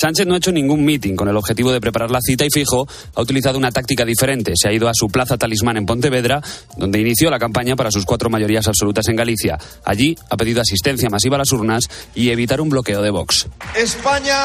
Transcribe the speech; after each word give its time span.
Sánchez 0.00 0.26
no 0.26 0.32
ha 0.32 0.38
hecho 0.38 0.50
ningún 0.50 0.82
meeting 0.82 1.14
con 1.14 1.28
el 1.28 1.36
objetivo 1.36 1.72
de 1.72 1.80
preparar 1.80 2.10
la 2.10 2.20
cita 2.22 2.46
y 2.46 2.50
Fijo 2.50 2.88
ha 3.14 3.20
utilizado 3.20 3.58
una 3.58 3.70
táctica 3.70 4.06
diferente. 4.06 4.54
Se 4.56 4.66
ha 4.66 4.72
ido 4.72 4.88
a 4.88 4.92
su 4.94 5.08
plaza 5.08 5.36
talismán 5.36 5.76
en 5.76 5.84
Pontevedra, 5.84 6.40
donde 6.78 7.00
inició 7.00 7.28
la 7.28 7.38
campaña 7.38 7.76
para 7.76 7.90
sus 7.90 8.06
cuatro 8.06 8.30
mayorías 8.30 8.66
absolutas 8.66 9.06
en 9.08 9.16
Galicia. 9.16 9.58
Allí 9.84 10.16
ha 10.30 10.38
pedido 10.38 10.62
asistencia 10.62 11.10
masiva 11.10 11.36
a 11.36 11.40
las 11.40 11.52
urnas 11.52 11.84
y 12.14 12.30
evitar 12.30 12.62
un 12.62 12.70
bloqueo 12.70 13.02
de 13.02 13.10
Vox. 13.10 13.46
España 13.76 14.38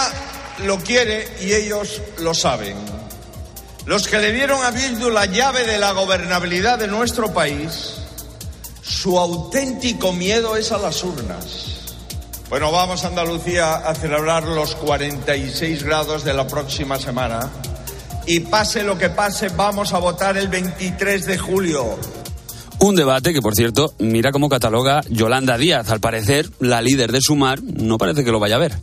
lo 0.66 0.78
quiere 0.80 1.26
y 1.42 1.54
ellos 1.54 2.02
lo 2.20 2.34
saben. 2.34 2.76
Los 3.86 4.10
que 4.10 4.20
le 4.20 4.34
dieron 4.34 4.62
a 4.62 4.72
Bildu 4.72 5.10
la 5.10 5.26
llave 5.26 5.64
de 5.64 5.78
la 5.78 5.94
gobernabilidad 5.94 6.80
de 6.80 6.90
nuestro 6.90 7.34
país, 7.34 7.94
su 8.82 9.18
auténtico 9.18 10.12
miedo 10.12 10.58
es 10.58 10.74
a 10.74 10.80
las 10.80 11.02
urnas. 11.02 11.75
Bueno, 12.50 12.72
vamos 12.72 13.04
a 13.04 13.08
Andalucía 13.08 13.76
a 13.76 13.96
celebrar 13.96 14.44
los 14.44 14.76
46 14.76 15.84
grados 15.84 16.24
de 16.24 16.34
la 16.34 16.48
próxima 16.48 17.00
semana. 17.00 17.50
Y 18.28 18.42
pase 18.42 18.84
lo 18.84 18.98
que 18.98 19.10
pase, 19.10 19.50
vamos 19.50 19.94
a 19.94 20.00
votar 20.00 20.38
el 20.38 20.48
23 20.48 21.26
de 21.26 21.38
julio. 21.38 21.98
Un 22.80 22.96
debate 22.96 23.34
que, 23.34 23.42
por 23.42 23.56
cierto, 23.56 23.96
mira 24.00 24.32
cómo 24.32 24.48
cataloga 24.48 25.02
Yolanda 25.10 25.58
Díaz. 25.58 25.90
Al 25.90 26.00
parecer, 26.00 26.50
la 26.60 26.82
líder 26.82 27.12
de 27.12 27.22
Sumar 27.22 27.64
no 27.64 27.98
parece 27.98 28.24
que 28.24 28.32
lo 28.32 28.40
vaya 28.40 28.56
a 28.56 28.60
ver. 28.60 28.76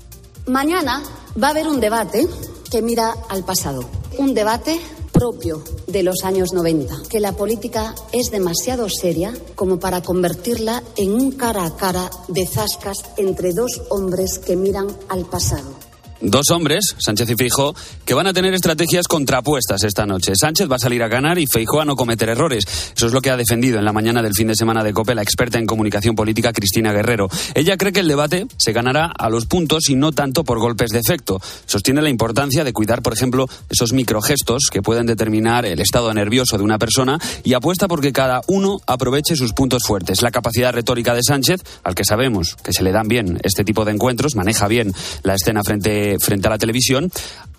Mañana 0.47 1.03
va 1.41 1.49
a 1.49 1.51
haber 1.51 1.69
un 1.69 1.79
debate 1.79 2.27
que 2.71 2.83
mira 2.83 3.15
al 3.29 3.45
pasado. 3.45 3.89
Un 4.19 4.35
debate 4.35 4.81
propio 5.23 5.63
de 5.87 6.03
los 6.03 6.25
años 6.25 6.53
90, 6.53 7.03
que 7.09 7.21
la 7.21 7.37
política 7.37 7.95
es 8.11 8.33
demasiado 8.33 8.89
seria 8.89 9.33
como 9.55 9.79
para 9.79 10.03
convertirla 10.03 10.83
en 10.97 11.13
un 11.13 11.31
cara 11.31 11.65
a 11.65 11.77
cara 11.77 12.11
de 12.27 12.45
zascas 12.45 12.99
entre 13.17 13.53
dos 13.53 13.83
hombres 13.91 14.41
que 14.41 14.57
miran 14.57 14.89
al 15.09 15.25
pasado. 15.25 15.82
Dos 16.25 16.51
hombres, 16.53 16.95
Sánchez 16.99 17.31
y 17.31 17.35
Feijóo, 17.35 17.75
que 18.05 18.15
van 18.15 18.29
a 18.29 18.33
tener 18.33 18.55
estrategias 18.55 19.09
contrapuestas 19.09 19.83
esta 19.83 20.07
noche. 20.07 20.35
Sánchez 20.41 20.71
va 20.71 20.77
a 20.77 20.79
salir 20.79 21.03
a 21.03 21.09
ganar 21.09 21.37
y 21.37 21.49
Feijóo 21.49 21.81
a 21.81 21.85
no 21.85 21.97
cometer 21.97 22.29
errores. 22.29 22.63
Eso 22.97 23.07
es 23.07 23.13
lo 23.13 23.21
que 23.21 23.31
ha 23.31 23.37
defendido 23.37 23.81
en 23.81 23.85
la 23.85 23.93
mañana 23.93 24.23
del 24.23 24.33
fin 24.33 24.47
de 24.47 24.55
semana 24.55 24.85
de 24.85 24.93
COPE 24.93 25.17
la 25.17 25.23
experta 25.23 25.59
en 25.59 25.67
comunicación 25.67 26.15
política 26.15 26.53
Cristina 26.53 26.93
Guerrero. 26.93 27.29
Ella 27.57 27.77
cree 27.77 27.93
que 27.93 27.99
el 27.99 28.07
debate 28.07 28.47
se 28.57 28.73
ganará 28.73 29.07
a 29.07 29.29
los 29.31 29.47
puntos 29.47 29.89
y 29.89 29.97
no 29.97 30.13
tanto 30.13 30.45
por 30.45 30.61
golpes 30.61 30.91
de 30.91 31.01
efecto. 31.01 31.41
Sostiene 31.67 32.01
la 32.01 32.09
importancia 32.09 32.63
de 32.63 32.73
cuidar, 32.73 33.03
por 33.03 33.15
ejemplo, 33.15 33.49
esos 33.69 33.93
microgestos 33.93 34.69
que 34.71 34.81
pueden 34.81 35.07
determinar 35.07 35.67
el 35.67 35.81
estado 35.81 36.15
nervioso 36.15 36.57
de 36.57 36.63
una 36.63 36.79
persona 36.79 37.19
y 37.43 37.55
apuesta 37.55 37.89
porque 37.89 38.13
cada 38.13 38.43
uno 38.47 38.79
aproveche 38.87 39.35
sus 39.35 39.55
puntos 39.55 39.83
fuertes. 39.85 40.23
La 40.23 40.31
capacidad 40.31 40.73
retórica 40.73 41.15
de 41.15 41.23
Sánchez, 41.27 41.63
al 41.83 41.97
que 41.97 42.05
sabemos 42.05 42.55
que 42.63 42.73
se 42.73 42.85
le 42.85 42.93
dan 42.93 43.09
bien 43.09 43.41
este 43.43 43.65
tipo 43.65 43.85
de 43.85 43.91
encuentros, 43.91 44.37
maneja 44.37 44.69
bien 44.69 44.93
la 45.25 45.35
escena 45.35 45.65
frente 45.65 46.12
frente 46.19 46.49
a 46.49 46.51
la 46.51 46.59
televisión 46.59 47.11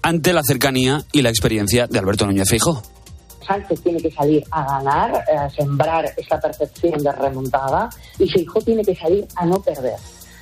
ante 0.02 0.34
la 0.34 0.44
cercanía 0.44 1.04
y 1.12 1.22
la 1.22 1.30
experiencia 1.30 1.88
de 1.88 2.00
Alberto 2.00 2.26
Núñez 2.26 2.50
Feijóo. 2.50 2.82
Sánchez 3.46 3.82
tiene 3.82 4.02
que 4.02 4.12
salir 4.12 4.44
a 4.52 4.66
ganar, 4.66 5.24
a 5.38 5.50
sembrar 5.50 6.06
esa 6.16 6.40
percepción 6.40 7.02
de 7.04 7.12
remontada 7.12 7.90
y 8.20 8.30
Feijóo 8.30 8.62
tiene 8.62 8.84
que 8.84 8.96
salir 8.96 9.28
a 9.36 9.46
no 9.46 9.62
perder. 9.62 9.96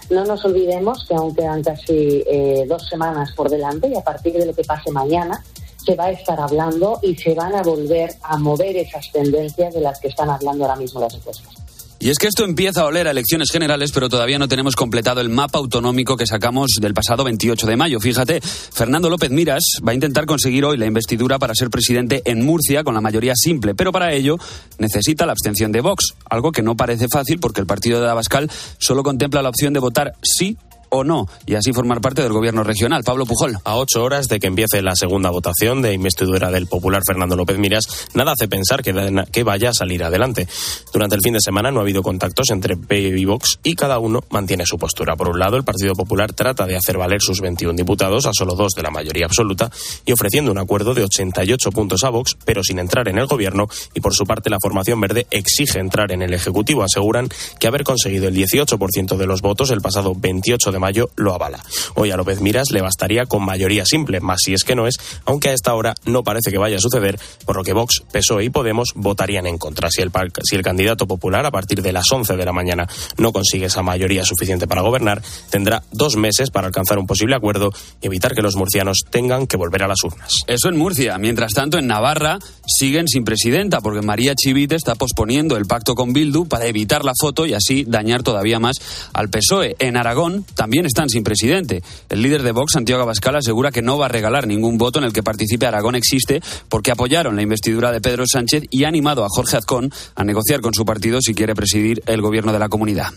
No 0.09 0.25
nos 0.25 0.43
olvidemos 0.43 1.05
que 1.07 1.15
aún 1.15 1.33
quedan 1.33 1.63
casi 1.63 2.23
eh, 2.27 2.65
dos 2.67 2.87
semanas 2.87 3.31
por 3.33 3.49
delante 3.49 3.87
y 3.87 3.95
a 3.95 4.01
partir 4.01 4.33
de 4.33 4.45
lo 4.45 4.53
que 4.53 4.63
pase 4.63 4.91
mañana 4.91 5.43
se 5.85 5.95
va 5.95 6.05
a 6.05 6.11
estar 6.11 6.39
hablando 6.39 6.99
y 7.01 7.15
se 7.15 7.33
van 7.33 7.55
a 7.55 7.63
volver 7.63 8.13
a 8.23 8.37
mover 8.37 8.77
esas 8.77 9.11
tendencias 9.11 9.73
de 9.73 9.81
las 9.81 9.99
que 9.99 10.09
están 10.09 10.29
hablando 10.29 10.65
ahora 10.65 10.75
mismo 10.75 10.99
las 10.99 11.13
encuestas. 11.13 11.60
Y 12.01 12.09
es 12.09 12.17
que 12.17 12.25
esto 12.25 12.43
empieza 12.43 12.81
a 12.81 12.85
oler 12.85 13.07
a 13.07 13.11
elecciones 13.11 13.51
generales, 13.51 13.91
pero 13.91 14.09
todavía 14.09 14.39
no 14.39 14.47
tenemos 14.47 14.75
completado 14.75 15.21
el 15.21 15.29
mapa 15.29 15.59
autonómico 15.59 16.17
que 16.17 16.25
sacamos 16.25 16.71
del 16.81 16.95
pasado 16.95 17.23
28 17.23 17.67
de 17.67 17.77
mayo. 17.77 17.99
Fíjate, 17.99 18.41
Fernando 18.41 19.07
López 19.07 19.29
Miras 19.29 19.63
va 19.87 19.91
a 19.91 19.93
intentar 19.93 20.25
conseguir 20.25 20.65
hoy 20.65 20.77
la 20.77 20.87
investidura 20.87 21.37
para 21.37 21.53
ser 21.53 21.69
presidente 21.69 22.23
en 22.25 22.43
Murcia 22.43 22.83
con 22.83 22.95
la 22.95 23.01
mayoría 23.01 23.33
simple, 23.35 23.75
pero 23.75 23.91
para 23.91 24.13
ello 24.13 24.37
necesita 24.79 25.27
la 25.27 25.33
abstención 25.33 25.71
de 25.71 25.81
Vox, 25.81 26.15
algo 26.27 26.51
que 26.51 26.63
no 26.63 26.75
parece 26.75 27.07
fácil 27.07 27.39
porque 27.39 27.61
el 27.61 27.67
partido 27.67 28.01
de 28.01 28.09
Abascal 28.09 28.49
solo 28.79 29.03
contempla 29.03 29.43
la 29.43 29.49
opción 29.49 29.71
de 29.71 29.79
votar 29.79 30.15
sí 30.23 30.57
o 30.91 31.03
no, 31.03 31.27
y 31.45 31.55
así 31.55 31.71
formar 31.71 32.01
parte 32.01 32.21
del 32.21 32.33
gobierno 32.33 32.63
regional. 32.63 33.03
Pablo 33.03 33.25
Pujol. 33.25 33.57
A 33.63 33.77
ocho 33.77 34.03
horas 34.03 34.27
de 34.27 34.39
que 34.39 34.47
empiece 34.47 34.81
la 34.81 34.95
segunda 34.95 35.29
votación 35.29 35.81
de 35.81 35.93
investidura 35.93 36.51
del 36.51 36.67
popular 36.67 37.01
Fernando 37.07 37.35
López 37.35 37.57
Miras, 37.57 38.09
nada 38.13 38.33
hace 38.33 38.49
pensar 38.49 38.83
que, 38.83 38.93
que 39.31 39.43
vaya 39.43 39.69
a 39.69 39.73
salir 39.73 40.03
adelante. 40.03 40.47
Durante 40.93 41.15
el 41.15 41.21
fin 41.23 41.33
de 41.33 41.39
semana 41.39 41.71
no 41.71 41.79
ha 41.79 41.83
habido 41.83 42.03
contactos 42.03 42.49
entre 42.51 42.75
PE 42.75 43.17
y 43.17 43.25
Vox 43.25 43.59
y 43.63 43.75
cada 43.75 43.99
uno 43.99 44.21
mantiene 44.29 44.65
su 44.65 44.77
postura. 44.77 45.15
Por 45.15 45.29
un 45.29 45.39
lado, 45.39 45.55
el 45.55 45.63
Partido 45.63 45.93
Popular 45.93 46.33
trata 46.33 46.65
de 46.65 46.75
hacer 46.75 46.97
valer 46.97 47.21
sus 47.21 47.39
21 47.39 47.73
diputados 47.73 48.25
a 48.25 48.33
solo 48.33 48.55
dos 48.55 48.73
de 48.73 48.83
la 48.83 48.91
mayoría 48.91 49.25
absoluta 49.25 49.71
y 50.05 50.11
ofreciendo 50.11 50.51
un 50.51 50.57
acuerdo 50.57 50.93
de 50.93 51.05
88 51.05 51.71
puntos 51.71 52.03
a 52.03 52.09
Vox, 52.09 52.35
pero 52.43 52.63
sin 52.63 52.79
entrar 52.79 53.07
en 53.07 53.17
el 53.17 53.27
gobierno. 53.27 53.69
Y 53.93 54.01
por 54.01 54.13
su 54.13 54.25
parte, 54.25 54.49
la 54.49 54.57
formación 54.61 54.99
verde 54.99 55.25
exige 55.31 55.79
entrar 55.79 56.11
en 56.11 56.21
el 56.21 56.33
Ejecutivo. 56.33 56.83
Aseguran 56.83 57.29
que 57.59 57.67
haber 57.67 57.85
conseguido 57.85 58.27
el 58.27 58.35
18% 58.35 59.15
de 59.15 59.25
los 59.25 59.41
votos 59.41 59.71
el 59.71 59.79
pasado 59.79 60.13
28 60.15 60.71
de 60.71 60.80
mayo 60.81 61.09
lo 61.15 61.33
avala. 61.33 61.63
Hoy 61.95 62.11
a 62.11 62.17
López 62.17 62.41
Miras 62.41 62.71
le 62.71 62.81
bastaría 62.81 63.25
con 63.25 63.45
mayoría 63.45 63.85
simple, 63.85 64.19
más 64.19 64.39
si 64.43 64.53
es 64.53 64.63
que 64.63 64.75
no 64.75 64.87
es, 64.87 64.95
aunque 65.25 65.49
a 65.49 65.53
esta 65.53 65.73
hora 65.73 65.93
no 66.05 66.23
parece 66.23 66.51
que 66.51 66.57
vaya 66.57 66.77
a 66.77 66.81
suceder, 66.81 67.19
por 67.45 67.55
lo 67.55 67.63
que 67.63 67.73
Vox, 67.73 68.03
PSOE 68.11 68.45
y 68.45 68.49
Podemos 68.49 68.89
votarían 68.95 69.45
en 69.45 69.57
contra. 69.57 69.89
Si 69.89 70.01
el, 70.01 70.11
si 70.43 70.55
el 70.55 70.63
candidato 70.63 71.07
popular 71.07 71.45
a 71.45 71.51
partir 71.51 71.81
de 71.81 71.93
las 71.93 72.11
11 72.11 72.35
de 72.35 72.45
la 72.45 72.51
mañana 72.51 72.87
no 73.17 73.31
consigue 73.31 73.67
esa 73.67 73.83
mayoría 73.83 74.25
suficiente 74.25 74.67
para 74.67 74.81
gobernar, 74.81 75.21
tendrá 75.49 75.83
dos 75.91 76.15
meses 76.15 76.49
para 76.49 76.67
alcanzar 76.67 76.97
un 76.97 77.07
posible 77.07 77.35
acuerdo 77.35 77.71
y 78.01 78.07
evitar 78.07 78.33
que 78.33 78.41
los 78.41 78.55
murcianos 78.55 79.05
tengan 79.09 79.47
que 79.47 79.57
volver 79.57 79.83
a 79.83 79.87
las 79.87 80.03
urnas. 80.03 80.43
Eso 80.47 80.69
en 80.69 80.77
Murcia. 80.77 81.17
Mientras 81.17 81.53
tanto, 81.53 81.77
en 81.77 81.87
Navarra 81.87 82.39
siguen 82.65 83.07
sin 83.07 83.23
presidenta 83.23 83.81
porque 83.81 84.01
María 84.01 84.33
Chivite 84.35 84.75
está 84.75 84.95
posponiendo 84.95 85.57
el 85.57 85.65
pacto 85.65 85.95
con 85.95 86.13
Bildu 86.13 86.47
para 86.47 86.65
evitar 86.65 87.03
la 87.03 87.13
foto 87.19 87.45
y 87.45 87.53
así 87.53 87.83
dañar 87.85 88.23
todavía 88.23 88.59
más 88.59 88.77
al 89.13 89.29
PSOE. 89.29 89.75
En 89.79 89.97
Aragón 89.97 90.45
también 90.55 90.70
están 90.79 91.09
sin 91.09 91.23
presidente. 91.23 91.83
El 92.09 92.21
líder 92.21 92.43
de 92.43 92.51
Vox, 92.51 92.73
Santiago 92.73 93.03
Abascal, 93.03 93.35
asegura 93.35 93.71
que 93.71 93.81
no 93.81 93.97
va 93.97 94.05
a 94.05 94.09
regalar 94.09 94.47
ningún 94.47 94.77
voto 94.77 94.99
en 94.99 95.05
el 95.05 95.13
que 95.13 95.23
participe 95.23 95.65
Aragón 95.65 95.95
existe 95.95 96.41
porque 96.69 96.91
apoyaron 96.91 97.35
la 97.35 97.41
investidura 97.41 97.91
de 97.91 98.01
Pedro 98.01 98.23
Sánchez 98.25 98.63
y 98.69 98.85
ha 98.85 98.87
animado 98.87 99.23
a 99.23 99.29
Jorge 99.29 99.57
Azcón 99.57 99.91
a 100.15 100.23
negociar 100.23 100.61
con 100.61 100.73
su 100.73 100.85
partido 100.85 101.19
si 101.21 101.33
quiere 101.33 101.55
presidir 101.55 102.01
el 102.05 102.21
gobierno 102.21 102.53
de 102.53 102.59
la 102.59 102.69
comunidad. 102.69 103.11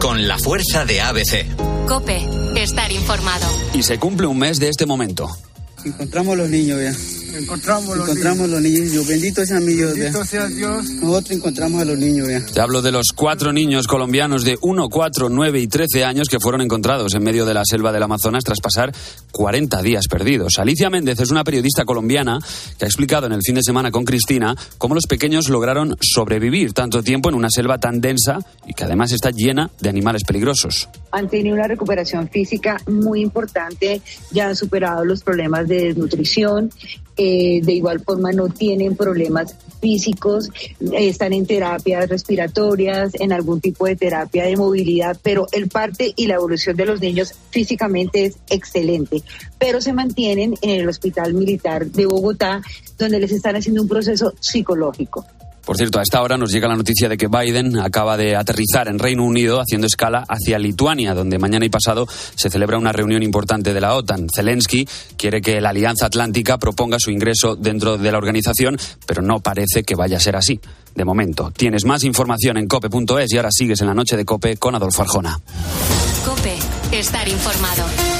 Con 0.00 0.28
la 0.28 0.38
fuerza 0.38 0.84
de 0.84 1.00
ABC. 1.00 1.86
Cope, 1.88 2.24
estar 2.56 2.90
informado. 2.92 3.46
Y 3.74 3.82
se 3.82 3.98
cumple 3.98 4.26
un 4.26 4.38
mes 4.38 4.58
de 4.58 4.68
este 4.68 4.86
momento. 4.86 5.28
Encontramos 5.86 6.36
los 6.36 6.50
niños 6.50 6.80
ya. 6.82 7.38
Encontramos, 7.38 7.96
los, 7.96 8.08
encontramos 8.08 8.48
niños. 8.48 8.50
los 8.50 8.62
niños. 8.62 9.06
Bendito 9.06 9.46
sea 9.46 9.60
mi 9.60 9.74
Dios. 9.74 9.94
Bendito 9.94 10.24
sea 10.24 10.48
Dios. 10.48 10.90
Nosotros 10.90 11.30
encontramos 11.30 11.80
a 11.80 11.84
los 11.84 11.96
niños 11.96 12.28
ya. 12.28 12.44
Te 12.44 12.60
hablo 12.60 12.82
de 12.82 12.90
los 12.90 13.12
cuatro 13.14 13.52
niños 13.52 13.86
colombianos 13.86 14.42
de 14.42 14.58
1, 14.60 14.88
4, 14.88 15.28
9 15.28 15.60
y 15.60 15.68
13 15.68 16.04
años 16.04 16.28
que 16.28 16.40
fueron 16.40 16.62
encontrados 16.62 17.14
en 17.14 17.22
medio 17.22 17.46
de 17.46 17.54
la 17.54 17.62
selva 17.64 17.92
del 17.92 18.02
Amazonas 18.02 18.42
tras 18.42 18.60
pasar 18.60 18.92
40 19.30 19.80
días 19.82 20.08
perdidos. 20.08 20.54
Alicia 20.58 20.90
Méndez 20.90 21.20
es 21.20 21.30
una 21.30 21.44
periodista 21.44 21.84
colombiana 21.84 22.40
que 22.78 22.84
ha 22.84 22.88
explicado 22.88 23.26
en 23.26 23.34
el 23.34 23.42
fin 23.42 23.54
de 23.54 23.62
semana 23.62 23.92
con 23.92 24.04
Cristina 24.04 24.56
cómo 24.78 24.96
los 24.96 25.06
pequeños 25.06 25.48
lograron 25.48 25.96
sobrevivir 26.00 26.72
tanto 26.72 27.04
tiempo 27.04 27.28
en 27.28 27.36
una 27.36 27.50
selva 27.50 27.78
tan 27.78 28.00
densa 28.00 28.40
y 28.66 28.74
que 28.74 28.82
además 28.82 29.12
está 29.12 29.30
llena 29.30 29.70
de 29.80 29.88
animales 29.88 30.24
peligrosos. 30.24 30.88
Han 31.16 31.28
tenido 31.28 31.54
una 31.54 31.66
recuperación 31.66 32.28
física 32.28 32.76
muy 32.86 33.22
importante, 33.22 34.02
ya 34.32 34.48
han 34.48 34.56
superado 34.56 35.04
los 35.04 35.22
problemas 35.22 35.66
de 35.66 35.84
desnutrición 35.86 36.70
eh, 37.18 37.60
de 37.62 37.72
igual 37.72 38.00
forma 38.00 38.30
no 38.32 38.48
tienen 38.50 38.94
problemas 38.94 39.56
físicos, 39.80 40.50
están 40.92 41.32
en 41.32 41.46
terapias 41.46 42.10
respiratorias, 42.10 43.12
en 43.14 43.32
algún 43.32 43.62
tipo 43.62 43.86
de 43.86 43.96
terapia 43.96 44.44
de 44.44 44.56
movilidad, 44.56 45.16
pero 45.22 45.46
el 45.52 45.68
parte 45.68 46.12
y 46.14 46.26
la 46.26 46.34
evolución 46.34 46.76
de 46.76 46.84
los 46.84 47.00
niños 47.00 47.32
físicamente 47.48 48.26
es 48.26 48.36
excelente, 48.50 49.22
pero 49.58 49.80
se 49.80 49.94
mantienen 49.94 50.56
en 50.60 50.80
el 50.80 50.88
Hospital 50.88 51.32
Militar 51.32 51.86
de 51.86 52.04
Bogotá, 52.04 52.60
donde 52.98 53.18
les 53.18 53.32
están 53.32 53.56
haciendo 53.56 53.80
un 53.80 53.88
proceso 53.88 54.34
psicológico. 54.38 55.24
Por 55.66 55.76
cierto, 55.76 55.98
a 55.98 56.02
esta 56.02 56.22
hora 56.22 56.38
nos 56.38 56.52
llega 56.52 56.68
la 56.68 56.76
noticia 56.76 57.08
de 57.08 57.16
que 57.16 57.26
Biden 57.26 57.76
acaba 57.80 58.16
de 58.16 58.36
aterrizar 58.36 58.86
en 58.86 59.00
Reino 59.00 59.24
Unido 59.24 59.60
haciendo 59.60 59.88
escala 59.88 60.24
hacia 60.28 60.60
Lituania, 60.60 61.12
donde 61.12 61.40
mañana 61.40 61.66
y 61.66 61.68
pasado 61.68 62.06
se 62.36 62.48
celebra 62.50 62.78
una 62.78 62.92
reunión 62.92 63.24
importante 63.24 63.74
de 63.74 63.80
la 63.80 63.96
OTAN. 63.96 64.28
Zelensky 64.32 64.86
quiere 65.16 65.42
que 65.42 65.60
la 65.60 65.70
Alianza 65.70 66.06
Atlántica 66.06 66.56
proponga 66.58 66.98
su 67.00 67.10
ingreso 67.10 67.56
dentro 67.56 67.98
de 67.98 68.12
la 68.12 68.18
organización, 68.18 68.78
pero 69.06 69.22
no 69.22 69.40
parece 69.40 69.82
que 69.82 69.96
vaya 69.96 70.18
a 70.18 70.20
ser 70.20 70.36
así. 70.36 70.60
De 70.94 71.04
momento, 71.04 71.50
tienes 71.50 71.84
más 71.84 72.04
información 72.04 72.58
en 72.58 72.68
cope.es 72.68 73.32
y 73.32 73.36
ahora 73.36 73.50
sigues 73.50 73.80
en 73.80 73.88
la 73.88 73.94
noche 73.94 74.16
de 74.16 74.24
Cope 74.24 74.58
con 74.58 74.76
Adolfo 74.76 75.02
Arjona. 75.02 75.40
Cope, 76.24 76.54
estar 76.92 77.26
informado. 77.26 78.15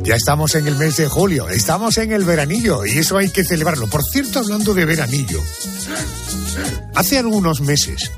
Ya 0.03 0.17
estamos 0.17 0.55
en 0.55 0.67
el 0.67 0.77
mes 0.77 0.97
de 0.97 1.09
julio, 1.09 1.49
estamos 1.49 1.97
en 1.99 2.13
el 2.13 2.25
veranillo 2.25 2.85
y 2.85 2.99
eso 2.99 3.17
hay 3.17 3.31
que 3.31 3.45
celebrarlo. 3.45 3.87
Por 3.87 4.03
cierto, 4.03 4.41
hablando 4.41 4.75
de 4.75 4.85
veranillo, 4.85 5.41
hace 6.95 7.19
algunos 7.19 7.61
meses 7.61 8.11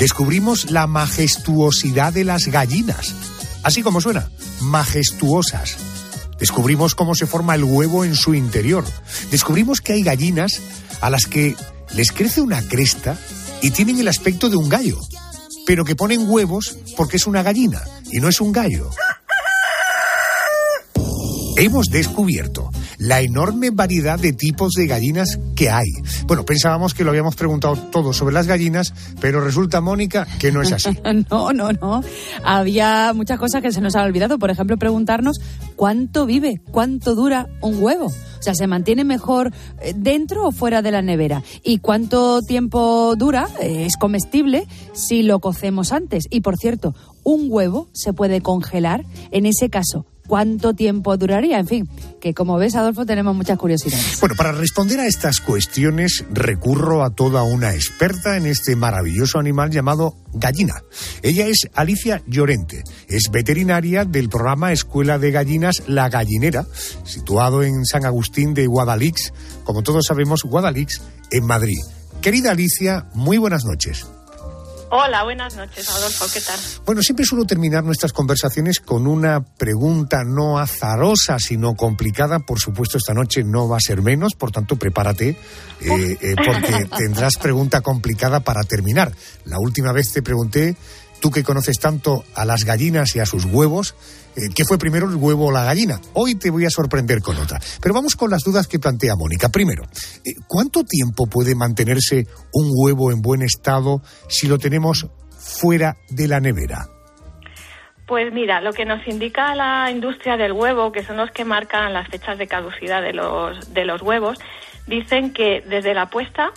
descubrimos 0.00 0.70
la 0.70 0.86
majestuosidad 0.86 2.14
de 2.14 2.24
las 2.24 2.46
gallinas. 2.46 3.14
Así 3.62 3.82
como 3.82 4.00
suena, 4.00 4.30
majestuosas. 4.62 5.76
Descubrimos 6.38 6.94
cómo 6.94 7.14
se 7.14 7.26
forma 7.26 7.54
el 7.54 7.64
huevo 7.64 8.06
en 8.06 8.14
su 8.16 8.34
interior. 8.34 8.82
Descubrimos 9.30 9.82
que 9.82 9.92
hay 9.92 10.02
gallinas 10.02 10.60
a 11.02 11.10
las 11.10 11.26
que 11.26 11.54
les 11.94 12.12
crece 12.12 12.40
una 12.40 12.62
cresta 12.62 13.18
y 13.60 13.72
tienen 13.72 13.98
el 13.98 14.08
aspecto 14.08 14.48
de 14.48 14.56
un 14.56 14.70
gallo, 14.70 14.98
pero 15.66 15.84
que 15.84 15.94
ponen 15.94 16.28
huevos 16.28 16.78
porque 16.96 17.18
es 17.18 17.26
una 17.26 17.42
gallina 17.42 17.82
y 18.10 18.20
no 18.20 18.28
es 18.28 18.40
un 18.40 18.52
gallo. 18.52 18.90
Hemos 21.58 21.90
descubierto 21.90 22.70
la 23.00 23.22
enorme 23.22 23.70
variedad 23.70 24.18
de 24.18 24.34
tipos 24.34 24.74
de 24.74 24.86
gallinas 24.86 25.40
que 25.56 25.70
hay. 25.70 25.88
Bueno, 26.26 26.44
pensábamos 26.44 26.92
que 26.92 27.02
lo 27.02 27.10
habíamos 27.10 27.34
preguntado 27.34 27.76
todo 27.90 28.12
sobre 28.12 28.34
las 28.34 28.46
gallinas, 28.46 28.92
pero 29.20 29.40
resulta, 29.40 29.80
Mónica, 29.80 30.26
que 30.38 30.52
no 30.52 30.60
es 30.60 30.70
así. 30.70 30.90
no, 31.30 31.52
no, 31.52 31.72
no. 31.72 32.02
Había 32.44 33.12
muchas 33.14 33.38
cosas 33.38 33.62
que 33.62 33.72
se 33.72 33.80
nos 33.80 33.96
han 33.96 34.04
olvidado. 34.04 34.38
Por 34.38 34.50
ejemplo, 34.50 34.76
preguntarnos 34.76 35.40
cuánto 35.76 36.26
vive, 36.26 36.60
cuánto 36.70 37.14
dura 37.14 37.48
un 37.62 37.82
huevo. 37.82 38.06
O 38.06 38.42
sea, 38.42 38.54
¿se 38.54 38.66
mantiene 38.66 39.04
mejor 39.04 39.52
eh, 39.80 39.94
dentro 39.96 40.46
o 40.46 40.52
fuera 40.52 40.82
de 40.82 40.90
la 40.90 41.00
nevera? 41.00 41.42
¿Y 41.62 41.78
cuánto 41.78 42.42
tiempo 42.42 43.14
dura? 43.16 43.48
Eh, 43.62 43.86
¿Es 43.86 43.96
comestible 43.96 44.66
si 44.92 45.22
lo 45.22 45.40
cocemos 45.40 45.92
antes? 45.92 46.26
Y 46.28 46.42
por 46.42 46.58
cierto, 46.58 46.94
un 47.22 47.46
huevo 47.48 47.88
se 47.92 48.12
puede 48.12 48.42
congelar. 48.42 49.04
En 49.30 49.46
ese 49.46 49.70
caso, 49.70 50.06
¿cuánto 50.30 50.74
tiempo 50.74 51.16
duraría? 51.16 51.58
En 51.58 51.66
fin, 51.66 51.88
que 52.20 52.34
como 52.34 52.56
ves, 52.56 52.76
Adolfo, 52.76 53.04
tenemos 53.04 53.34
muchas 53.34 53.58
curiosidades. 53.58 54.20
Bueno, 54.20 54.36
para 54.36 54.52
responder 54.52 55.00
a 55.00 55.06
estas 55.06 55.40
cuestiones 55.40 56.24
recurro 56.30 57.02
a 57.02 57.10
toda 57.10 57.42
una 57.42 57.74
experta 57.74 58.36
en 58.36 58.46
este 58.46 58.76
maravilloso 58.76 59.40
animal 59.40 59.70
llamado 59.70 60.14
gallina. 60.32 60.84
Ella 61.22 61.48
es 61.48 61.68
Alicia 61.74 62.22
Llorente, 62.28 62.84
es 63.08 63.24
veterinaria 63.32 64.04
del 64.04 64.28
programa 64.28 64.72
Escuela 64.72 65.18
de 65.18 65.32
Gallinas 65.32 65.82
La 65.88 66.08
Gallinera, 66.08 66.64
situado 67.02 67.64
en 67.64 67.84
San 67.84 68.06
Agustín 68.06 68.54
de 68.54 68.68
Guadalix, 68.68 69.32
como 69.64 69.82
todos 69.82 70.06
sabemos, 70.06 70.44
Guadalix, 70.44 71.02
en 71.32 71.44
Madrid. 71.44 71.78
Querida 72.22 72.52
Alicia, 72.52 73.06
muy 73.14 73.38
buenas 73.38 73.64
noches. 73.64 74.06
Hola, 74.92 75.22
buenas 75.22 75.54
noches, 75.54 75.88
Adolfo, 75.88 76.26
¿qué 76.34 76.40
tal? 76.40 76.58
Bueno, 76.84 77.00
siempre 77.00 77.24
suelo 77.24 77.44
terminar 77.44 77.84
nuestras 77.84 78.12
conversaciones 78.12 78.80
con 78.80 79.06
una 79.06 79.40
pregunta 79.40 80.24
no 80.24 80.58
azarosa, 80.58 81.38
sino 81.38 81.76
complicada. 81.76 82.40
Por 82.40 82.58
supuesto, 82.58 82.98
esta 82.98 83.14
noche 83.14 83.44
no 83.44 83.68
va 83.68 83.76
a 83.76 83.80
ser 83.80 84.02
menos, 84.02 84.34
por 84.36 84.50
tanto, 84.50 84.74
prepárate, 84.74 85.28
eh, 85.28 85.36
eh, 86.20 86.34
porque 86.44 86.86
tendrás 86.96 87.36
pregunta 87.36 87.82
complicada 87.82 88.40
para 88.40 88.64
terminar. 88.64 89.12
La 89.44 89.60
última 89.60 89.92
vez 89.92 90.12
te 90.12 90.22
pregunté, 90.22 90.74
tú 91.20 91.30
que 91.30 91.44
conoces 91.44 91.78
tanto 91.78 92.24
a 92.34 92.44
las 92.44 92.64
gallinas 92.64 93.14
y 93.14 93.20
a 93.20 93.26
sus 93.26 93.44
huevos, 93.44 93.94
eh, 94.36 94.48
¿qué 94.54 94.64
fue 94.64 94.78
primero 94.78 95.08
el 95.08 95.16
huevo 95.16 95.46
o 95.46 95.52
la 95.52 95.64
gallina? 95.64 96.00
Hoy 96.14 96.34
te 96.34 96.50
voy 96.50 96.64
a 96.64 96.70
sorprender 96.70 97.20
con 97.20 97.36
otra. 97.36 97.60
Pero 97.80 97.94
vamos 97.94 98.16
con 98.16 98.30
las 98.30 98.42
dudas 98.42 98.66
que 98.66 98.78
plantea 98.78 99.16
Mónica. 99.16 99.48
Primero, 99.50 99.84
eh, 100.24 100.34
¿cuánto 100.46 100.84
tiempo 100.84 101.26
puede 101.26 101.54
mantenerse 101.54 102.26
un 102.52 102.70
huevo 102.74 103.12
en 103.12 103.20
buen 103.20 103.42
estado 103.42 104.02
si 104.28 104.48
lo 104.48 104.58
tenemos 104.58 105.06
fuera 105.38 105.96
de 106.08 106.28
la 106.28 106.40
nevera? 106.40 106.88
Pues 108.06 108.32
mira, 108.32 108.60
lo 108.60 108.72
que 108.72 108.84
nos 108.84 109.06
indica 109.06 109.54
la 109.54 109.88
industria 109.90 110.36
del 110.36 110.52
huevo, 110.52 110.90
que 110.90 111.04
son 111.04 111.16
los 111.16 111.30
que 111.30 111.44
marcan 111.44 111.92
las 111.92 112.08
fechas 112.08 112.38
de 112.38 112.48
caducidad 112.48 113.02
de 113.02 113.12
los, 113.12 113.72
de 113.72 113.84
los 113.84 114.02
huevos, 114.02 114.36
dicen 114.88 115.32
que 115.32 115.62
desde 115.68 115.94
la 115.94 116.10
puesta 116.10 116.50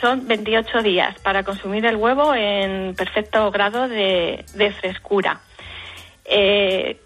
son 0.00 0.26
28 0.26 0.82
días 0.82 1.18
para 1.20 1.42
consumir 1.42 1.86
el 1.86 1.96
huevo 1.96 2.34
en 2.34 2.94
perfecto 2.94 3.50
grado 3.50 3.88
de, 3.88 4.44
frescura. 4.80 5.40
Eh, 6.24 7.00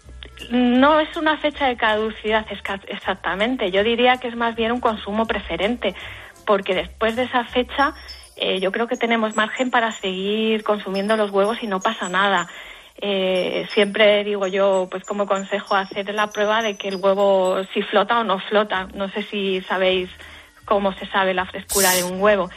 no 0.49 0.99
es 0.99 1.15
una 1.15 1.37
fecha 1.37 1.67
de 1.67 1.77
caducidad 1.77 2.45
exactamente, 2.87 3.71
yo 3.71 3.83
diría 3.83 4.17
que 4.17 4.27
es 4.27 4.35
más 4.35 4.55
bien 4.55 4.71
un 4.71 4.79
consumo 4.79 5.25
preferente, 5.25 5.95
porque 6.45 6.73
después 6.73 7.15
de 7.15 7.23
esa 7.23 7.45
fecha 7.45 7.93
eh, 8.35 8.59
yo 8.59 8.71
creo 8.71 8.87
que 8.87 8.97
tenemos 8.97 9.35
margen 9.35 9.69
para 9.69 9.91
seguir 9.91 10.63
consumiendo 10.63 11.15
los 11.15 11.29
huevos 11.29 11.61
y 11.61 11.67
no 11.67 11.79
pasa 11.79 12.09
nada. 12.09 12.47
Eh, 13.03 13.67
siempre 13.71 14.23
digo 14.23 14.47
yo, 14.47 14.87
pues 14.89 15.03
como 15.03 15.27
consejo, 15.27 15.75
hacer 15.75 16.13
la 16.13 16.27
prueba 16.27 16.61
de 16.61 16.75
que 16.75 16.87
el 16.87 16.97
huevo 16.97 17.63
si 17.73 17.81
flota 17.83 18.19
o 18.19 18.23
no 18.23 18.39
flota. 18.39 18.87
No 18.93 19.09
sé 19.09 19.23
si 19.23 19.61
sabéis 19.61 20.09
cómo 20.65 20.93
se 20.93 21.05
sabe 21.07 21.33
la 21.33 21.45
frescura 21.45 21.91
de 21.91 22.03
un 22.03 22.21
huevo. 22.21 22.49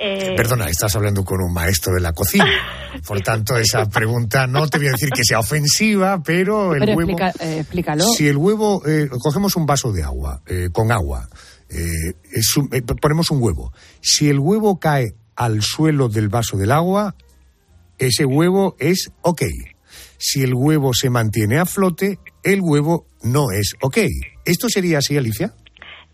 Eh, 0.00 0.34
Perdona, 0.36 0.68
estás 0.68 0.94
hablando 0.96 1.24
con 1.24 1.40
un 1.42 1.52
maestro 1.52 1.94
de 1.94 2.00
la 2.00 2.12
cocina. 2.12 2.46
Por 3.06 3.20
tanto, 3.20 3.56
esa 3.56 3.88
pregunta 3.88 4.46
no 4.46 4.68
te 4.68 4.78
voy 4.78 4.88
a 4.88 4.92
decir 4.92 5.10
que 5.10 5.24
sea 5.24 5.40
ofensiva, 5.40 6.22
pero 6.22 6.74
el 6.74 6.80
Pero 6.80 6.92
huevo... 6.96 7.10
explica- 7.10 7.34
eh, 7.44 7.58
explícalo. 7.60 8.04
Si 8.04 8.28
el 8.28 8.36
huevo, 8.36 8.82
eh, 8.86 9.08
cogemos 9.20 9.56
un 9.56 9.66
vaso 9.66 9.92
de 9.92 10.02
agua, 10.04 10.42
eh, 10.46 10.68
con 10.72 10.92
agua, 10.92 11.28
eh, 11.68 12.12
es 12.32 12.56
un- 12.56 12.68
eh, 12.72 12.82
ponemos 12.82 13.30
un 13.30 13.42
huevo. 13.42 13.72
Si 14.00 14.28
el 14.28 14.38
huevo 14.38 14.78
cae 14.78 15.14
al 15.36 15.62
suelo 15.62 16.08
del 16.08 16.28
vaso 16.28 16.56
del 16.56 16.72
agua, 16.72 17.14
ese 17.98 18.24
huevo 18.24 18.76
es 18.78 19.10
ok. 19.22 19.42
Si 20.16 20.42
el 20.42 20.54
huevo 20.54 20.94
se 20.94 21.10
mantiene 21.10 21.58
a 21.58 21.64
flote, 21.66 22.18
el 22.42 22.60
huevo 22.60 23.06
no 23.22 23.50
es 23.52 23.74
ok. 23.80 23.98
¿Esto 24.44 24.68
sería 24.68 24.98
así, 24.98 25.16
Alicia? 25.16 25.54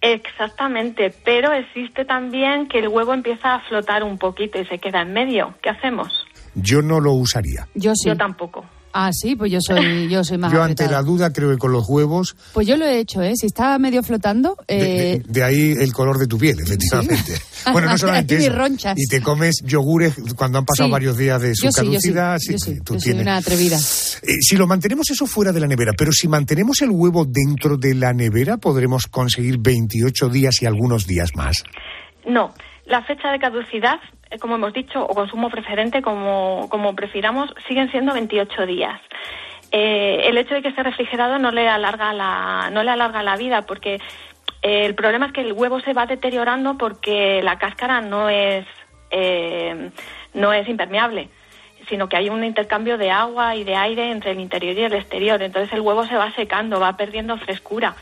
Exactamente, 0.06 1.14
pero 1.24 1.50
existe 1.54 2.04
también 2.04 2.68
que 2.68 2.80
el 2.80 2.88
huevo 2.88 3.14
empieza 3.14 3.54
a 3.54 3.60
flotar 3.60 4.02
un 4.02 4.18
poquito 4.18 4.60
y 4.60 4.66
se 4.66 4.78
queda 4.78 5.00
en 5.00 5.14
medio. 5.14 5.54
¿Qué 5.62 5.70
hacemos? 5.70 6.26
Yo 6.54 6.82
no 6.82 7.00
lo 7.00 7.12
usaría. 7.12 7.66
Yo 7.74 7.92
sí. 7.94 8.10
Yo 8.10 8.16
tampoco. 8.16 8.66
Ah, 8.96 9.10
sí, 9.12 9.34
pues 9.34 9.50
yo 9.50 9.58
soy, 9.60 10.08
yo 10.08 10.22
soy 10.22 10.38
más 10.38 10.52
Yo 10.52 10.62
ante 10.62 10.84
apretada. 10.84 11.02
la 11.02 11.06
duda 11.06 11.32
creo 11.32 11.50
que 11.50 11.58
con 11.58 11.72
los 11.72 11.84
huevos, 11.88 12.36
Pues 12.52 12.66
yo 12.66 12.76
lo 12.76 12.86
he 12.86 12.98
hecho, 13.00 13.20
¿eh? 13.22 13.32
Si 13.34 13.46
está 13.46 13.76
medio 13.80 14.04
flotando, 14.04 14.56
de, 14.68 14.76
eh, 15.14 15.18
de- 15.18 15.22
de 15.26 15.42
ahí 15.42 15.72
el 15.78 15.92
color 15.92 16.16
de 16.18 16.26
tu 16.28 16.38
piel, 16.38 16.56
efectivamente. 16.60 17.34
Bueno, 17.72 17.88
no 17.88 17.96
solamente 17.96 18.36
eso. 18.36 18.52
ronchas. 18.54 18.94
Y 18.98 19.06
te 19.08 19.22
comes 19.22 19.56
yogures 19.64 20.14
cuando 20.36 20.58
han 20.58 20.66
pasado 20.66 20.86
Sí. 20.88 20.92
varios 20.92 21.16
días 21.16 21.40
de 21.40 21.54
su 21.56 21.64
yo 21.64 21.70
sí, 21.72 21.76
yo 21.78 21.82
sí, 21.84 21.88
caducidad. 22.12 22.38
yo 22.50 22.58
sí, 22.58 22.80
tú 22.84 22.92
yo 22.94 23.00
soy 23.00 23.04
tienes. 23.04 23.22
una 23.22 23.36
atrevida. 23.38 23.76
Eh, 23.78 24.36
si 24.42 24.56
lo 24.56 24.66
mantenemos 24.66 25.08
eso 25.10 25.26
fuera 25.26 25.50
de 25.50 25.60
la 25.60 25.66
nevera, 25.66 25.92
pero 25.96 26.12
si 26.12 26.28
mantenemos 26.28 26.82
el 26.82 26.90
huevo 26.90 27.24
dentro 27.24 27.78
de 27.78 27.94
la 27.94 28.12
nevera, 28.12 28.58
podremos 28.58 29.06
conseguir 29.06 29.56
28 29.58 30.28
días 30.28 30.60
y 30.60 30.66
algunos 30.66 31.06
días 31.06 31.30
más. 31.34 31.64
No, 32.28 32.52
la 32.84 33.02
fecha 33.06 33.30
de 33.32 33.38
caducidad, 33.38 33.96
como 34.40 34.56
hemos 34.56 34.72
dicho, 34.72 35.04
o 35.04 35.14
consumo 35.14 35.50
preferente, 35.50 36.02
como, 36.02 36.68
como 36.70 36.94
prefiramos, 36.94 37.52
siguen 37.66 37.90
siendo 37.90 38.12
28 38.14 38.66
días. 38.66 39.00
Eh, 39.70 40.28
el 40.28 40.38
hecho 40.38 40.54
de 40.54 40.62
que 40.62 40.68
esté 40.68 40.82
refrigerado 40.82 41.38
no 41.38 41.50
le 41.50 41.68
alarga 41.68 42.12
la, 42.12 42.70
no 42.72 42.82
le 42.82 42.90
alarga 42.90 43.22
la 43.22 43.36
vida, 43.36 43.62
porque 43.62 44.00
eh, 44.62 44.86
el 44.86 44.94
problema 44.94 45.26
es 45.26 45.32
que 45.32 45.40
el 45.40 45.52
huevo 45.52 45.80
se 45.80 45.92
va 45.92 46.06
deteriorando 46.06 46.78
porque 46.78 47.42
la 47.42 47.58
cáscara 47.58 48.00
no 48.00 48.28
es 48.28 48.66
eh, 49.10 49.90
no 50.32 50.52
es 50.52 50.68
impermeable, 50.68 51.28
sino 51.88 52.08
que 52.08 52.16
hay 52.16 52.28
un 52.28 52.44
intercambio 52.44 52.98
de 52.98 53.10
agua 53.10 53.56
y 53.56 53.64
de 53.64 53.76
aire 53.76 54.10
entre 54.10 54.32
el 54.32 54.40
interior 54.40 54.76
y 54.76 54.84
el 54.84 54.94
exterior. 54.94 55.42
Entonces 55.42 55.72
el 55.72 55.80
huevo 55.80 56.06
se 56.06 56.16
va 56.16 56.32
secando, 56.32 56.80
va 56.80 56.96
perdiendo 56.96 57.36
frescura. 57.38 57.94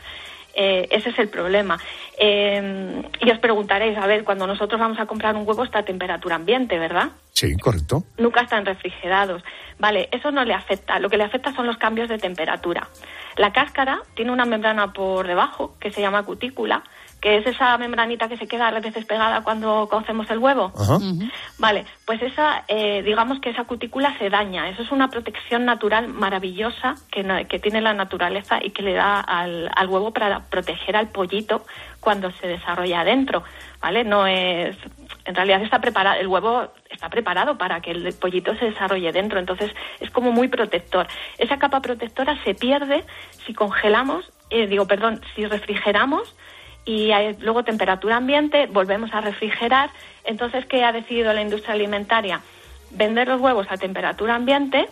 Eh, 0.53 0.87
ese 0.91 1.09
es 1.09 1.19
el 1.19 1.29
problema. 1.29 1.79
Eh, 2.17 3.01
y 3.19 3.31
os 3.31 3.39
preguntaréis, 3.39 3.97
a 3.97 4.05
ver, 4.05 4.23
cuando 4.23 4.45
nosotros 4.45 4.79
vamos 4.79 4.99
a 4.99 5.05
comprar 5.05 5.35
un 5.35 5.47
huevo 5.47 5.63
está 5.63 5.79
a 5.79 5.85
temperatura 5.85 6.35
ambiente, 6.35 6.77
¿verdad? 6.77 7.09
Sí, 7.31 7.55
correcto. 7.57 8.03
Nunca 8.17 8.41
están 8.41 8.65
refrigerados. 8.65 9.43
Vale, 9.79 10.09
eso 10.11 10.31
no 10.31 10.45
le 10.45 10.53
afecta. 10.53 10.99
Lo 10.99 11.09
que 11.09 11.17
le 11.17 11.23
afecta 11.23 11.53
son 11.53 11.65
los 11.65 11.77
cambios 11.77 12.09
de 12.09 12.19
temperatura. 12.19 12.87
La 13.37 13.51
cáscara 13.51 14.01
tiene 14.15 14.31
una 14.31 14.45
membrana 14.45 14.93
por 14.93 15.25
debajo 15.25 15.75
que 15.79 15.91
se 15.91 16.01
llama 16.01 16.23
cutícula, 16.23 16.83
que 17.23 17.37
es 17.37 17.47
esa 17.47 17.77
membranita 17.77 18.27
que 18.27 18.35
se 18.35 18.47
queda 18.49 18.67
a 18.67 18.79
veces 18.81 19.05
pegada 19.05 19.43
cuando 19.45 19.87
cocemos 19.89 20.29
el 20.29 20.39
huevo. 20.39 20.73
Ajá. 20.77 20.97
Vale, 21.57 21.85
pues 22.05 22.21
esa, 22.21 22.65
eh, 22.67 23.01
digamos 23.01 23.39
que 23.39 23.49
esa 23.51 23.63
cutícula 23.63 24.13
se 24.19 24.29
daña. 24.29 24.67
Eso 24.67 24.81
es 24.81 24.91
una 24.91 25.07
protección 25.09 25.63
natural 25.63 26.09
maravillosa 26.09 26.95
que, 27.13 27.23
no- 27.23 27.47
que 27.47 27.59
tiene 27.59 27.79
la 27.79 27.93
naturaleza 27.93 28.59
y 28.61 28.71
que 28.71 28.81
le 28.83 28.91
da 28.93 29.21
al, 29.21 29.71
al 29.73 29.87
huevo 29.87 30.11
para 30.11 30.41
proteger 30.49 30.97
al 30.97 31.07
pollito 31.11 31.65
cuando 32.01 32.29
se 32.31 32.47
desarrolla 32.47 32.99
adentro. 32.99 33.43
¿Vale? 33.81 34.03
No 34.03 34.27
es. 34.27 34.75
En 35.23 35.33
realidad 35.35 35.61
está 35.63 35.79
preparado, 35.79 36.19
el 36.19 36.27
huevo 36.27 36.67
está 36.89 37.07
preparado 37.07 37.57
para 37.57 37.79
que 37.79 37.91
el 37.91 38.13
pollito 38.19 38.53
se 38.57 38.65
desarrolle 38.65 39.13
dentro. 39.13 39.39
Entonces 39.39 39.71
es 40.01 40.11
como 40.11 40.33
muy 40.33 40.49
protector. 40.49 41.07
Esa 41.37 41.57
capa 41.57 41.79
protectora 41.79 42.37
se 42.43 42.53
pierde 42.53 43.05
si 43.45 43.53
congelamos, 43.53 44.29
eh, 44.49 44.67
digo, 44.67 44.85
perdón, 44.87 45.21
si 45.35 45.45
refrigeramos 45.45 46.35
y 46.85 47.11
hay- 47.11 47.35
luego 47.39 47.63
temperatura 47.63 48.17
ambiente, 48.17 48.67
volvemos 48.67 49.13
a 49.13 49.21
refrigerar. 49.21 49.89
Entonces, 50.23 50.65
¿qué 50.65 50.83
ha 50.83 50.91
decidido 50.91 51.33
la 51.33 51.41
industria 51.41 51.73
alimentaria? 51.73 52.41
Vender 52.91 53.27
los 53.27 53.39
huevos 53.41 53.67
a 53.69 53.77
temperatura 53.77 54.35
ambiente 54.35 54.87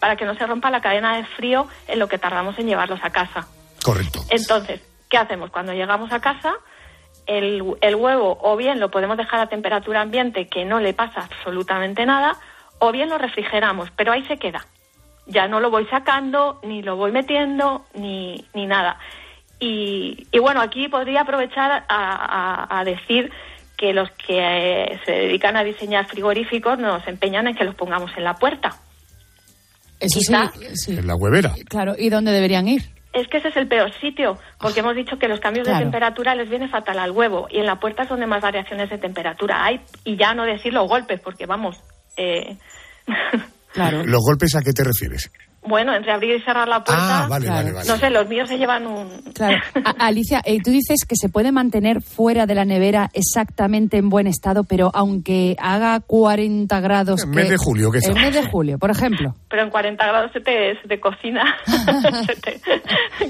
para 0.00 0.16
que 0.16 0.24
no 0.24 0.34
se 0.34 0.46
rompa 0.46 0.70
la 0.70 0.80
cadena 0.80 1.16
de 1.16 1.24
frío 1.24 1.66
en 1.88 1.98
lo 1.98 2.08
que 2.08 2.18
tardamos 2.18 2.58
en 2.58 2.66
llevarlos 2.66 3.00
a 3.02 3.10
casa. 3.10 3.46
Correcto. 3.84 4.20
Entonces, 4.30 4.80
¿qué 5.08 5.16
hacemos? 5.16 5.50
Cuando 5.50 5.72
llegamos 5.72 6.12
a 6.12 6.20
casa, 6.20 6.54
el, 7.26 7.62
el 7.80 7.94
huevo 7.94 8.36
o 8.42 8.56
bien 8.56 8.80
lo 8.80 8.90
podemos 8.90 9.16
dejar 9.16 9.40
a 9.40 9.46
temperatura 9.48 10.00
ambiente, 10.00 10.48
que 10.48 10.64
no 10.64 10.80
le 10.80 10.92
pasa 10.92 11.20
absolutamente 11.20 12.04
nada, 12.04 12.36
o 12.80 12.90
bien 12.90 13.08
lo 13.08 13.18
refrigeramos, 13.18 13.90
pero 13.92 14.10
ahí 14.12 14.24
se 14.26 14.38
queda. 14.38 14.66
Ya 15.26 15.46
no 15.46 15.60
lo 15.60 15.70
voy 15.70 15.86
sacando, 15.86 16.58
ni 16.64 16.82
lo 16.82 16.96
voy 16.96 17.12
metiendo, 17.12 17.84
ni, 17.94 18.44
ni 18.54 18.66
nada. 18.66 18.98
Y, 19.64 20.26
y 20.32 20.38
bueno, 20.40 20.60
aquí 20.60 20.88
podría 20.88 21.20
aprovechar 21.20 21.70
a, 21.70 21.84
a- 21.88 22.80
a 22.80 22.84
decir 22.84 23.30
que 23.78 23.92
los 23.92 24.10
que 24.10 24.38
eh, 24.40 25.00
se 25.06 25.12
dedican 25.12 25.56
a 25.56 25.62
diseñar 25.62 26.06
frigoríficos 26.06 26.78
nos 26.80 27.06
empeñan 27.06 27.46
en 27.46 27.54
que 27.54 27.62
los 27.64 27.76
pongamos 27.76 28.10
en 28.16 28.24
la 28.24 28.34
puerta. 28.34 28.70
Eso 30.00 30.18
Quizá- 30.18 30.50
sí, 30.52 30.66
sí. 30.74 30.98
En 30.98 31.06
la 31.06 31.14
huevera. 31.14 31.52
Claro, 31.68 31.94
¿y 31.96 32.08
dónde 32.10 32.32
deberían 32.32 32.66
ir? 32.66 32.82
Es 33.12 33.28
que 33.28 33.36
ese 33.38 33.48
es 33.48 33.56
el 33.56 33.68
peor 33.68 33.92
sitio, 34.00 34.36
porque 34.58 34.80
hemos 34.80 34.96
dicho 34.96 35.16
que 35.18 35.28
los 35.28 35.38
cambios 35.38 35.64
Claro. 35.66 35.78
de 35.78 35.84
temperatura 35.84 36.34
les 36.34 36.48
viene 36.48 36.66
fatal 36.68 36.98
al 36.98 37.10
huevo 37.12 37.46
y 37.50 37.58
en 37.58 37.66
la 37.66 37.78
puerta 37.78 38.02
es 38.02 38.08
donde 38.08 38.26
más 38.26 38.40
variaciones 38.42 38.90
de 38.90 38.98
temperatura 38.98 39.64
hay 39.64 39.80
y 40.02 40.16
ya 40.16 40.34
no 40.34 40.44
decir 40.44 40.72
los 40.72 40.88
golpes, 40.88 41.20
porque 41.20 41.46
vamos, 41.46 41.76
eh, 42.16 42.56
Claro. 43.74 44.04
¿Los 44.04 44.20
golpes 44.22 44.54
a 44.56 44.60
qué 44.62 44.72
te 44.72 44.82
refieres? 44.84 45.30
Bueno, 45.64 45.94
entre 45.94 46.10
abrir 46.12 46.34
y 46.36 46.40
cerrar 46.42 46.66
la 46.68 46.82
puerta, 46.82 47.24
Ah, 47.24 47.26
vale, 47.28 47.48
vale, 47.48 47.72
vale. 47.72 47.88
no 47.88 47.96
sé, 47.96 48.10
los 48.10 48.26
míos 48.28 48.48
se 48.48 48.58
llevan 48.58 48.86
un... 48.86 49.08
Claro. 49.34 49.58
A- 49.84 50.06
Alicia, 50.06 50.40
eh, 50.44 50.58
tú 50.62 50.70
dices 50.70 51.04
que 51.06 51.14
se 51.16 51.28
puede 51.28 51.52
mantener 51.52 52.02
fuera 52.02 52.46
de 52.46 52.54
la 52.54 52.64
nevera 52.64 53.10
exactamente 53.12 53.96
en 53.96 54.08
buen 54.08 54.26
estado, 54.26 54.64
pero 54.64 54.90
aunque 54.94 55.56
haga 55.60 56.00
40 56.00 56.80
grados. 56.80 57.22
En 57.24 57.30
mes 57.30 57.48
de 57.48 57.56
julio, 57.56 57.90
¿qué 57.92 58.00
sabes? 58.00 58.20
mes 58.22 58.34
de 58.34 58.42
julio, 58.50 58.78
por 58.78 58.90
ejemplo. 58.90 59.34
Pero 59.48 59.62
en 59.62 59.70
40 59.70 60.04
grados 60.06 60.32
se 60.32 60.40
te, 60.40 60.80
se 60.80 60.88
te 60.88 60.98
cocina, 61.00 61.44
Se 62.26 62.36
te- 62.36 62.60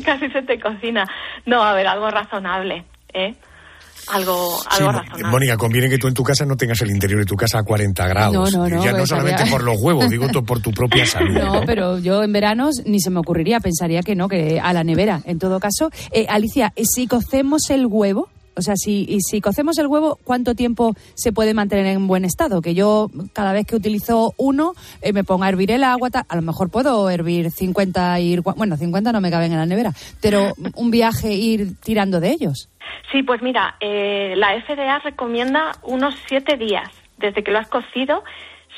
casi 0.05 0.29
se 0.31 0.43
te 0.43 0.59
cocina. 0.59 1.07
No, 1.47 1.63
a 1.63 1.75
ver, 1.75 1.87
algo 1.87 2.11
razonable, 2.11 2.85
¿eh? 3.13 3.35
Algo, 4.09 4.59
razonable. 4.71 5.25
Mónica, 5.25 5.57
conviene 5.57 5.89
que 5.89 5.99
tú 5.99 6.09
en 6.09 6.15
tu 6.15 6.23
casa 6.23 6.45
no 6.45 6.57
tengas 6.57 6.81
el 6.83 6.91
interior 6.91 7.21
de 7.21 7.27
tu 7.27 7.37
casa 7.37 7.59
a 7.59 7.63
40 7.63 8.07
grados. 8.09 8.53
No, 8.53 8.69
no, 8.69 8.69
no, 8.69 8.85
ya 8.85 8.93
no 8.93 9.07
solamente 9.07 9.47
por 9.51 9.63
los 9.63 9.81
huevos, 9.81 10.09
digo 10.11 10.29
por 10.45 10.61
tu 10.61 10.71
propia 10.73 11.07
salud. 11.07 11.35
No, 11.39 11.63
pero 11.67 11.99
yo 11.99 12.23
en 12.23 12.33
veranos 12.33 12.83
ni 12.85 13.01
se 13.01 13.11
me 13.11 13.21
ocurriría, 13.21 13.61
pensaría 13.61 14.03
que 14.03 14.15
no, 14.15 14.29
que 14.29 14.61
a 14.61 14.73
la 14.73 14.85
nevera. 14.85 15.21
En 15.25 15.39
todo 15.39 15.61
caso, 15.61 15.91
Eh, 16.11 16.27
Alicia, 16.29 16.73
eh, 16.77 16.83
si 16.85 17.07
cocemos 17.07 17.71
el 17.71 17.87
huevo, 17.87 18.29
o 18.55 18.63
sea, 18.63 18.77
si, 18.77 19.07
y 19.09 19.21
si 19.21 19.41
cocemos 19.41 19.79
el 19.79 19.87
huevo, 19.87 20.19
¿cuánto 20.25 20.55
tiempo 20.55 20.95
se 21.15 21.33
puede 21.33 21.55
mantener 21.55 21.87
en 21.87 22.07
buen 22.07 22.25
estado? 22.25 22.61
Que 22.61 22.75
yo 22.75 23.09
cada 23.33 23.53
vez 23.53 23.67
que 23.67 23.77
utilizo 23.77 24.35
uno 24.37 24.73
eh, 25.01 25.13
me 25.13 25.25
pongo 25.25 25.45
a 25.45 25.49
hervir 25.49 25.71
el 25.71 25.85
agua, 25.85 26.11
a 26.29 26.37
lo 26.37 26.43
mejor 26.43 26.71
puedo 26.71 27.09
hervir 27.11 27.51
50 27.51 28.21
y 28.21 28.33
ir, 28.33 28.43
bueno, 28.43 28.77
50 28.77 29.13
no 29.13 29.21
me 29.21 29.31
caben 29.31 29.53
en 29.53 29.59
la 29.59 29.67
nevera, 29.67 29.93
pero 30.21 30.53
un 30.77 30.91
viaje 30.91 31.33
ir 31.33 31.79
tirando 31.81 32.21
de 32.21 32.31
ellos. 32.31 32.69
Sí, 33.11 33.23
pues 33.23 33.43
mira, 33.43 33.77
eh, 33.81 34.35
la 34.37 34.61
FDA 34.61 34.99
recomienda 34.99 35.73
unos 35.83 36.15
siete 36.27 36.57
días 36.57 36.91
desde 37.19 37.43
que 37.43 37.53
lo 37.53 37.59
has 37.59 37.69
cocido, 37.69 38.25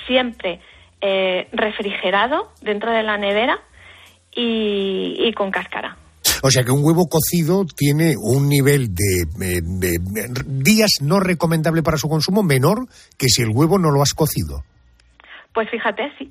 siempre 0.06 0.60
eh, 1.00 1.48
refrigerado 1.52 2.52
dentro 2.60 2.90
de 2.92 3.02
la 3.02 3.16
nevera 3.16 3.58
y, 4.32 5.16
y 5.18 5.32
con 5.32 5.50
cáscara. 5.50 5.96
O 6.46 6.50
sea 6.50 6.62
que 6.62 6.70
un 6.72 6.84
huevo 6.84 7.08
cocido 7.08 7.64
tiene 7.64 8.16
un 8.20 8.50
nivel 8.50 8.94
de, 8.94 9.22
eh, 9.22 9.60
de 9.62 9.98
días 10.46 10.90
no 11.00 11.18
recomendable 11.18 11.82
para 11.82 11.96
su 11.96 12.06
consumo 12.06 12.42
menor 12.42 12.86
que 13.16 13.28
si 13.30 13.40
el 13.40 13.48
huevo 13.48 13.78
no 13.78 13.90
lo 13.90 14.02
has 14.02 14.12
cocido. 14.12 14.62
Pues 15.54 15.70
fíjate, 15.70 16.02
sí. 16.18 16.30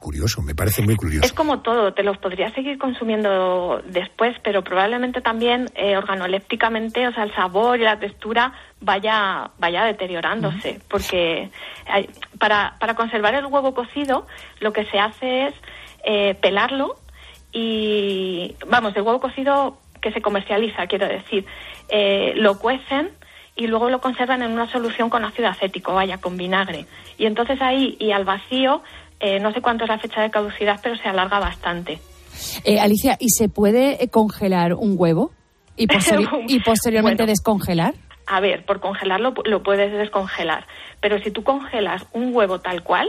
Curioso, 0.00 0.42
me 0.42 0.56
parece 0.56 0.82
muy 0.82 0.96
curioso. 0.96 1.24
Es 1.26 1.32
como 1.32 1.60
todo, 1.60 1.94
te 1.94 2.02
los 2.02 2.18
podrías 2.18 2.52
seguir 2.52 2.78
consumiendo 2.78 3.80
después, 3.86 4.34
pero 4.42 4.62
probablemente 4.64 5.20
también 5.20 5.66
eh, 5.76 5.96
organolépticamente, 5.96 7.06
o 7.06 7.12
sea, 7.12 7.22
el 7.22 7.34
sabor 7.34 7.78
y 7.80 7.84
la 7.84 7.98
textura 8.00 8.52
vaya, 8.80 9.50
vaya 9.58 9.84
deteriorándose, 9.84 10.80
porque 10.90 11.50
hay- 11.86 12.08
para, 12.40 12.76
para 12.80 12.94
conservar 12.94 13.34
el 13.34 13.46
huevo 13.46 13.72
cocido 13.74 14.26
lo 14.60 14.72
que 14.72 14.84
se 14.86 14.98
hace 14.98 15.46
es 15.46 15.54
eh, 16.04 16.34
pelarlo 16.40 16.96
y, 17.52 18.54
vamos, 18.68 18.94
el 18.96 19.02
huevo 19.02 19.20
cocido 19.20 19.78
que 20.00 20.12
se 20.12 20.20
comercializa, 20.20 20.86
quiero 20.86 21.08
decir, 21.08 21.44
eh, 21.88 22.32
lo 22.36 22.58
cuecen 22.58 23.10
y 23.56 23.66
luego 23.66 23.90
lo 23.90 24.00
conservan 24.00 24.42
en 24.42 24.52
una 24.52 24.70
solución 24.70 25.10
con 25.10 25.24
ácido 25.24 25.48
acético, 25.48 25.94
vaya, 25.94 26.18
con 26.18 26.36
vinagre. 26.36 26.86
Y 27.18 27.26
entonces 27.26 27.60
ahí 27.60 27.96
y 27.98 28.12
al 28.12 28.24
vacío, 28.24 28.82
eh, 29.18 29.40
no 29.40 29.52
sé 29.52 29.60
cuánto 29.60 29.84
es 29.84 29.90
la 29.90 29.98
fecha 29.98 30.22
de 30.22 30.30
caducidad, 30.30 30.78
pero 30.82 30.96
se 30.96 31.08
alarga 31.08 31.40
bastante. 31.40 31.98
Eh, 32.64 32.78
Alicia, 32.78 33.16
¿y 33.18 33.30
se 33.30 33.48
puede 33.48 34.02
eh, 34.04 34.08
congelar 34.08 34.74
un 34.74 34.94
huevo 34.96 35.32
y, 35.76 35.86
posterior- 35.88 36.42
y 36.46 36.60
posteriormente 36.60 37.22
Bueno. 37.24 37.30
descongelar? 37.32 37.94
A 38.26 38.40
ver, 38.40 38.64
por 38.64 38.78
congelarlo 38.78 39.32
lo 39.46 39.62
puedes 39.64 39.90
descongelar, 39.90 40.66
pero 41.00 41.18
si 41.18 41.30
tú 41.32 41.42
congelas 41.42 42.04
un 42.12 42.32
huevo 42.36 42.60
tal 42.60 42.82
cual, 42.84 43.08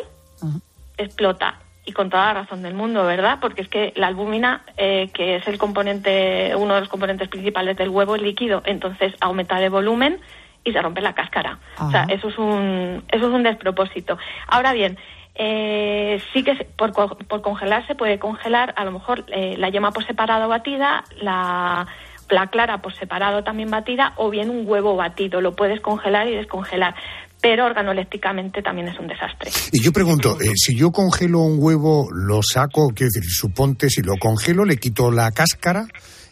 explota. 0.98 1.60
Y 1.86 1.91
con 1.93 2.09
toda 2.09 2.25
la 2.33 2.41
razón 2.41 2.62
del 2.62 2.74
mundo, 2.75 3.03
¿verdad? 3.05 3.39
Porque 3.41 3.62
es 3.62 3.67
que 3.67 3.93
la 3.95 4.07
albúmina, 4.07 4.62
eh, 4.77 5.09
que 5.13 5.38
es 5.38 5.48
el 5.48 5.57
componente, 5.57 6.53
uno 6.55 6.75
de 6.75 6.81
los 6.81 6.89
componentes 6.89 7.27
principales 7.29 7.77
del 7.77 7.89
huevo, 7.89 8.15
es 8.15 8.21
líquido. 8.21 8.62
Entonces 8.65 9.13
aumenta 9.21 9.57
de 9.59 9.69
volumen 9.69 10.19
y 10.63 10.71
se 10.71 10.81
rompe 10.81 11.01
la 11.01 11.13
cáscara. 11.13 11.57
O 11.79 11.89
sea, 11.89 12.03
eso 12.09 12.27
es 12.29 12.38
un, 12.38 13.03
eso 13.07 13.27
es 13.27 13.33
un 13.33 13.43
despropósito. 13.43 14.17
Ahora 14.48 14.74
bien, 14.74 14.98
eh, 15.36 16.21
sí 16.33 16.43
que 16.43 16.55
se- 16.57 16.65
por, 16.65 16.91
por 16.93 17.41
congelar 17.41 17.88
se 17.88 17.95
puede 17.95 18.19
congelar 18.19 18.74
a 18.77 18.83
lo 18.86 18.91
mejor 18.91 19.24
eh, 19.29 19.55
la 19.57 19.69
yema 19.69 19.91
por 19.91 20.05
separado 20.05 20.48
batida, 20.50 21.05
la, 21.21 21.88
la 22.29 22.48
clara 22.48 22.79
por 22.81 22.93
separado 22.93 23.43
también 23.43 23.71
batida 23.71 24.13
o 24.17 24.29
bien 24.29 24.50
un 24.50 24.63
huevo 24.67 24.95
batido. 24.98 25.39
Lo 25.41 25.55
puedes 25.55 25.79
congelar 25.79 26.27
y 26.27 26.36
descongelar, 26.36 26.93
pero 27.41 27.65
organolépticamente 27.65 28.62
también 28.62 28.88
es 28.89 29.00
un 29.00 29.08
desastre. 29.08 29.51
Y 29.72 29.81
yo 29.81 29.91
pregunto, 29.91 30.38
eh, 30.41 30.51
si 30.55 30.75
yo 30.75 30.91
congelo 30.91 31.39
un 31.39 31.58
huevo, 31.60 32.10
lo 32.12 32.41
saco, 32.43 32.89
quiero 32.93 33.10
decir, 33.13 33.29
suponte, 33.29 33.89
si 33.89 34.01
lo 34.01 34.15
congelo, 34.17 34.65
le 34.65 34.77
quito 34.77 35.12
la 35.12 35.31
cáscara 35.31 35.88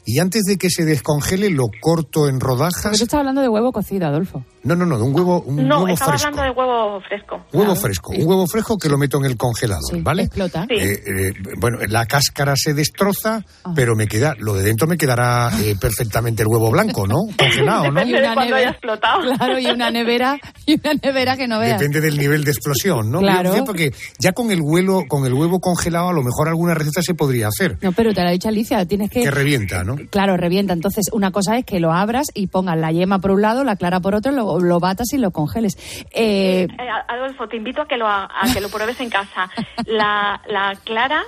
y 0.08 0.20
antes 0.20 0.44
de 0.46 0.58
que 0.58 0.70
se 0.70 0.86
descongele 0.86 1.50
lo 1.50 1.66
corto 1.82 2.30
en 2.30 2.40
rodajas. 2.40 2.98
tú 2.98 3.04
estás 3.04 3.16
hablando 3.16 3.42
de 3.42 3.50
huevo 3.50 3.74
cocido, 3.74 4.08
Adolfo. 4.08 4.46
No, 4.64 4.74
no, 4.74 4.86
no, 4.86 4.98
de 4.98 5.04
un 5.04 5.14
huevo, 5.14 5.42
un 5.42 5.68
no, 5.68 5.82
huevo 5.82 5.90
estaba 5.90 6.12
fresco. 6.12 6.28
hablando 6.30 6.44
de 6.44 6.60
huevo 6.60 7.02
fresco. 7.02 7.46
Huevo 7.52 7.76
fresco, 7.76 8.12
un 8.18 8.26
huevo 8.26 8.48
fresco 8.48 8.78
que 8.78 8.88
lo 8.88 8.98
meto 8.98 9.18
en 9.18 9.26
el 9.26 9.36
congelador, 9.36 10.02
¿vale? 10.02 10.24
Explota. 10.24 10.66
Sí. 10.70 10.76
Eh, 10.76 10.94
eh, 10.94 11.34
bueno, 11.60 11.80
la 11.90 12.06
cáscara 12.06 12.54
se 12.56 12.74
destroza, 12.74 13.44
pero 13.76 13.96
me 13.96 14.08
queda, 14.08 14.34
lo 14.40 14.54
de 14.54 14.64
dentro 14.64 14.88
me 14.88 14.98
quedará 14.98 15.52
eh, 15.62 15.76
perfectamente 15.82 16.42
el 16.42 16.48
huevo 16.48 16.72
blanco, 16.72 17.06
¿no? 17.06 17.26
Congelado, 17.38 17.92
¿no? 17.92 18.00
Depende 18.00 18.22
de 18.22 18.34
cuándo 18.34 18.56
haya 18.56 18.70
explotado. 18.70 19.22
Claro, 19.36 19.60
y 19.60 19.66
una 19.68 19.92
nevera, 19.92 20.40
y 20.66 20.80
una 20.80 20.94
nevera 21.02 21.36
que 21.36 21.48
no 21.50 21.60
veas. 21.60 21.80
Depende 21.80 22.00
del 22.00 22.18
nivel 22.18 22.46
de 22.46 22.52
explosión, 22.52 23.12
¿no? 23.12 23.20
Claro. 23.20 23.52
Bien, 23.52 23.66
Porque 23.66 23.92
ya 24.20 24.32
con 24.32 24.52
el 24.52 24.62
huevo, 24.62 25.04
con 25.10 25.26
el 25.26 25.34
huevo 25.34 25.60
congelado, 25.60 26.10
a 26.10 26.14
lo 26.14 26.24
mejor 26.24 26.48
alguna 26.48 26.74
receta 26.74 27.02
se 27.02 27.14
podría 27.14 27.48
hacer. 27.48 27.78
No, 27.82 27.92
pero 27.92 28.14
te 28.14 28.22
lo 28.22 28.30
ha 28.30 28.32
dicho 28.32 28.48
Alicia, 28.48 28.86
tienes 28.86 29.10
que... 29.10 29.22
Que 29.22 29.32
revienta, 29.32 29.84
¿no? 29.84 29.97
Claro, 30.10 30.38
revienta. 30.38 30.74
Entonces, 30.74 31.10
una 31.12 31.32
cosa 31.32 31.58
es 31.58 31.66
que 31.66 31.80
lo 31.80 31.92
abras 31.92 32.27
y 32.34 32.48
pongas 32.48 32.77
la 32.77 32.92
yema 32.92 33.20
por 33.20 33.32
un 33.32 33.42
lado, 33.42 33.63
la 33.63 33.75
clara 33.75 34.00
por 34.00 34.16
otro, 34.16 34.32
lo, 34.32 34.60
lo 34.60 34.80
batas 34.80 35.12
y 35.13 35.18
lo 35.18 35.32
congeles. 35.32 35.75
Eh, 36.12 36.68
Eh, 36.70 36.89
Adolfo, 37.08 37.48
te 37.48 37.58
invito 37.58 37.82
a 37.82 37.88
que 37.88 37.98
lo, 37.98 38.08
ha- 38.08 38.25
a 38.25 38.54
que 38.54 38.62
lo 38.62 38.70
pruebes 38.70 39.00
en 39.01 39.10
casa. 39.10 39.50
La, 39.86 40.42
la 40.48 40.74
clara 40.84 41.24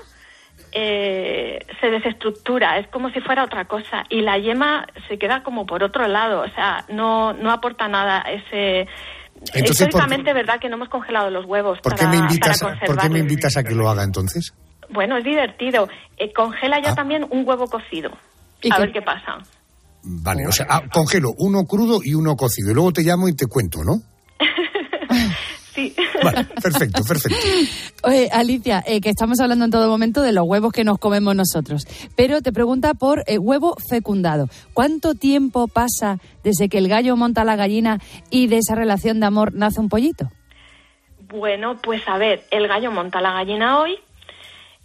eh, 0.71 1.59
se 1.81 1.87
desestructura, 1.89 2.77
es 2.77 2.87
como 2.89 3.09
si 3.09 3.19
fuera 3.21 3.43
otra 3.43 3.65
cosa. 3.65 4.03
Y 4.09 4.21
la 4.21 4.37
yema 4.37 4.85
se 5.07 5.17
queda 5.17 5.43
como 5.43 5.65
por 5.65 5.83
otro 5.83 6.07
lado, 6.07 6.41
o 6.41 6.49
sea, 6.49 6.85
no, 6.89 7.33
no 7.33 7.51
aporta 7.51 7.87
nada. 7.87 8.21
Ese, 8.21 8.87
Entonces, 9.53 9.71
históricamente, 9.87 10.33
verdad 10.33 10.59
que 10.59 10.69
no 10.69 10.75
hemos 10.75 10.89
congelado 10.89 11.29
los 11.29 11.45
huevos 11.45 11.79
¿Por 11.81 11.93
qué, 11.95 12.05
para, 12.05 12.09
me 12.11 12.17
invitas, 12.17 12.59
para 12.59 12.73
a- 12.75 12.79
¿Por 12.85 12.97
qué 12.97 13.09
me 13.09 13.19
invitas 13.19 13.57
a 13.57 13.63
que 13.63 13.73
lo 13.73 13.89
haga 13.89 14.03
entonces? 14.03 14.53
Bueno, 14.89 15.17
es 15.17 15.23
divertido. 15.23 15.87
Eh, 16.17 16.33
congela 16.33 16.77
Ah. 16.77 16.81
ya 16.83 16.95
también 16.95 17.25
un 17.29 17.47
huevo 17.47 17.67
cocido. 17.67 18.11
A 18.71 18.79
ver 18.79 18.91
qué 18.91 19.01
pasa. 19.01 19.37
Vale, 20.03 20.47
o 20.47 20.51
sea, 20.51 20.65
ah, 20.69 20.83
congelo 20.91 21.33
uno 21.37 21.65
crudo 21.65 21.99
y 22.03 22.13
uno 22.13 22.35
cocido. 22.35 22.71
Y 22.71 22.73
luego 22.73 22.93
te 22.93 23.01
llamo 23.01 23.27
y 23.27 23.35
te 23.35 23.47
cuento, 23.47 23.83
¿no? 23.83 24.01
Sí. 25.75 25.95
Vale, 26.23 26.45
perfecto, 26.61 27.03
perfecto. 27.07 27.37
Oye, 28.03 28.27
Alicia, 28.33 28.83
eh, 28.85 28.99
que 28.99 29.09
estamos 29.09 29.39
hablando 29.39 29.63
en 29.63 29.71
todo 29.71 29.87
momento 29.87 30.21
de 30.21 30.33
los 30.33 30.43
huevos 30.45 30.73
que 30.73 30.83
nos 30.83 30.97
comemos 30.97 31.35
nosotros, 31.35 31.85
pero 32.17 32.41
te 32.41 32.51
pregunta 32.51 32.95
por 32.95 33.23
eh, 33.27 33.37
huevo 33.37 33.77
fecundado. 33.89 34.49
¿Cuánto 34.73 35.13
tiempo 35.13 35.67
pasa 35.67 36.17
desde 36.43 36.67
que 36.67 36.79
el 36.79 36.89
gallo 36.89 37.15
monta 37.15 37.43
a 37.43 37.45
la 37.45 37.55
gallina 37.55 37.99
y 38.29 38.47
de 38.47 38.57
esa 38.57 38.75
relación 38.75 39.21
de 39.21 39.27
amor 39.27 39.53
nace 39.53 39.79
un 39.79 39.87
pollito? 39.87 40.29
Bueno, 41.29 41.77
pues 41.81 42.01
a 42.07 42.17
ver, 42.17 42.43
el 42.51 42.67
gallo 42.67 42.91
monta 42.91 43.21
la 43.21 43.31
gallina 43.31 43.79
hoy. 43.79 43.99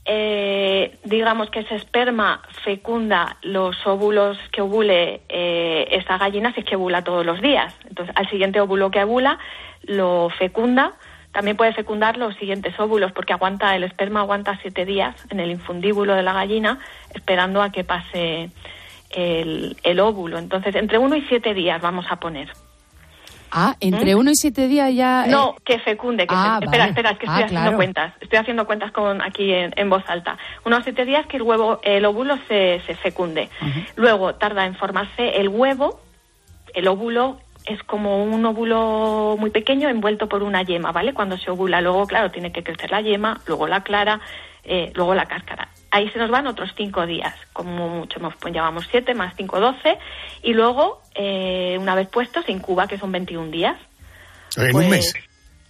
Eh, 0.07 0.99
digamos 1.05 1.49
que 1.51 1.61
ese 1.61 1.77
esperma 1.77 2.43
fecunda 2.63 3.39
los 3.43 3.87
óvulos 3.87 4.37
que 4.53 4.61
ovule 4.61 5.23
eh, 5.29 5.89
esa 5.93 6.19
gallina 6.19 6.53
si 6.53 6.61
es 6.61 6.67
que 6.67 6.77
ovula 6.77 7.03
todos 7.03 7.25
los 7.25 7.41
días. 7.41 7.75
Entonces, 7.89 8.15
al 8.17 8.29
siguiente 8.29 8.61
óvulo 8.61 8.91
que 8.91 9.03
ovula 9.03 9.39
lo 9.83 10.31
fecunda. 10.39 10.93
También 11.33 11.57
puede 11.57 11.73
fecundar 11.73 12.17
los 12.17 12.37
siguientes 12.37 12.79
óvulos 12.79 13.13
porque 13.13 13.33
aguanta 13.33 13.75
el 13.75 13.83
esperma 13.83 14.21
aguanta 14.21 14.59
siete 14.63 14.85
días 14.85 15.17
en 15.31 15.41
el 15.41 15.51
infundíbulo 15.51 16.15
de 16.15 16.23
la 16.23 16.33
gallina 16.33 16.79
esperando 17.13 17.61
a 17.61 17.73
que 17.73 17.83
pase 17.83 18.51
el 19.11 20.01
óvulo. 20.01 20.39
Entonces, 20.39 20.75
entre 20.75 20.99
uno 20.99 21.17
y 21.17 21.23
siete 21.23 21.55
días 21.55 21.81
vamos 21.81 22.07
a 22.11 22.17
poner. 22.17 22.51
Ah, 23.51 23.77
entre 23.81 24.15
uno 24.15 24.31
y 24.31 24.35
siete 24.35 24.67
días 24.67 24.93
ya... 24.95 25.25
eh, 25.27 25.31
No, 25.31 25.55
que 25.65 25.79
fecunde. 25.79 26.27
Que 26.27 26.35
Ah, 26.37 26.57
fe- 26.59 26.65
Espera, 26.67 26.83
vale. 26.85 26.91
espera, 26.91 27.11
es 27.11 27.19
que 27.19 27.27
Ah, 27.27 27.31
estoy 27.31 27.45
haciendo 27.45 27.61
claro. 27.63 27.77
cuentas. 27.77 28.13
Estoy 28.21 28.39
haciendo 28.39 28.67
cuentas 28.67 28.93
con 28.93 29.23
aquí 29.23 29.53
en, 29.53 29.73
en 29.77 29.91
voz 29.91 30.03
alta. 30.09 30.37
Unos 30.65 30.83
siete 30.85 31.05
días 31.05 31.27
que 31.27 31.37
el 31.37 31.43
huevo, 31.43 31.81
el 31.83 32.05
óvulo 32.05 32.37
se, 32.49 32.81
se 32.87 32.95
fecunde. 32.97 33.49
Luego 33.97 34.35
tarda 34.35 34.67
en 34.67 34.75
formarse 34.75 35.37
el 35.41 35.49
huevo. 35.49 36.01
El 36.75 36.89
óvulo 36.89 37.39
es 37.67 37.83
como 37.85 38.25
un 38.25 38.45
óvulo 38.45 39.37
muy 39.39 39.51
pequeño 39.51 39.89
envuelto 39.89 40.29
por 40.29 40.43
una 40.43 40.63
yema, 40.63 40.91
¿vale? 40.93 41.15
Cuando 41.15 41.39
se 41.39 41.51
ovula, 41.51 41.81
luego, 41.81 42.07
claro, 42.07 42.31
tiene 42.31 42.51
que 42.53 42.63
crecer 42.65 42.91
la 42.91 43.01
yema, 43.01 43.41
luego 43.47 43.69
la 43.69 43.83
clara, 43.83 44.21
eh, 44.65 44.91
luego 44.95 45.15
la 45.15 45.27
cáscara. 45.27 45.69
Ahí 45.97 46.11
se 46.11 46.19
nos 46.19 46.29
van 46.29 46.49
otros 46.49 46.71
cinco 46.77 47.07
días, 47.07 47.33
como 47.53 47.89
mucho, 47.89 48.19
hemos- 48.19 48.35
pues 48.41 48.53
llevamos 48.53 48.85
siete 48.91 49.15
más 49.15 49.33
cinco, 49.37 49.61
doce, 49.61 49.97
y 50.43 50.53
luego, 50.53 51.01
eh, 51.15 51.77
una 51.81 51.95
vez 51.95 52.09
puesto, 52.09 52.43
se 52.43 52.51
incuba, 52.51 52.89
que 52.89 52.99
son 52.99 53.13
21 53.13 53.53
días. 53.53 53.77
En 54.57 54.73
Pues, 54.73 54.85
un 54.87 54.91
mes. 54.91 55.15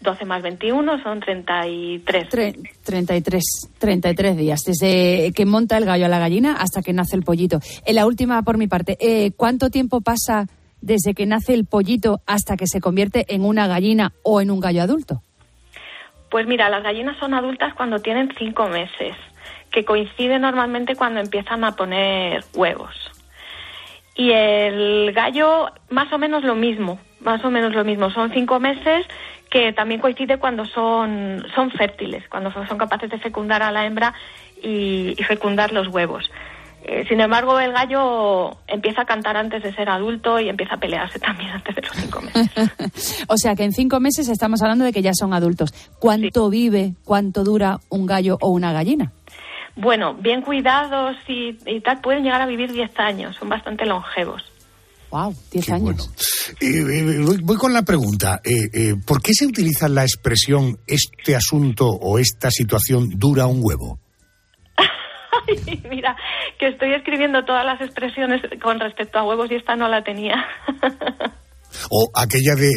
12 0.01 0.25
más 0.25 0.43
21 0.43 1.03
son 1.03 1.21
33. 1.21 2.29
Tre- 2.31 2.71
33, 2.85 3.43
33 3.79 4.37
días, 4.37 4.61
desde 4.65 5.31
que 5.35 5.45
monta 5.45 5.77
el 5.77 5.85
gallo 5.85 6.07
a 6.07 6.09
la 6.09 6.19
gallina 6.19 6.57
hasta 6.59 6.81
que 6.81 6.95
nace 6.95 7.17
el 7.17 7.23
pollito. 7.23 7.61
En 7.85 7.95
la 7.95 8.07
última, 8.07 8.41
por 8.43 8.57
mi 8.57 8.67
parte, 8.67 8.97
eh, 9.01 9.33
¿cuánto 9.37 9.69
tiempo 9.69 10.01
pasa 10.01 10.47
desde 10.81 11.13
que 11.15 11.27
nace 11.27 11.53
el 11.53 11.67
pollito 11.67 12.21
hasta 12.27 12.57
que 12.57 12.67
se 12.67 12.81
convierte 12.81 13.27
en 13.35 13.45
una 13.45 13.67
gallina 13.67 14.13
o 14.23 14.41
en 14.41 14.51
un 14.51 14.61
gallo 14.61 14.83
adulto? 14.83 15.21
Pues 16.31 16.47
mira, 16.47 16.69
las 16.71 16.83
gallinas 16.83 17.17
son 17.19 17.33
adultas 17.35 17.75
cuando 17.75 17.99
tienen 18.01 18.29
5 18.39 18.69
meses, 18.69 19.15
que 19.75 19.85
coincide 19.85 20.39
normalmente 20.39 20.95
cuando 20.95 21.19
empiezan 21.19 21.65
a 21.65 21.73
poner 21.73 22.45
huevos. 22.55 22.95
Y 24.15 24.31
el 24.31 25.13
gallo, 25.13 25.73
más 25.91 26.13
o 26.13 26.19
menos 26.19 26.45
lo 26.45 26.55
mismo, 26.55 27.01
más 27.19 27.45
o 27.45 27.51
menos 27.51 27.75
lo 27.75 27.85
mismo. 27.85 28.09
Son 28.11 28.33
cinco 28.33 28.61
meses 28.61 29.05
que 29.51 29.73
también 29.73 30.01
coincide 30.01 30.39
cuando 30.39 30.65
son, 30.65 31.45
son 31.57 31.73
fértiles, 31.73 32.23
cuando 32.29 32.53
son 32.53 32.79
capaces 32.79 33.11
de 33.11 33.19
fecundar 33.19 33.65
a 33.65 33.73
la 33.73 33.85
hembra 33.85 34.15
y, 34.63 35.17
y 35.19 35.25
fecundar 35.25 35.73
los 35.73 35.89
huevos. 35.89 36.31
Eh, 36.87 37.07
sin 37.09 37.19
embargo, 37.21 37.59
el 37.59 37.73
gallo 37.73 38.59
empieza 38.67 39.03
a 39.03 39.05
cantar 39.07 39.39
antes 39.39 39.63
de 39.63 39.75
ser 39.75 39.89
adulto 39.89 40.39
y 40.39 40.51
empieza 40.51 40.75
a 40.75 40.79
pelearse 40.79 41.19
también 41.21 41.51
antes 41.51 41.75
de 41.75 41.83
los 41.83 41.93
cinco 41.97 42.21
meses. 42.21 43.25
O 43.29 43.39
sea 43.39 43.57
que 43.57 43.65
en 43.65 43.73
cinco 43.73 44.01
meses 44.01 44.29
estamos 44.29 44.63
hablando 44.63 44.85
de 44.85 44.93
que 44.93 45.03
ya 45.03 45.13
son 45.15 45.33
adultos. 45.33 45.73
¿Cuánto 45.99 46.51
vive, 46.51 46.95
cuánto 47.05 47.43
dura 47.43 47.81
un 47.89 48.07
gallo 48.07 48.37
o 48.41 48.51
una 48.51 48.73
gallina? 48.73 49.13
Bueno, 49.77 50.15
bien 50.15 50.43
cuidados 50.43 51.17
y, 51.27 51.59
y 51.67 51.81
tal, 51.81 52.01
pueden 52.01 52.23
llegar 52.23 52.41
a 52.41 52.47
vivir 52.47 52.73
10 52.73 52.99
años, 52.99 53.37
son 53.37 53.49
bastante 53.49 53.85
longevos. 53.87 54.43
Wow, 55.11 55.35
10 55.53 55.71
años. 55.71 56.11
Eh, 56.61 56.79
eh, 56.79 57.23
voy, 57.25 57.39
voy 57.43 57.57
con 57.57 57.73
la 57.73 57.83
pregunta. 57.83 58.41
Eh, 58.45 58.69
eh, 58.73 58.95
¿Por 59.07 59.23
qué 59.23 59.33
se 59.33 59.47
utiliza 59.47 59.89
la 59.89 60.03
expresión 60.03 60.79
este 60.87 61.37
asunto 61.37 61.89
o 61.89 62.19
esta 62.19 62.51
situación 62.51 63.11
dura 63.11 63.47
un 63.47 63.61
huevo? 63.63 63.99
Ay, 64.77 65.83
mira, 65.89 66.17
que 66.59 66.69
estoy 66.69 66.95
escribiendo 66.95 67.45
todas 67.45 67.65
las 67.65 67.81
expresiones 67.81 68.43
con 68.61 68.81
respecto 68.81 69.19
a 69.19 69.25
huevos 69.25 69.51
y 69.51 69.55
esta 69.55 69.77
no 69.77 69.89
la 69.89 70.03
tenía. 70.03 70.45
O 71.91 72.09
aquella 72.15 72.55
de 72.55 72.71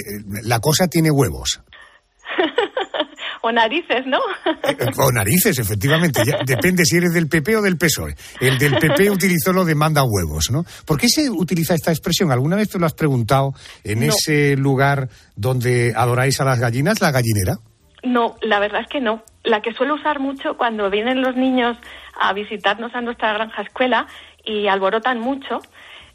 la 0.43 0.59
cosa 0.59 0.87
tiene 0.87 1.11
huevos. 1.11 1.61
o 3.47 3.51
narices, 3.51 4.05
¿no? 4.05 4.19
Eh, 4.63 4.75
O 4.97 5.11
narices, 5.11 5.57
efectivamente. 5.59 6.21
Ya, 6.25 6.39
depende 6.45 6.85
si 6.85 6.97
eres 6.97 7.13
del 7.13 7.27
PP 7.27 7.57
o 7.57 7.61
del 7.61 7.77
PSOE. 7.77 8.15
El 8.41 8.57
del 8.57 8.77
PP 8.77 9.09
utilizó 9.09 9.53
lo 9.53 9.65
de 9.65 9.75
manda 9.75 10.03
huevos, 10.03 10.49
¿no? 10.51 10.63
¿Por 10.85 10.97
qué 10.99 11.07
se 11.09 11.29
utiliza 11.29 11.73
esta 11.73 11.91
expresión? 11.91 12.31
¿Alguna 12.31 12.55
vez 12.55 12.69
te 12.69 12.79
lo 12.79 12.85
has 12.85 12.93
preguntado 12.93 13.53
en 13.83 13.99
No. 14.01 14.13
ese 14.13 14.55
lugar 14.57 15.09
donde 15.35 15.93
adoráis 15.95 16.39
a 16.41 16.45
las 16.45 16.59
gallinas, 16.59 17.01
la 17.01 17.11
gallinera? 17.11 17.57
No, 18.03 18.35
la 18.41 18.59
verdad 18.59 18.81
es 18.81 18.87
que 18.87 19.01
no. 19.01 19.23
La 19.43 19.61
que 19.61 19.73
suelo 19.73 19.95
usar 19.95 20.19
mucho 20.19 20.55
cuando 20.57 20.89
vienen 20.89 21.21
los 21.21 21.35
niños 21.35 21.77
a 22.19 22.33
visitarnos 22.33 22.93
a 22.95 23.01
nuestra 23.01 23.33
granja 23.33 23.61
escuela 23.63 24.07
y 24.45 24.67
alborotan 24.67 25.19
mucho, 25.19 25.59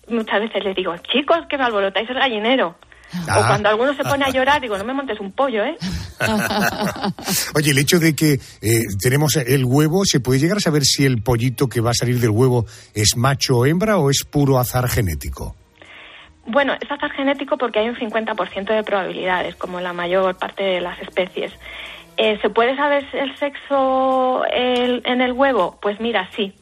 muchas 0.09 0.41
veces 0.41 0.65
les 0.65 0.77
digo, 0.77 0.95
chicos, 1.13 1.39
que 1.49 1.59
me 1.59 1.65
alborotáis 1.65 2.09
el 2.11 2.17
gallinero. 2.17 2.77
O 3.15 3.25
Ah. 3.29 3.45
cuando 3.47 3.69
alguno 3.69 3.95
se 3.95 4.03
pone 4.05 4.25
a 4.25 4.31
llorar, 4.31 4.61
digo, 4.61 4.79
no 4.79 4.85
me 4.85 4.95
montes 4.95 5.21
un 5.21 5.33
pollo, 5.33 5.63
¿eh? 5.65 5.77
Oye, 7.55 7.71
el 7.71 7.79
hecho 7.79 7.99
de 7.99 8.15
que 8.15 8.35
eh, 8.35 8.81
tenemos 9.01 9.37
el 9.37 9.65
huevo, 9.65 10.05
¿se 10.05 10.21
puede 10.21 10.41
llegar 10.41 10.57
a 10.59 10.61
saber 10.61 10.85
si 10.85 11.05
el 11.05 11.23
pollito 11.23 11.69
que 11.69 11.81
va 11.81 11.91
a 11.91 11.95
salir 11.95 12.19
del 12.21 12.31
huevo 12.31 12.65
es 12.95 13.17
macho 13.17 13.59
o 13.59 13.67
hembra 13.67 13.99
o 13.99 14.11
es 14.11 14.25
puro 14.25 14.59
azar 14.59 14.89
genético? 14.89 15.55
Bueno, 16.47 16.73
es 16.81 16.91
azar 16.91 17.11
genético 17.13 17.57
porque 17.57 17.79
hay 17.81 17.89
un 17.89 17.97
50% 17.97 18.73
de 18.75 18.83
probabilidades, 18.83 19.55
como 19.57 19.79
en 19.79 19.85
la 19.85 19.93
mayor 19.93 20.37
parte 20.37 20.63
de 20.65 20.81
las 20.81 20.99
especies. 21.01 21.53
Eh, 22.17 22.39
¿Se 22.43 22.51
puede 22.51 22.77
saber 22.77 23.07
el 23.13 23.37
sexo 23.39 24.45
el- 24.53 25.03
en 25.05 25.21
el 25.21 25.33
huevo? 25.33 25.79
Pues 25.81 26.01
mira, 26.01 26.29
sí. 26.35 26.53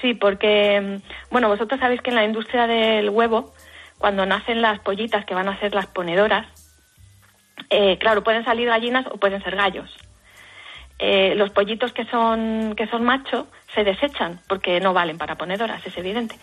Sí, 0.00 0.14
porque, 0.14 0.80
mm, 0.80 1.30
bueno, 1.30 1.48
vosotros 1.48 1.78
sabéis 1.78 2.00
que 2.02 2.10
en 2.10 2.16
la 2.16 2.24
industria 2.24 2.66
del 2.66 3.08
huevo, 3.10 3.52
cuando 4.02 4.26
nacen 4.26 4.62
las 4.62 4.80
pollitas 4.80 5.24
que 5.24 5.32
van 5.32 5.48
a 5.48 5.60
ser 5.60 5.72
las 5.76 5.86
ponedoras, 5.86 6.44
eh, 7.70 7.98
claro, 7.98 8.24
pueden 8.24 8.44
salir 8.44 8.66
gallinas 8.66 9.06
o 9.06 9.16
pueden 9.16 9.40
ser 9.44 9.54
gallos. 9.54 9.96
Eh, 10.98 11.36
los 11.36 11.50
pollitos 11.50 11.92
que 11.92 12.04
son, 12.06 12.74
que 12.76 12.88
son 12.88 13.04
machos 13.04 13.46
se 13.72 13.84
desechan 13.84 14.40
porque 14.48 14.80
no 14.80 14.92
valen 14.92 15.18
para 15.18 15.36
ponedoras, 15.36 15.86
es 15.86 15.96
evidente. 15.96 16.34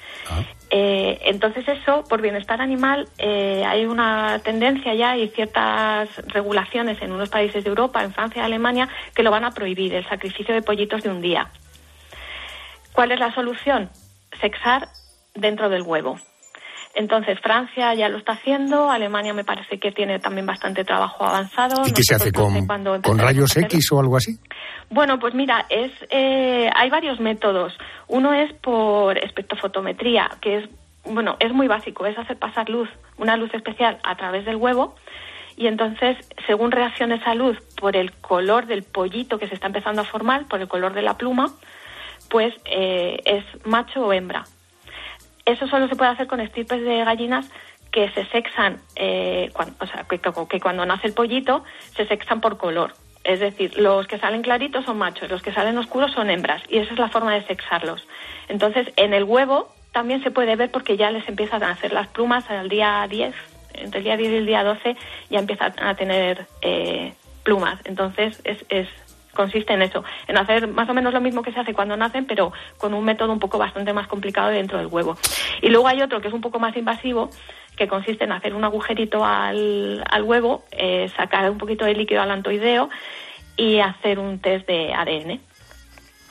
Eh, 0.69 1.19
entonces 1.26 1.67
eso, 1.67 2.06
por 2.08 2.22
bienestar 2.22 2.62
animal, 2.62 3.10
eh, 3.17 3.65
hay 3.67 3.86
una 3.86 4.39
tendencia 4.39 4.93
ya 4.93 5.17
y 5.17 5.28
ciertas 5.28 6.08
regulaciones 6.28 7.02
en 7.02 7.12
unos 7.12 7.28
países 7.28 7.65
de 7.65 7.69
Europa, 7.69 8.02
en 8.06 8.13
Francia 8.13 8.41
y 8.41 8.45
Alemania, 8.45 8.88
que 9.13 9.24
lo 9.24 9.32
van 9.32 9.43
a 9.43 9.52
prohibir, 9.52 9.93
el 9.93 10.08
sacrificio 10.08 10.56
de 10.56 10.62
pollitos 10.62 11.04
de 11.04 11.10
un 11.10 11.19
día. 11.19 11.50
¿Cuál 12.93 13.12
es 13.12 13.19
la 13.19 13.34
solución? 13.34 13.89
Sexar 14.39 14.88
dentro 15.36 15.67
del 15.67 15.82
huevo. 15.82 16.19
Entonces 16.95 17.39
Francia 17.39 17.93
ya 17.93 18.10
lo 18.10 18.17
está 18.17 18.34
haciendo, 18.34 18.89
Alemania 18.89 19.34
me 19.34 19.43
parece 19.43 19.80
que 19.80 19.91
tiene 19.91 20.19
también 20.19 20.45
bastante 20.45 20.84
trabajo 20.84 21.23
avanzado. 21.23 21.88
¿Y 21.88 21.93
qué 21.93 22.04
se 22.04 22.15
hace 22.15 22.32
con, 22.32 22.67
con 23.02 23.17
rayos. 23.19 23.56
X 23.56 23.91
o 23.91 23.99
algo 23.99 24.17
así? 24.17 24.39
Bueno, 24.89 25.19
pues 25.19 25.34
mira, 25.34 25.65
es 25.69 25.91
eh, 26.10 26.69
hay 26.75 26.89
varios 26.89 27.19
métodos. 27.19 27.78
Uno 28.08 28.34
es 28.34 28.52
por 28.54 29.17
espectrofotometría, 29.17 30.30
que 30.41 30.58
es 30.58 30.69
bueno, 31.06 31.38
es 31.39 31.54
muy 31.54 31.67
básico, 31.67 32.06
es 32.06 32.17
hacer 32.17 32.38
pasar 32.38 32.69
luz, 32.69 32.89
una 33.17 33.38
luz 33.38 33.54
especial 33.54 33.99
a 34.04 34.15
través 34.15 34.45
del 34.45 34.58
huevo 34.58 34.95
y 35.60 35.67
entonces, 35.67 36.15
según 36.47 36.71
reaccione 36.71 37.15
esa 37.15 37.36
luz 37.36 37.58
por 37.75 37.97
el 37.97 38.13
color 38.13 38.65
del 38.65 38.84
pollito 38.84 39.38
que 39.38 39.49
se 39.49 39.56
está 39.56 39.67
empezando 39.67 40.02
a 40.02 40.06
formar, 40.06 40.47
por 40.47 40.62
el 40.62 40.69
color 40.69 40.93
de 40.93 41.02
la 41.02 41.17
pluma, 41.17 41.52
pues 42.30 42.54
eh, 42.63 43.19
es 43.25 43.43
macho 43.65 44.06
o 44.06 44.13
hembra. 44.13 44.45
Eso 45.52 45.68
solo 45.68 45.88
se 45.88 45.96
puede 45.96 46.12
hacer 46.12 46.28
con 46.28 46.40
estirpes 46.40 46.82
de 46.84 47.04
gallinas 47.04 47.50
que 47.92 48.10
se 48.12 48.26
sexan, 48.28 48.78
eh, 48.96 49.50
cuan- 49.54 49.76
o 49.80 49.86
sea, 49.88 50.04
que, 50.10 50.20
que 50.20 50.60
cuando 50.60 50.86
nace 50.86 51.08
el 51.08 51.14
pollito 51.14 51.64
se 51.96 52.06
sexan 52.08 52.40
por 52.42 52.58
color. 52.58 52.94
Es 53.24 53.40
decir, 53.40 53.78
los 53.78 54.08
que 54.08 54.18
salen 54.18 54.42
claritos 54.44 54.86
son 54.86 54.98
machos, 54.98 55.30
los 55.30 55.42
que 55.42 55.52
salen 55.52 55.78
oscuros 55.78 56.12
son 56.14 56.30
hembras, 56.30 56.62
y 56.70 56.78
esa 56.78 56.94
es 56.94 57.00
la 57.00 57.10
forma 57.10 57.34
de 57.34 57.44
sexarlos. 57.46 58.08
Entonces, 58.48 58.88
en 58.96 59.14
el 59.14 59.24
huevo 59.24 59.74
también 59.92 60.24
se 60.24 60.32
puede 60.32 60.56
ver 60.56 60.72
porque 60.72 60.98
ya 60.98 61.12
les 61.12 61.28
empiezan 61.28 61.64
a 61.64 61.72
hacer 61.72 61.92
las 61.94 62.08
plumas 62.08 62.50
al 62.50 62.70
día 62.70 63.06
10, 63.10 63.34
entre 63.74 64.00
el 64.00 64.04
día 64.04 64.18
10 64.18 64.32
y 64.32 64.36
el 64.38 64.46
día 64.46 64.64
12 64.64 64.96
ya 65.30 65.40
empiezan 65.40 65.74
a 65.82 65.96
tener 65.96 66.46
eh, 66.62 67.14
plumas. 67.44 67.80
Entonces, 67.86 68.40
es, 68.46 68.64
es 68.70 68.88
consiste 69.34 69.74
en 69.74 69.82
eso, 69.82 70.04
en 70.28 70.38
hacer 70.38 70.68
más 70.68 70.89
o 70.89 70.94
menos 70.94 71.13
lo 71.13 71.22
mismo 71.22 71.42
que 71.42 71.52
se 71.52 71.60
hace 71.60 71.74
cuando 71.74 71.96
nacen, 71.98 72.26
pero 72.26 72.52
con 72.78 72.94
un 72.94 73.04
método 73.04 73.32
un 73.32 73.39
poco 73.39 73.58
bastante 73.58 73.94
más 73.94 74.08
complicado 74.08 74.50
dentro 74.50 74.78
del 74.78 74.88
huevo. 74.88 75.18
Y 75.62 75.70
luego 75.70 75.88
hay 75.88 76.02
otro 76.02 76.22
que 76.22 76.28
es 76.28 76.34
un 76.34 76.42
poco 76.42 76.60
más 76.60 76.76
invasivo, 76.76 77.30
que 77.76 77.88
consiste 77.88 78.26
en 78.26 78.32
hacer 78.32 78.54
un 78.54 78.63
agujerito 78.63 79.24
al, 79.24 80.04
al 80.10 80.24
huevo, 80.24 80.63
eh, 80.72 81.10
sacar 81.15 81.50
un 81.50 81.58
poquito 81.58 81.86
de 81.86 81.94
líquido 81.94 82.22
alantoideo 82.22 82.89
y 83.56 83.80
hacer 83.80 84.20
un 84.20 84.39
test 84.39 84.68
de 84.68 84.94
ADN. 84.94 85.49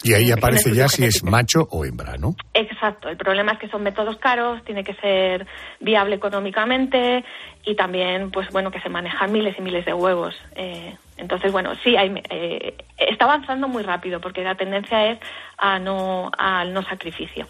Y 0.03 0.15
ahí 0.15 0.31
aparece 0.31 0.73
ya 0.73 0.89
si 0.89 1.05
es 1.05 1.25
macho 1.25 1.67
o 1.71 1.85
hembra, 1.85 2.17
¿no? 2.19 2.37
Exacto, 2.55 3.09
el 3.09 3.17
problema 3.17 3.53
es 3.53 3.59
que 3.59 3.69
son 3.69 3.83
métodos 3.83 4.17
caros, 4.19 4.63
tiene 4.65 4.85
que 4.85 4.95
ser 4.95 5.47
viable 5.81 6.17
económicamente 6.17 7.25
y 7.65 7.75
también, 7.75 8.31
pues 8.31 8.49
bueno, 8.53 8.71
que 8.71 8.81
se 8.81 8.89
manejan 8.89 9.33
miles 9.33 9.57
y 9.59 9.63
miles 9.63 9.85
de 9.85 9.93
huevos. 9.93 10.35
Eh, 10.55 10.95
entonces, 11.17 11.51
bueno, 11.51 11.73
sí, 11.83 11.97
hay, 11.97 12.15
eh, 12.31 12.75
está 12.97 13.25
avanzando 13.25 13.67
muy 13.69 13.83
rápido 13.83 14.21
porque 14.21 14.43
la 14.43 14.55
tendencia 14.55 15.11
es 15.11 15.19
a 15.59 15.79
no, 15.79 16.31
al 16.39 16.73
no 16.73 16.83
sacrificio. 16.83 17.47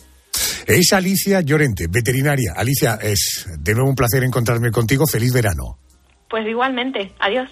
Es 0.66 0.92
Alicia 0.92 1.40
Llorente, 1.40 1.86
veterinaria. 1.88 2.52
Alicia, 2.56 2.98
es 3.00 3.46
de 3.58 3.74
nuevo 3.74 3.88
un 3.88 3.96
placer 3.96 4.22
encontrarme 4.22 4.70
contigo. 4.70 5.06
Feliz 5.06 5.32
verano. 5.32 5.78
Pues 6.28 6.46
igualmente, 6.46 7.12
adiós. 7.20 7.48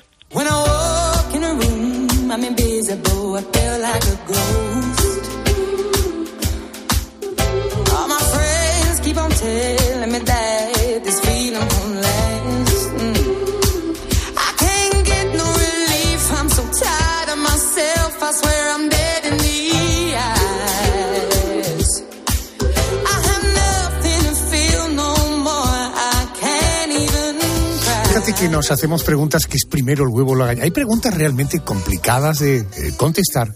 Que 28.38 28.48
nos 28.48 28.70
hacemos 28.70 29.02
preguntas 29.02 29.46
que 29.46 29.56
es 29.56 29.64
primero 29.64 30.04
el 30.04 30.10
huevo 30.10 30.32
o 30.32 30.34
la 30.34 30.46
gallina. 30.46 30.64
Hay 30.64 30.70
preguntas 30.70 31.14
realmente 31.14 31.60
complicadas 31.60 32.40
de 32.40 32.66
contestar. 32.96 33.54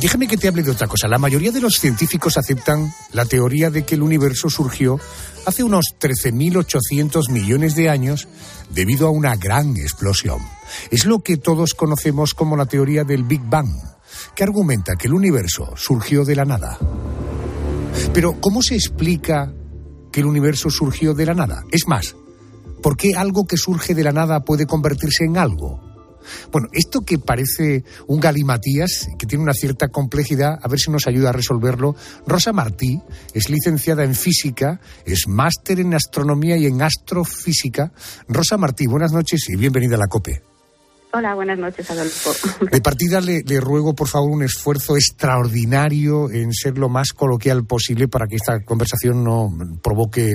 Déjame 0.00 0.26
que 0.26 0.36
te 0.36 0.48
hable 0.48 0.62
de 0.62 0.72
otra 0.72 0.86
cosa. 0.86 1.08
La 1.08 1.18
mayoría 1.18 1.52
de 1.52 1.60
los 1.60 1.78
científicos 1.78 2.36
aceptan 2.36 2.92
la 3.12 3.24
teoría 3.24 3.70
de 3.70 3.84
que 3.84 3.94
el 3.94 4.02
universo 4.02 4.50
surgió 4.50 5.00
hace 5.46 5.62
unos 5.62 5.94
13.800 5.98 7.30
millones 7.30 7.74
de 7.74 7.88
años 7.88 8.28
debido 8.70 9.06
a 9.06 9.10
una 9.10 9.36
gran 9.36 9.76
explosión. 9.76 10.40
Es 10.90 11.06
lo 11.06 11.20
que 11.20 11.36
todos 11.36 11.74
conocemos 11.74 12.34
como 12.34 12.56
la 12.56 12.66
teoría 12.66 13.04
del 13.04 13.22
Big 13.22 13.42
Bang, 13.42 13.70
que 14.34 14.44
argumenta 14.44 14.96
que 14.96 15.06
el 15.06 15.14
universo 15.14 15.72
surgió 15.76 16.24
de 16.24 16.36
la 16.36 16.44
nada. 16.44 16.78
Pero, 18.12 18.40
¿cómo 18.40 18.60
se 18.60 18.74
explica 18.74 19.52
que 20.12 20.20
el 20.20 20.26
universo 20.26 20.68
surgió 20.68 21.14
de 21.14 21.26
la 21.26 21.34
nada? 21.34 21.64
Es 21.70 21.86
más, 21.86 22.16
¿por 22.82 22.96
qué 22.96 23.14
algo 23.16 23.46
que 23.46 23.56
surge 23.56 23.94
de 23.94 24.04
la 24.04 24.12
nada 24.12 24.40
puede 24.40 24.66
convertirse 24.66 25.24
en 25.24 25.38
algo? 25.38 25.80
Bueno, 26.50 26.68
esto 26.72 27.02
que 27.02 27.18
parece 27.18 27.84
un 28.06 28.20
galimatías, 28.20 29.08
que 29.18 29.26
tiene 29.26 29.44
una 29.44 29.52
cierta 29.52 29.88
complejidad, 29.88 30.58
a 30.60 30.68
ver 30.68 30.78
si 30.78 30.90
nos 30.90 31.06
ayuda 31.06 31.30
a 31.30 31.32
resolverlo. 31.32 31.94
Rosa 32.26 32.52
Martí 32.52 33.00
es 33.32 33.48
licenciada 33.48 34.04
en 34.04 34.14
física, 34.14 34.80
es 35.04 35.28
máster 35.28 35.80
en 35.80 35.94
astronomía 35.94 36.56
y 36.56 36.66
en 36.66 36.82
astrofísica. 36.82 37.92
Rosa 38.28 38.56
Martí, 38.56 38.86
buenas 38.86 39.12
noches 39.12 39.48
y 39.48 39.56
bienvenida 39.56 39.96
a 39.96 40.00
la 40.00 40.08
COPE. 40.08 40.55
Hola, 41.12 41.34
buenas 41.34 41.58
noches, 41.58 41.90
Adolfo. 41.90 42.30
De 42.70 42.80
partida 42.82 43.20
le, 43.22 43.42
le 43.42 43.58
ruego, 43.60 43.94
por 43.94 44.06
favor, 44.08 44.30
un 44.30 44.42
esfuerzo 44.42 44.96
extraordinario 44.96 46.30
en 46.30 46.52
ser 46.52 46.76
lo 46.76 46.88
más 46.90 47.12
coloquial 47.14 47.64
posible 47.64 48.06
para 48.06 48.26
que 48.26 48.36
esta 48.36 48.60
conversación 48.64 49.24
no 49.24 49.48
provoque 49.82 50.32
eh, 50.32 50.34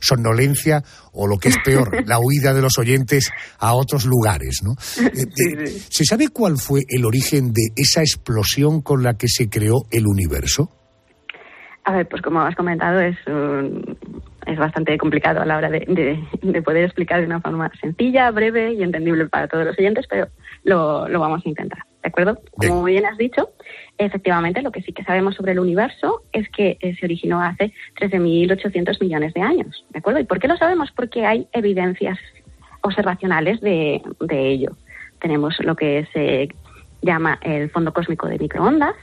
somnolencia 0.00 0.82
o 1.12 1.26
lo 1.26 1.38
que 1.38 1.48
es 1.48 1.56
peor, 1.64 1.90
la 2.06 2.18
huida 2.18 2.52
de 2.52 2.60
los 2.60 2.76
oyentes 2.78 3.30
a 3.58 3.72
otros 3.74 4.04
lugares. 4.04 4.58
¿no? 4.62 4.72
Eh, 5.02 5.24
eh, 5.64 5.82
¿Se 5.88 6.04
sabe 6.04 6.28
cuál 6.28 6.58
fue 6.58 6.82
el 6.88 7.06
origen 7.06 7.52
de 7.52 7.68
esa 7.76 8.02
explosión 8.02 8.82
con 8.82 9.02
la 9.02 9.14
que 9.14 9.28
se 9.28 9.48
creó 9.48 9.76
el 9.90 10.06
universo? 10.06 10.70
A 11.84 11.92
ver, 11.92 12.06
pues 12.06 12.20
como 12.20 12.42
has 12.42 12.54
comentado, 12.54 13.00
es, 13.00 13.16
un- 13.26 13.96
es 14.48 14.58
bastante 14.58 14.96
complicado 14.98 15.40
a 15.40 15.46
la 15.46 15.56
hora 15.56 15.70
de, 15.70 15.80
de- 15.80 16.18
de 16.42 16.62
poder 16.62 16.84
explicar 16.84 17.20
de 17.20 17.26
una 17.26 17.40
forma 17.40 17.70
sencilla, 17.80 18.30
breve 18.30 18.72
y 18.72 18.82
entendible 18.82 19.26
para 19.28 19.46
todos 19.48 19.64
los 19.66 19.78
oyentes, 19.78 20.06
pero 20.08 20.28
lo, 20.64 21.08
lo 21.08 21.20
vamos 21.20 21.42
a 21.44 21.48
intentar, 21.48 21.80
¿de 22.02 22.08
acuerdo? 22.08 22.38
Como 22.56 22.84
bien 22.84 23.06
has 23.06 23.16
dicho, 23.18 23.50
efectivamente 23.98 24.62
lo 24.62 24.72
que 24.72 24.82
sí 24.82 24.92
que 24.92 25.04
sabemos 25.04 25.34
sobre 25.36 25.52
el 25.52 25.60
universo 25.60 26.22
es 26.32 26.48
que 26.48 26.78
eh, 26.80 26.94
se 26.96 27.06
originó 27.06 27.40
hace 27.42 27.72
13.800 28.00 29.00
millones 29.00 29.34
de 29.34 29.42
años, 29.42 29.84
¿de 29.90 29.98
acuerdo? 29.98 30.20
¿Y 30.20 30.24
por 30.24 30.38
qué 30.38 30.48
lo 30.48 30.56
sabemos? 30.56 30.90
Porque 30.92 31.24
hay 31.26 31.46
evidencias 31.52 32.18
observacionales 32.82 33.60
de, 33.60 34.00
de 34.20 34.48
ello. 34.48 34.76
Tenemos 35.20 35.58
lo 35.60 35.74
que 35.76 36.06
se 36.12 36.48
llama 37.02 37.38
el 37.42 37.70
fondo 37.70 37.92
cósmico 37.92 38.28
de 38.28 38.38
microondas, 38.38 38.94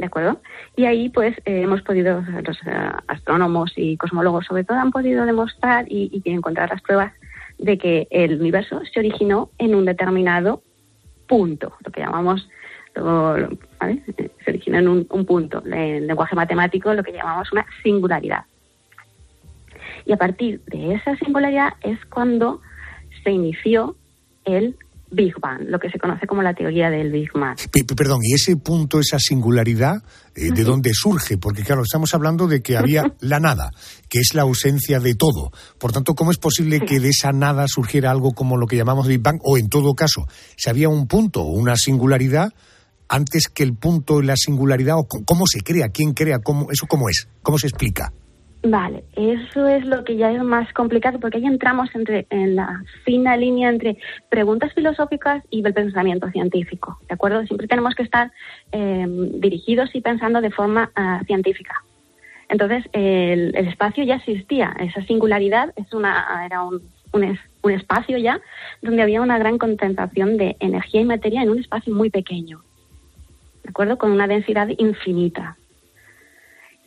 ¿de 0.00 0.06
acuerdo? 0.06 0.40
Y 0.76 0.86
ahí, 0.86 1.10
pues, 1.10 1.36
eh, 1.44 1.62
hemos 1.62 1.82
podido, 1.82 2.22
los 2.22 2.56
eh, 2.66 2.90
astrónomos 3.06 3.72
y 3.76 3.96
cosmólogos 3.98 4.46
sobre 4.46 4.64
todo, 4.64 4.78
han 4.78 4.90
podido 4.90 5.26
demostrar 5.26 5.84
y, 5.88 6.22
y 6.24 6.30
encontrar 6.30 6.70
las 6.70 6.80
pruebas 6.80 7.12
de 7.58 7.76
que 7.76 8.08
el 8.10 8.40
universo 8.40 8.80
se 8.92 9.00
originó 9.00 9.50
en 9.58 9.74
un 9.74 9.84
determinado 9.84 10.62
punto, 11.28 11.74
lo 11.84 11.92
que 11.92 12.00
llamamos, 12.00 12.48
¿vale? 12.94 14.02
Se 14.44 14.50
originó 14.50 14.78
en 14.78 14.88
un, 14.88 15.06
un 15.10 15.26
punto, 15.26 15.62
en 15.66 16.06
lenguaje 16.06 16.34
matemático, 16.34 16.94
lo 16.94 17.02
que 17.02 17.12
llamamos 17.12 17.52
una 17.52 17.66
singularidad. 17.82 18.44
Y 20.06 20.12
a 20.12 20.16
partir 20.16 20.62
de 20.66 20.94
esa 20.94 21.14
singularidad 21.16 21.74
es 21.82 22.02
cuando 22.06 22.62
se 23.22 23.30
inició 23.30 23.96
el 24.44 24.76
Big 25.12 25.34
Bang, 25.40 25.62
lo 25.68 25.78
que 25.78 25.90
se 25.90 25.98
conoce 25.98 26.26
como 26.26 26.42
la 26.42 26.54
teoría 26.54 26.88
del 26.88 27.10
Big 27.10 27.30
Bang. 27.34 27.56
Pe- 27.70 27.84
pe- 27.84 27.94
Perdón, 27.94 28.20
¿y 28.22 28.34
ese 28.34 28.56
punto, 28.56 29.00
esa 29.00 29.18
singularidad, 29.18 30.02
eh, 30.36 30.50
de 30.52 30.62
dónde 30.64 30.92
surge? 30.94 31.36
Porque 31.38 31.62
claro, 31.62 31.82
estamos 31.82 32.14
hablando 32.14 32.46
de 32.46 32.62
que 32.62 32.76
había 32.76 33.02
la 33.20 33.40
nada, 33.40 33.70
que 34.08 34.20
es 34.20 34.34
la 34.34 34.42
ausencia 34.42 35.00
de 35.00 35.14
todo. 35.14 35.50
Por 35.78 35.92
tanto, 35.92 36.14
¿cómo 36.14 36.30
es 36.30 36.38
posible 36.38 36.80
que 36.80 37.00
de 37.00 37.08
esa 37.08 37.32
nada 37.32 37.66
surgiera 37.66 38.10
algo 38.10 38.32
como 38.32 38.56
lo 38.56 38.66
que 38.66 38.76
llamamos 38.76 39.08
Big 39.08 39.20
Bang? 39.20 39.40
O 39.42 39.58
en 39.58 39.68
todo 39.68 39.94
caso, 39.94 40.26
si 40.56 40.70
había 40.70 40.88
un 40.88 41.06
punto 41.08 41.42
o 41.42 41.50
una 41.52 41.76
singularidad 41.76 42.52
antes 43.08 43.48
que 43.52 43.64
el 43.64 43.74
punto 43.74 44.22
y 44.22 44.26
la 44.26 44.36
singularidad, 44.36 44.94
o 44.96 45.06
cómo 45.24 45.44
se 45.46 45.60
crea, 45.62 45.88
quién 45.88 46.12
crea, 46.14 46.38
cómo, 46.38 46.70
eso 46.70 46.86
cómo 46.86 47.08
es, 47.08 47.26
cómo 47.42 47.58
se 47.58 47.66
explica. 47.66 48.12
Vale, 48.62 49.04
eso 49.16 49.66
es 49.68 49.86
lo 49.86 50.04
que 50.04 50.16
ya 50.18 50.30
es 50.32 50.42
más 50.42 50.70
complicado 50.74 51.18
porque 51.18 51.38
ahí 51.38 51.46
entramos 51.46 51.88
entre, 51.94 52.26
en 52.28 52.56
la 52.56 52.82
fina 53.04 53.34
línea 53.38 53.70
entre 53.70 53.96
preguntas 54.28 54.74
filosóficas 54.74 55.42
y 55.48 55.64
el 55.64 55.72
pensamiento 55.72 56.28
científico, 56.30 56.98
¿de 57.08 57.14
acuerdo? 57.14 57.42
Siempre 57.46 57.68
tenemos 57.68 57.94
que 57.94 58.02
estar 58.02 58.30
eh, 58.72 59.06
dirigidos 59.36 59.94
y 59.94 60.02
pensando 60.02 60.42
de 60.42 60.50
forma 60.50 60.90
ah, 60.94 61.22
científica. 61.26 61.82
Entonces, 62.50 62.84
el, 62.92 63.56
el 63.56 63.68
espacio 63.68 64.04
ya 64.04 64.16
existía, 64.16 64.76
esa 64.78 65.00
singularidad 65.06 65.72
es 65.76 65.94
una, 65.94 66.44
era 66.44 66.62
un, 66.62 66.82
un, 67.12 67.24
es- 67.24 67.40
un 67.62 67.70
espacio 67.70 68.18
ya 68.18 68.40
donde 68.82 69.00
había 69.00 69.22
una 69.22 69.38
gran 69.38 69.56
concentración 69.56 70.36
de 70.36 70.56
energía 70.60 71.00
y 71.00 71.04
materia 71.06 71.42
en 71.42 71.48
un 71.48 71.60
espacio 71.60 71.94
muy 71.94 72.10
pequeño, 72.10 72.60
¿de 73.62 73.70
acuerdo? 73.70 73.96
Con 73.96 74.10
una 74.10 74.26
densidad 74.26 74.68
infinita. 74.76 75.56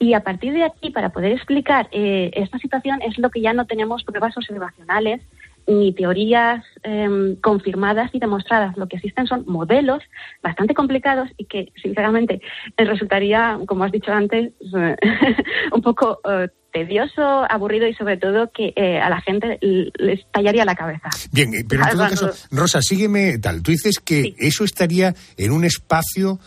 Y 0.03 0.13
a 0.15 0.19
partir 0.19 0.51
de 0.51 0.65
aquí, 0.65 0.89
para 0.89 1.13
poder 1.13 1.31
explicar 1.31 1.87
eh, 1.93 2.29
esta 2.33 2.57
situación, 2.57 3.01
es 3.01 3.17
lo 3.17 3.29
que 3.29 3.39
ya 3.39 3.53
no 3.53 3.65
tenemos 3.65 4.03
pruebas 4.03 4.35
observacionales 4.35 5.21
ni 5.65 5.93
teorías 5.93 6.61
em, 6.83 7.37
confirmadas 7.37 8.13
y 8.13 8.19
demostradas. 8.19 8.75
Lo 8.75 8.87
que 8.87 8.97
existen 8.97 9.27
son 9.27 9.45
modelos 9.47 10.03
bastante 10.41 10.73
complicados 10.73 11.29
y 11.37 11.45
que, 11.45 11.71
sinceramente, 11.81 12.41
eh, 12.75 12.83
resultaría, 12.83 13.57
como 13.65 13.85
has 13.85 13.93
dicho 13.93 14.11
antes, 14.11 14.51
eh, 14.75 14.95
un 15.71 15.81
poco 15.81 16.19
eh, 16.29 16.49
tedioso, 16.73 17.21
aburrido 17.49 17.87
y, 17.87 17.93
sobre 17.93 18.17
todo, 18.17 18.51
que 18.51 18.73
eh, 18.75 18.99
a 18.99 19.09
la 19.09 19.21
gente 19.21 19.57
les 19.61 20.29
tallaría 20.31 20.65
la 20.65 20.75
cabeza. 20.75 21.09
Bien, 21.31 21.49
pero 21.69 21.83
en 21.83 21.89
todo 21.91 22.09
caso, 22.09 22.29
Rosa, 22.51 22.81
sígueme 22.81 23.37
tal. 23.37 23.63
Tú 23.63 23.71
dices 23.71 23.99
que 23.99 24.35
eso 24.39 24.65
estaría 24.65 25.13
en 25.37 25.51
un 25.53 25.63
espacio 25.63 26.39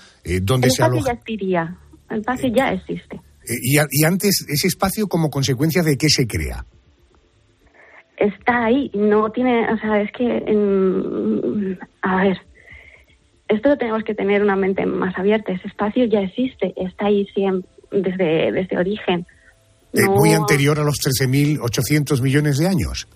donde 0.43 0.67
El 0.67 0.73
se 0.73 0.83
espacio 0.83 0.85
aloja. 0.85 1.07
ya 1.07 1.13
existiría, 1.13 1.77
el 2.11 2.19
espacio 2.19 2.49
ya 2.49 2.73
existe. 2.73 3.21
Eh, 3.49 3.55
y, 3.63 3.77
y 3.91 4.05
antes, 4.05 4.45
ese 4.49 4.67
espacio 4.69 5.07
como 5.07 5.31
consecuencia 5.31 5.83
de 5.83 5.97
qué 5.97 6.09
se 6.09 6.27
crea. 6.27 6.65
está 8.19 8.65
ahí, 8.65 8.91
no 8.95 9.31
tiene, 9.31 9.71
o 9.73 9.79
sea, 9.79 10.01
es 10.01 10.11
que, 10.13 10.25
en- 10.47 11.79
a 12.03 12.23
ver, 12.25 12.39
esto 13.49 13.69
lo 13.69 13.77
tenemos 13.79 14.03
que 14.05 14.15
tener 14.15 14.43
una 14.43 14.57
mente 14.57 14.87
más 14.87 15.17
abierta, 15.19 15.53
ese 15.53 15.69
espacio 15.69 16.05
ya 16.07 16.21
existe, 16.21 16.73
está 16.77 17.07
ahí 17.07 17.27
siempre, 17.35 17.69
desde, 17.93 18.53
desde 18.53 18.79
origen. 18.79 19.27
Eh, 19.93 20.09
Muy 20.09 20.33
anterior 20.33 20.79
a 20.81 20.85
los 20.85 20.97
13.800 20.97 22.21
millones 22.23 22.59
de 22.59 22.67
años. 22.67 23.07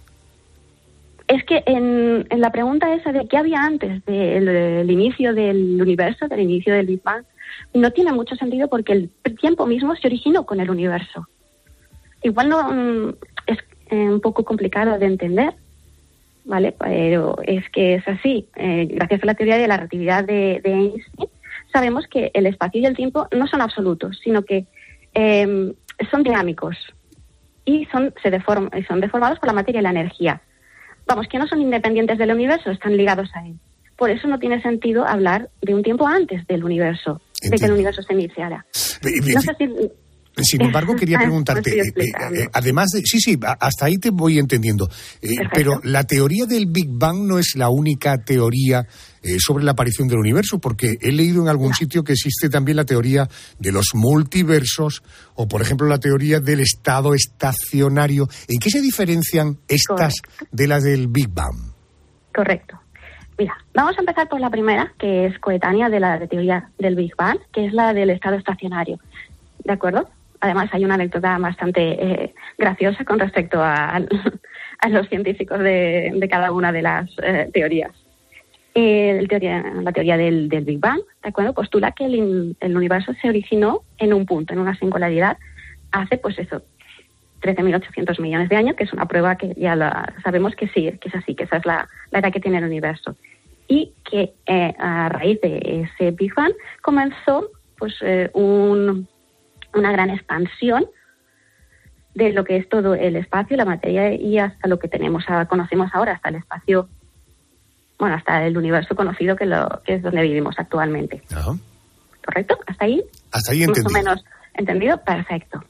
Es 1.29 1.45
que 1.45 1.63
en, 1.67 2.27
en 2.29 2.41
la 2.41 2.51
pregunta 2.51 2.93
esa 2.95 3.13
de 3.13 3.27
qué 3.29 3.37
había 3.39 3.61
antes 3.63 4.05
del, 4.05 4.45
del 4.47 4.91
inicio 4.91 5.33
del 5.35 5.81
universo, 5.81 6.27
del 6.29 6.41
inicio 6.41 6.75
del 6.75 6.87
Big 6.87 7.03
Bang, 7.03 7.25
no 7.75 7.91
tiene 7.93 8.13
mucho 8.13 8.37
sentido 8.37 8.69
porque 8.69 8.93
el 8.93 9.11
tiempo 9.39 9.67
mismo 9.67 9.95
se 9.97 10.07
originó 10.09 10.45
con 10.47 10.61
el 10.61 10.71
universo. 10.71 11.27
Igual 12.23 12.49
no 12.49 12.73
mm, 12.73 13.15
es 13.47 13.59
eh, 13.91 13.97
un 14.09 14.21
poco 14.21 14.45
complicado 14.45 14.99
de 14.99 15.07
entender, 15.07 15.55
¿vale? 16.45 16.73
Pero 16.79 17.37
es 17.45 17.69
que 17.71 17.95
es 17.95 18.07
así. 18.09 18.47
Eh, 18.57 18.87
gracias 18.91 19.23
a 19.23 19.27
la 19.27 19.35
teoría 19.35 19.57
de 19.57 19.69
la 19.69 19.77
relatividad 19.77 20.25
de, 20.25 20.61
Einstein, 20.65 21.29
sabemos 21.73 22.07
que 22.09 22.31
el 22.35 22.47
espacio 22.47 22.81
y 22.81 22.87
el 22.87 22.97
tiempo 22.97 23.27
no 23.37 23.47
son 23.47 23.61
absolutos, 23.61 24.19
sino 24.23 24.43
que 24.43 24.67
eh, 25.15 25.73
son 26.11 26.23
dinámicos 26.23 26.77
y 27.65 27.87
son, 27.87 28.13
se 28.23 28.31
deform- 28.31 28.87
son 28.87 29.01
deformados 29.01 29.39
por 29.39 29.47
la 29.49 29.53
materia 29.55 29.81
y 29.81 29.85
la 29.85 29.91
energía. 29.91 30.41
Vamos, 31.07 31.27
que 31.29 31.39
no 31.39 31.47
son 31.47 31.61
independientes 31.61 32.19
del 32.19 32.33
universo, 32.33 32.71
están 32.71 32.97
ligados 32.97 33.31
a 33.35 33.47
él. 33.47 33.55
Por 33.97 34.11
eso 34.11 34.29
no 34.29 34.39
tiene 34.39 34.63
sentido 34.63 35.07
hablar 35.07 35.51
de 35.61 35.75
un 35.75 35.83
tiempo 35.83 36.07
antes 36.07 36.47
del 36.47 36.65
universo, 36.65 37.21
de 37.43 37.57
que 37.57 37.65
el 37.67 37.73
universo 37.73 38.03
se 38.03 38.15
iniciara. 38.15 38.65
No 39.35 39.41
sé 39.41 39.53
si... 39.59 39.67
Sin 40.43 40.63
embargo, 40.63 40.95
quería 40.95 41.19
preguntarte, 41.19 41.71
eh, 41.79 41.83
eh, 41.97 42.05
eh, 42.35 42.49
además 42.53 42.91
de, 42.91 43.03
sí, 43.05 43.21
sí, 43.21 43.39
hasta 43.59 43.87
ahí 43.87 43.99
te 43.99 44.11
voy 44.11 44.39
entendiendo, 44.39 44.89
Eh, 45.21 45.29
pero 45.53 45.81
la 45.83 46.05
teoría 46.05 46.47
del 46.47 46.67
Big 46.67 46.89
Bang 46.89 47.27
no 47.27 47.39
es 47.39 47.57
la 47.57 47.69
única 47.69 48.17
teoría 48.25 48.87
eh, 49.23 49.37
sobre 49.39 49.65
la 49.65 49.73
aparición 49.73 50.09
del 50.09 50.19
universo, 50.19 50.59
porque 50.59 50.97
he 51.01 51.13
leído 51.13 51.43
en 51.43 51.49
algún 51.49 51.75
sitio 51.75 52.05
que 52.05 52.13
existe 52.13 52.49
también 52.49 52.77
la 52.77 52.85
teoría 52.87 53.29
de 53.59 53.73
los 53.73 53.89
multiversos 53.95 55.03
o, 55.35 55.47
por 55.47 55.61
ejemplo, 55.61 55.87
la 55.89 55.99
teoría 55.99 56.41
del 56.41 56.61
estado 56.61 57.13
estacionario. 57.13 58.29
¿En 58.49 58.61
qué 58.61 58.71
se 58.71 58.81
diferencian 58.81 59.59
estas 59.69 60.15
de 60.53 60.67
las 60.67 60.85
del 60.85 61.09
Big 61.09 61.29
Bang? 61.29 61.73
Correcto. 62.35 62.80
Mira, 63.41 63.57
vamos 63.73 63.97
a 63.97 64.01
empezar 64.01 64.29
por 64.29 64.39
la 64.39 64.51
primera, 64.51 64.93
que 64.99 65.25
es 65.25 65.39
coetánea 65.39 65.89
de 65.89 65.99
la 65.99 66.27
teoría 66.27 66.69
del 66.79 66.95
Big 66.95 67.17
Bang, 67.17 67.39
que 67.55 67.65
es 67.65 67.73
la 67.73 67.95
del 67.95 68.11
estado 68.11 68.37
estacionario. 68.37 68.99
¿De 69.65 69.73
acuerdo? 69.73 70.11
Además, 70.41 70.69
hay 70.73 70.85
una 70.85 70.97
anécdota 70.97 71.39
bastante 71.39 71.81
eh, 71.81 72.35
graciosa 72.59 73.03
con 73.07 73.19
respecto 73.19 73.63
a, 73.63 73.99
los 74.91 75.09
científicos 75.09 75.59
de, 75.59 76.13
de 76.15 76.29
cada 76.29 76.53
una 76.53 76.71
de 76.71 76.83
las 76.83 77.09
eh, 77.23 77.49
teorías. 77.51 77.93
La 78.75 79.93
teoría 79.93 80.19
del, 80.19 80.49
Big 80.51 80.79
Bang, 80.79 81.01
¿de 81.23 81.29
acuerdo? 81.31 81.55
Postula 81.55 81.93
que 81.93 82.05
el, 82.05 82.77
universo 82.77 83.15
se 83.23 83.31
originó 83.31 83.85
en 83.97 84.13
un 84.13 84.27
punto, 84.27 84.53
en 84.53 84.59
una 84.59 84.77
singularidad, 84.77 85.39
hace, 85.93 86.19
pues 86.19 86.39
eso, 86.39 86.61
13.800 87.41 88.21
millones 88.21 88.51
de 88.51 88.57
años, 88.57 88.77
que 88.77 88.85
es 88.85 88.93
una 88.93 89.07
prueba 89.07 89.37
que 89.37 89.55
ya 89.57 89.77
la- 89.77 90.13
sabemos 90.23 90.55
que 90.57 90.69
sí, 90.69 90.93
que 91.01 91.09
es 91.09 91.15
así, 91.15 91.35
que 91.35 91.45
esa 91.45 91.57
es 91.57 91.65
la 91.65 91.89
edad 92.13 92.31
que 92.31 92.41
tiene 92.41 92.59
el 92.59 92.65
universo. 92.65 93.17
Y 93.73 93.95
que 94.05 94.35
eh, 94.47 94.75
a 94.81 95.09
raíz 95.09 95.41
de 95.43 95.87
ese 95.95 96.11
Big 96.11 96.35
Bang 96.35 96.53
comenzó 96.83 97.49
pues 97.79 97.95
eh, 98.03 98.29
un- 98.35 99.07
una 99.75 99.93
gran 99.93 100.11
expansión 100.11 100.87
de 102.15 102.33
lo 102.33 102.43
que 102.45 102.57
es 102.57 102.69
todo 102.69 102.95
el 102.97 103.15
espacio, 103.15 103.57
la 103.57 103.65
materia 103.65 104.13
y 104.13 104.39
hasta 104.39 104.67
lo 104.67 104.81
que 104.81 104.89
tenemos, 104.89 105.23
a- 105.29 105.47
conocemos 105.47 105.89
ahora, 105.95 106.15
hasta 106.15 106.31
el 106.31 106.35
espacio, 106.35 106.89
bueno, 107.99 108.17
hasta 108.17 108.45
el 108.45 108.59
universo 108.59 108.97
conocido 108.97 109.37
que, 109.37 109.47
lo, 109.47 109.81
que 109.85 109.95
es 109.95 110.03
donde 110.03 110.23
vivimos 110.23 110.57
actualmente. 110.59 111.23
¿Correcto? 112.25 112.59
¿Hasta 112.67 112.85
ahí? 112.87 113.05
Hasta 113.31 113.53
ahí 113.53 113.61
Más 113.61 113.69
o 113.69 113.71
entendido. 113.81 114.03
menos 114.03 114.25
entendido, 114.55 115.05
perfecto. 115.05 115.63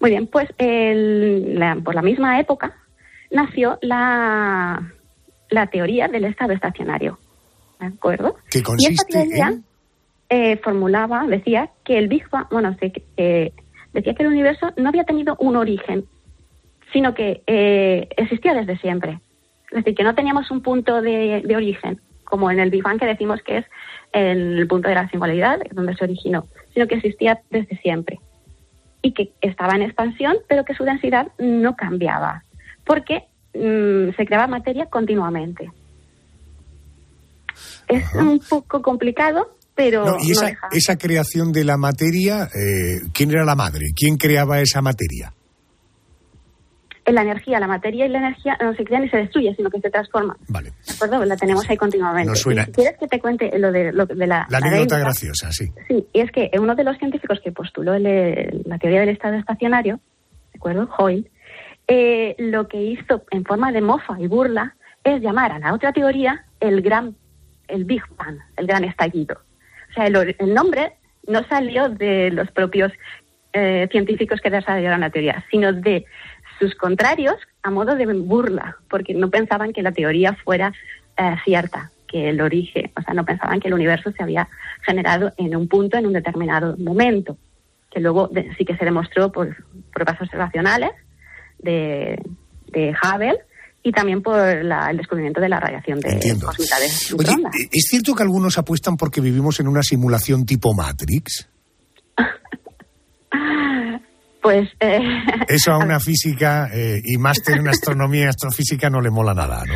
Muy 0.00 0.10
bien, 0.10 0.26
pues 0.26 0.48
el- 0.58 1.56
la- 1.58 1.76
por 1.76 1.94
la 1.94 2.02
misma 2.02 2.40
época 2.40 2.74
nació 3.30 3.78
la, 3.80 4.82
la 5.52 5.66
teoría 5.68 6.08
del 6.08 6.24
estado 6.24 6.52
estacionario. 6.52 7.18
¿De 7.78 7.86
acuerdo? 7.86 8.36
Y 8.52 8.86
esta 8.86 9.04
teoría 9.06 9.48
en... 9.48 9.64
eh, 10.28 10.56
formulaba, 10.58 11.26
decía 11.26 11.70
que 11.84 11.98
el 11.98 12.08
Big 12.08 12.28
Bang, 12.30 12.46
bueno, 12.50 12.76
que 12.76 13.52
decía 13.92 14.14
que 14.14 14.22
el 14.22 14.28
universo 14.28 14.72
no 14.76 14.88
había 14.88 15.04
tenido 15.04 15.36
un 15.38 15.56
origen, 15.56 16.04
sino 16.92 17.14
que 17.14 17.42
eh, 17.46 18.08
existía 18.16 18.54
desde 18.54 18.78
siempre. 18.78 19.20
Es 19.70 19.78
decir, 19.78 19.94
que 19.94 20.04
no 20.04 20.14
teníamos 20.14 20.50
un 20.50 20.62
punto 20.62 21.00
de, 21.00 21.42
de 21.44 21.56
origen, 21.56 22.00
como 22.24 22.50
en 22.50 22.60
el 22.60 22.70
Big 22.70 22.82
Bang 22.82 22.98
que 22.98 23.06
decimos 23.06 23.40
que 23.42 23.58
es 23.58 23.66
el 24.12 24.66
punto 24.68 24.88
de 24.88 24.94
la 24.94 25.08
singularidad, 25.08 25.58
donde 25.72 25.94
se 25.96 26.04
originó, 26.04 26.46
sino 26.74 26.86
que 26.86 26.96
existía 26.96 27.40
desde 27.50 27.76
siempre. 27.78 28.20
Y 29.00 29.12
que 29.12 29.32
estaba 29.40 29.74
en 29.74 29.82
expansión, 29.82 30.36
pero 30.48 30.64
que 30.64 30.74
su 30.74 30.84
densidad 30.84 31.32
no 31.38 31.74
cambiaba, 31.74 32.44
porque 32.84 33.24
mm, 33.54 34.14
se 34.16 34.26
creaba 34.26 34.46
materia 34.46 34.86
continuamente. 34.86 35.70
Es 37.88 38.04
un 38.14 38.40
poco 38.48 38.80
complicado, 38.80 39.56
pero 39.74 40.04
No, 40.04 40.16
y 40.22 40.28
no 40.28 40.32
esa, 40.32 40.46
deja. 40.46 40.68
esa 40.72 40.96
creación 40.96 41.52
de 41.52 41.64
la 41.64 41.76
materia, 41.76 42.44
eh, 42.54 43.00
¿quién 43.12 43.30
era 43.30 43.44
la 43.44 43.54
madre? 43.54 43.86
¿Quién 43.94 44.16
creaba 44.16 44.60
esa 44.60 44.80
materia? 44.80 45.32
En 47.04 47.16
la 47.16 47.22
energía, 47.22 47.58
la 47.58 47.66
materia 47.66 48.06
y 48.06 48.08
la 48.08 48.18
energía 48.18 48.56
no 48.62 48.72
se 48.74 48.84
crea 48.84 49.00
ni 49.00 49.08
se 49.10 49.16
destruye, 49.16 49.52
sino 49.56 49.68
que 49.70 49.80
se 49.80 49.90
transforma. 49.90 50.36
Vale. 50.48 50.70
¿De 50.86 50.94
acuerdo? 50.94 51.24
La 51.24 51.36
tenemos 51.36 51.68
ahí 51.68 51.76
continuamente. 51.76 52.28
Nos 52.30 52.38
suena- 52.40 52.64
si 52.64 52.70
quieres 52.72 52.96
que 52.96 53.08
te 53.08 53.18
cuente 53.20 53.50
lo 53.58 53.72
de, 53.72 53.92
lo 53.92 54.06
de 54.06 54.26
la, 54.26 54.46
La 54.48 54.58
anécdota, 54.58 54.98
graciosa, 55.00 55.50
sí. 55.50 55.66
Sí, 55.88 56.06
y 56.12 56.20
es 56.20 56.30
que 56.30 56.48
uno 56.60 56.76
de 56.76 56.84
los 56.84 56.96
científicos 56.98 57.40
que 57.42 57.50
postuló 57.50 57.94
el- 57.94 58.62
la 58.66 58.78
teoría 58.78 59.00
del 59.00 59.08
estado 59.08 59.34
estacionario, 59.34 59.96
¿de 60.52 60.58
acuerdo? 60.58 60.88
Hoyle, 60.96 61.28
eh, 61.94 62.34
lo 62.38 62.68
que 62.68 62.80
hizo 62.80 63.22
en 63.30 63.44
forma 63.44 63.70
de 63.72 63.82
mofa 63.82 64.14
y 64.18 64.26
burla 64.26 64.74
es 65.04 65.20
llamar 65.20 65.52
a 65.52 65.58
la 65.58 65.74
otra 65.74 65.92
teoría 65.92 66.44
el 66.60 66.80
gran, 66.80 67.14
el 67.68 67.84
Big 67.84 68.02
Bang, 68.16 68.38
el 68.56 68.66
gran 68.66 68.84
estallido. 68.84 69.34
O 69.90 69.92
sea, 69.94 70.06
el, 70.06 70.14
el 70.38 70.54
nombre 70.54 70.92
no 71.26 71.40
salió 71.48 71.88
de 71.90 72.30
los 72.30 72.50
propios 72.50 72.90
eh, 73.52 73.88
científicos 73.90 74.40
que 74.40 74.48
desarrollaron 74.48 75.00
la 75.00 75.10
teoría, 75.10 75.44
sino 75.50 75.72
de 75.72 76.06
sus 76.58 76.74
contrarios 76.74 77.36
a 77.62 77.70
modo 77.70 77.94
de 77.94 78.06
burla, 78.06 78.76
porque 78.88 79.12
no 79.14 79.28
pensaban 79.28 79.72
que 79.74 79.82
la 79.82 79.92
teoría 79.92 80.32
fuera 80.44 80.72
eh, 81.18 81.36
cierta, 81.44 81.90
que 82.08 82.30
el 82.30 82.40
origen, 82.40 82.90
o 82.96 83.02
sea, 83.02 83.12
no 83.12 83.24
pensaban 83.24 83.60
que 83.60 83.68
el 83.68 83.74
universo 83.74 84.12
se 84.12 84.22
había 84.22 84.48
generado 84.82 85.32
en 85.36 85.54
un 85.56 85.68
punto, 85.68 85.98
en 85.98 86.06
un 86.06 86.14
determinado 86.14 86.74
momento, 86.78 87.36
que 87.90 88.00
luego 88.00 88.28
de- 88.28 88.54
sí 88.56 88.64
que 88.64 88.76
se 88.78 88.84
demostró 88.86 89.30
por 89.30 89.46
pruebas 89.92 90.20
observacionales 90.22 90.92
de, 91.62 92.20
de 92.72 92.90
Hubble 93.02 93.38
y 93.82 93.90
también 93.92 94.22
por 94.22 94.36
la- 94.64 94.90
el 94.90 94.96
descubrimiento 94.98 95.40
de 95.40 95.48
la 95.48 95.58
radiación 95.60 95.98
de 96.00 96.10
cósmica 96.46 96.78
de 96.78 96.86
Oye, 97.18 97.32
eh, 97.64 97.68
¿es 97.72 97.84
cierto 97.88 98.14
que 98.14 98.22
algunos 98.22 98.58
apuestan 98.58 98.96
porque 98.96 99.20
vivimos 99.20 99.58
en 99.60 99.68
una 99.68 99.82
simulación 99.82 100.44
tipo 100.46 100.72
Matrix? 100.74 101.48
Pues 104.42 104.68
eh, 104.80 105.00
Eso 105.48 105.72
a 105.72 105.78
una 105.78 106.00
física 106.00 106.68
eh, 106.74 107.00
y 107.02 107.16
máster 107.16 107.58
en 107.58 107.68
astronomía 107.68 108.24
y 108.24 108.28
astrofísica 108.28 108.90
no 108.90 109.00
le 109.00 109.10
mola 109.10 109.32
nada, 109.32 109.62
¿no? 109.64 109.74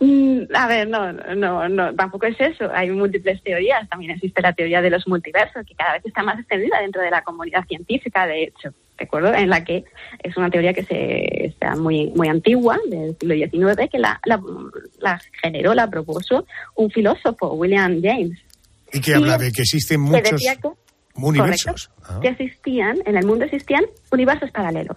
Mm, 0.00 0.48
A 0.54 0.66
ver, 0.66 0.88
no, 0.88 1.12
no, 1.12 1.68
no, 1.68 1.94
tampoco 1.94 2.26
es 2.26 2.40
eso. 2.40 2.70
Hay 2.74 2.90
múltiples 2.90 3.42
teorías. 3.42 3.88
También 3.88 4.12
existe 4.12 4.40
la 4.40 4.52
teoría 4.52 4.80
de 4.80 4.90
los 4.90 5.06
multiversos, 5.06 5.66
que 5.66 5.74
cada 5.74 5.92
vez 5.94 6.06
está 6.06 6.22
más 6.22 6.38
extendida 6.38 6.80
dentro 6.80 7.02
de 7.02 7.10
la 7.10 7.22
comunidad 7.22 7.64
científica, 7.66 8.26
de 8.26 8.44
hecho. 8.44 8.70
¿De 8.98 9.04
acuerdo? 9.04 9.34
En 9.34 9.48
la 9.48 9.64
que 9.64 9.84
es 10.22 10.36
una 10.36 10.50
teoría 10.50 10.72
que 10.72 10.84
se 10.84 11.46
está 11.46 11.74
muy, 11.74 12.12
muy 12.14 12.28
antigua, 12.28 12.78
del 12.88 13.16
siglo 13.18 13.34
XIX, 13.34 13.90
que 13.90 13.98
la, 13.98 14.20
la, 14.24 14.40
la 15.00 15.20
generó, 15.42 15.74
la 15.74 15.88
propuso 15.88 16.46
un 16.76 16.90
filósofo, 16.90 17.54
William 17.54 18.00
James. 18.02 18.38
Y 18.92 19.00
que 19.00 19.14
habla 19.14 19.38
de 19.38 19.50
que 19.50 19.62
existen 19.62 20.04
que 20.04 20.10
muchos 20.10 20.30
decía 20.32 20.56
que, 20.56 20.68
universos. 21.14 21.88
correcto, 21.88 22.20
que 22.20 22.28
existían, 22.28 22.98
en 23.04 23.16
el 23.16 23.26
mundo 23.26 23.44
existían 23.44 23.84
universos 24.10 24.50
paralelos. 24.50 24.96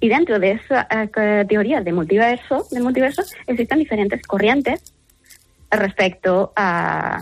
Y 0.00 0.08
dentro 0.08 0.38
de 0.38 0.52
esa 0.52 0.86
eh, 0.90 1.44
teoría 1.48 1.80
de 1.80 1.92
multiverso, 1.92 2.66
del 2.70 2.82
multiverso 2.82 3.22
existen 3.46 3.78
diferentes 3.78 4.20
corrientes 4.26 4.94
respecto 5.70 6.52
a 6.56 7.20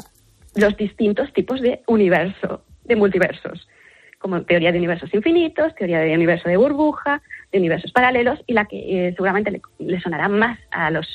los 0.55 0.77
distintos 0.77 1.33
tipos 1.33 1.61
de 1.61 1.83
universo, 1.87 2.65
de 2.85 2.97
multiversos, 2.97 3.69
como 4.19 4.43
teoría 4.43 4.73
de 4.73 4.79
universos 4.79 5.13
infinitos, 5.15 5.75
teoría 5.75 6.01
de 6.01 6.15
universo 6.15 6.49
de 6.49 6.57
burbuja, 6.57 7.23
de 7.53 7.59
universos 7.59 7.93
paralelos, 7.93 8.41
y 8.47 8.55
la 8.55 8.65
que 8.65 9.09
eh, 9.09 9.13
seguramente 9.13 9.51
le, 9.51 9.61
le 9.79 10.01
sonará 10.01 10.29
más 10.29 10.59
a 10.71 10.91
los, 10.91 11.07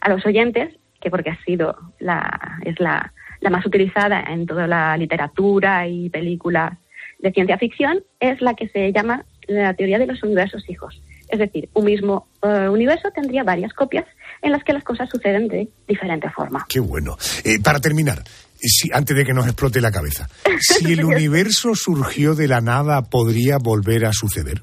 a 0.00 0.10
los 0.10 0.24
oyentes, 0.26 0.74
que 1.00 1.10
porque 1.10 1.30
ha 1.30 1.44
sido 1.44 1.76
la, 1.98 2.58
es 2.64 2.78
la, 2.80 3.12
la 3.40 3.50
más 3.50 3.64
utilizada 3.66 4.20
en 4.28 4.46
toda 4.46 4.66
la 4.66 4.96
literatura 4.96 5.86
y 5.86 6.08
películas 6.10 6.72
de 7.18 7.32
ciencia 7.32 7.58
ficción 7.58 8.02
es 8.18 8.40
la 8.40 8.54
que 8.54 8.68
se 8.68 8.92
llama 8.92 9.24
la 9.46 9.74
teoría 9.74 9.98
de 9.98 10.06
los 10.06 10.22
universos 10.22 10.68
hijos. 10.68 11.00
Es 11.28 11.38
decir, 11.38 11.68
un 11.74 11.84
mismo 11.84 12.26
eh, 12.42 12.68
universo 12.68 13.10
tendría 13.14 13.44
varias 13.44 13.72
copias 13.72 14.04
en 14.42 14.52
las 14.52 14.64
que 14.64 14.72
las 14.72 14.82
cosas 14.84 15.08
suceden 15.10 15.48
de 15.48 15.68
diferente 15.86 16.28
forma. 16.30 16.64
Qué 16.68 16.80
bueno. 16.80 17.16
Eh, 17.44 17.60
para 17.62 17.78
terminar, 17.78 18.22
si, 18.56 18.90
antes 18.92 19.16
de 19.16 19.24
que 19.24 19.32
nos 19.32 19.46
explote 19.46 19.80
la 19.80 19.92
cabeza, 19.92 20.28
si 20.58 20.92
el 20.92 21.04
universo 21.04 21.74
surgió 21.74 22.34
de 22.34 22.48
la 22.48 22.60
nada, 22.60 23.02
¿podría 23.02 23.58
volver 23.58 24.06
a 24.06 24.12
suceder? 24.12 24.62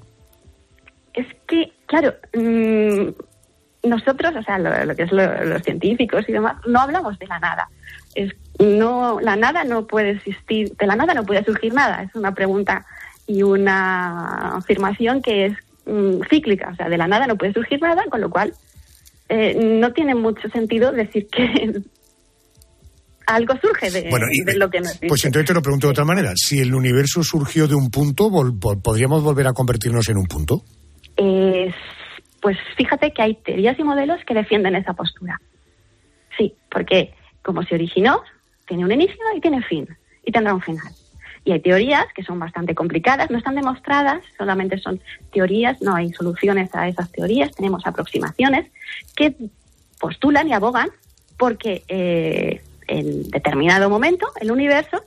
Es 1.14 1.26
que, 1.48 1.72
claro, 1.86 2.14
mm, 2.34 3.88
nosotros, 3.88 4.34
o 4.36 4.44
sea, 4.44 4.60
lo, 4.60 4.86
lo 4.86 4.96
que 4.96 5.04
es 5.04 5.12
lo- 5.12 5.44
los 5.46 5.62
científicos 5.64 6.26
y 6.28 6.34
demás, 6.34 6.58
no 6.68 6.80
hablamos 6.82 7.18
de 7.20 7.28
la 7.28 7.40
nada. 7.40 7.70
Es, 8.16 8.34
no, 8.60 9.20
la 9.22 9.36
nada 9.36 9.64
no 9.64 9.86
puede 9.88 10.12
existir, 10.12 10.74
de 10.78 10.88
la 10.88 10.96
nada 10.96 11.14
no 11.14 11.24
puede 11.26 11.44
surgir 11.44 11.74
nada. 11.74 12.04
Es 12.04 12.14
una 12.16 12.34
pregunta 12.34 12.86
y 13.28 13.44
una 13.44 14.56
afirmación 14.58 15.22
que 15.22 15.46
es 15.48 15.54
mm, 15.86 16.22
cíclica, 16.30 16.70
o 16.72 16.76
sea, 16.76 16.90
de 16.90 16.98
la 16.98 17.08
nada 17.08 17.28
no 17.28 17.36
puede 17.38 17.54
surgir 17.54 17.82
nada, 17.82 18.04
con 18.10 18.22
lo 18.22 18.30
cual 18.30 18.54
eh, 19.30 19.56
no 19.60 19.92
tiene 19.94 20.16
mucho 20.16 20.48
sentido 20.50 20.92
decir 20.92 21.28
que 21.28 21.82
algo 23.28 23.54
surge 23.62 23.92
de, 23.92 24.10
Bueno, 24.10 24.26
y- 24.32 24.44
de 24.46 24.56
lo 24.58 24.70
que 24.70 24.80
no 24.80 24.86
existe. 24.86 25.08
Pues 25.08 25.26
entonces 25.26 25.48
te 25.48 25.54
lo 25.54 25.62
pregunto 25.62 25.88
de 25.88 25.92
otra 25.92 26.06
manera. 26.06 26.32
Si 26.36 26.60
el 26.60 26.74
universo 26.74 27.24
surgió 27.24 27.68
de 27.68 27.76
un 27.76 27.90
punto, 27.92 28.30
vol- 28.30 28.58
¿podríamos 28.82 29.24
volver 29.24 29.48
a 29.48 29.54
convertirnos 29.54 30.08
en 30.10 30.18
un 30.18 30.26
punto? 30.26 30.62
Eh, 31.18 31.74
pues 32.42 32.58
fíjate 32.78 33.12
que 33.12 33.22
hay 33.22 33.36
teorías 33.36 33.78
y 33.78 33.84
modelos 33.84 34.20
que 34.26 34.34
defienden 34.34 34.76
esa 34.76 34.94
postura. 34.94 35.40
Sí, 36.38 36.54
porque 36.72 37.14
como 37.44 37.64
se 37.64 37.76
originó, 37.76 38.22
tiene 38.68 38.86
un 38.86 38.92
inicio 38.92 39.16
y 39.36 39.42
tiene 39.42 39.62
fin, 39.64 39.88
y 40.26 40.32
tendrá 40.32 40.54
un 40.54 40.62
final. 40.62 40.92
Y 41.46 41.54
hay 41.54 41.62
teorías 41.62 42.06
que 42.14 42.24
son 42.24 42.40
bastante 42.40 42.76
complicadas, 42.76 43.30
no 43.32 43.38
están 43.38 43.56
demostradas, 43.56 44.22
solamente 44.38 44.78
son 44.80 45.00
teorías, 45.32 45.82
no 45.82 45.96
hay 45.96 46.12
soluciones 46.12 46.74
a 46.76 46.88
esas 46.90 47.10
teorías, 47.12 47.52
tenemos 47.56 47.88
aproximaciones 47.88 48.70
que 49.16 49.34
postulan 50.00 50.48
y 50.50 50.54
abogan 50.54 50.90
porque 51.38 51.84
eh, 51.88 52.62
en 52.88 53.30
determinado 53.30 53.90
momento 53.90 54.28
el 54.42 54.52
universo 54.52 55.04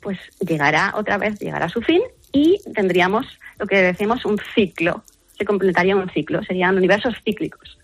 pues 0.00 0.18
llegará 0.40 0.94
otra 0.96 1.18
vez, 1.18 1.38
llegará 1.38 1.66
a 1.66 1.68
su 1.70 1.82
fin 1.82 2.02
y 2.32 2.60
tendríamos 2.74 3.26
lo 3.58 3.66
que 3.66 3.76
decimos 3.82 4.24
un 4.24 4.38
ciclo, 4.54 5.02
se 5.36 5.44
completaría 5.44 5.96
un 5.96 6.08
ciclo, 6.10 6.42
serían 6.44 6.76
universos 6.76 7.14
cíclicos. 7.24 7.78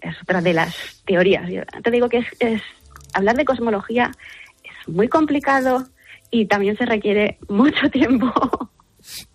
Es 0.00 0.20
otra 0.22 0.40
de 0.40 0.52
las 0.52 1.02
teorías. 1.06 1.48
Yo 1.48 1.62
te 1.82 1.90
digo 1.92 2.08
que 2.08 2.18
es, 2.18 2.26
es- 2.40 2.62
hablar 3.14 3.36
de 3.36 3.44
cosmología 3.44 4.10
es 4.64 4.88
muy 4.88 5.08
complicado 5.08 5.86
y 6.30 6.46
también 6.46 6.76
se 6.76 6.86
requiere 6.86 7.38
mucho 7.48 7.88
tiempo 7.90 8.26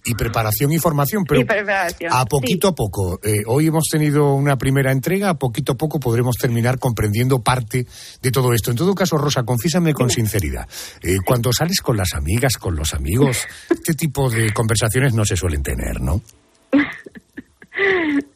Y 0.06 0.16
preparación 0.16 0.72
y 0.72 0.80
formación, 0.80 1.24
pero 1.26 1.42
y 1.42 1.44
preparación. 1.44 2.12
a 2.14 2.26
poquito 2.26 2.70
a 2.70 2.74
poco. 2.76 3.20
Eh, 3.22 3.44
hoy 3.46 3.68
hemos 3.68 3.84
tenido 3.92 4.34
una 4.34 4.58
primera 4.58 4.92
entrega, 4.94 5.30
a 5.30 5.34
poquito 5.38 5.74
a 5.74 5.76
poco 5.76 6.00
podremos 6.00 6.38
terminar 6.38 6.80
comprendiendo 6.80 7.44
parte 7.44 7.86
de 8.22 8.32
todo 8.32 8.54
esto. 8.54 8.72
En 8.72 8.78
todo 8.78 8.96
caso, 8.96 9.18
Rosa, 9.18 9.44
confiésame 9.44 9.94
con 9.94 10.10
sinceridad. 10.10 10.68
eh, 11.04 11.18
cuando 11.26 11.52
sales 11.52 11.82
con 11.82 11.98
las 11.98 12.14
amigas, 12.14 12.54
con 12.58 12.76
los 12.76 12.94
amigos, 12.94 13.46
este 13.70 13.94
tipo 13.94 14.30
de 14.30 14.54
conversaciones 14.54 15.14
no 15.14 15.26
se 15.26 15.36
suelen 15.36 15.62
tener, 15.64 16.00
¿no? 16.02 16.22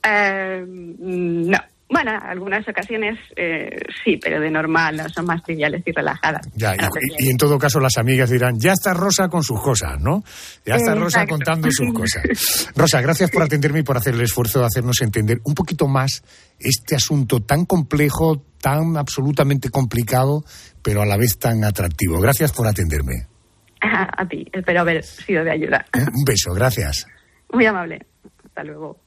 Eh, 0.04 0.64
no. 0.68 1.58
Bueno, 1.94 2.12
algunas 2.24 2.66
ocasiones 2.68 3.20
eh, 3.36 3.76
sí, 4.04 4.18
pero 4.18 4.40
de 4.40 4.50
normal, 4.50 4.96
no, 4.96 5.10
son 5.10 5.26
más 5.26 5.44
triviales 5.44 5.84
y 5.86 5.92
relajadas. 5.92 6.48
Ya, 6.56 6.74
y, 6.74 7.26
y 7.26 7.30
en 7.30 7.36
todo 7.38 7.60
caso 7.60 7.82
las 7.82 7.98
amigas 7.98 8.30
dirán, 8.30 8.58
ya 8.58 8.72
está 8.72 8.94
Rosa 8.94 9.28
con 9.28 9.44
sus 9.44 9.62
cosas, 9.62 10.00
¿no? 10.00 10.24
Ya 10.66 10.76
está 10.76 10.96
Rosa 10.96 11.24
Exacto. 11.24 11.36
contando 11.36 11.70
sus 11.70 11.94
cosas. 11.94 12.72
Rosa, 12.76 13.02
gracias 13.02 13.30
por 13.30 13.44
atenderme 13.44 13.80
y 13.80 13.84
por 13.84 13.98
hacer 13.98 14.14
el 14.14 14.22
esfuerzo 14.22 14.60
de 14.60 14.68
hacernos 14.68 15.02
entender 15.02 15.40
un 15.44 15.54
poquito 15.54 15.88
más 15.88 16.24
este 16.60 16.96
asunto 16.96 17.42
tan 17.42 17.66
complejo, 17.66 18.42
tan 18.62 18.96
absolutamente 18.96 19.70
complicado, 19.70 20.46
pero 20.82 21.02
a 21.02 21.06
la 21.06 21.18
vez 21.18 21.38
tan 21.40 21.64
atractivo. 21.66 22.22
Gracias 22.22 22.54
por 22.54 22.68
atenderme. 22.68 23.28
A 23.82 24.26
ti, 24.30 24.46
espero 24.54 24.80
haber 24.82 25.04
sido 25.04 25.44
de 25.44 25.52
ayuda. 25.52 25.86
¿eh? 25.94 26.06
Un 26.14 26.24
beso, 26.24 26.54
gracias. 26.54 27.06
Muy 27.52 27.66
amable. 27.66 28.06
Hasta 28.46 28.64
luego. 28.64 28.98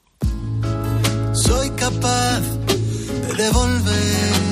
Soy 1.32 1.70
capaz. 1.70 2.42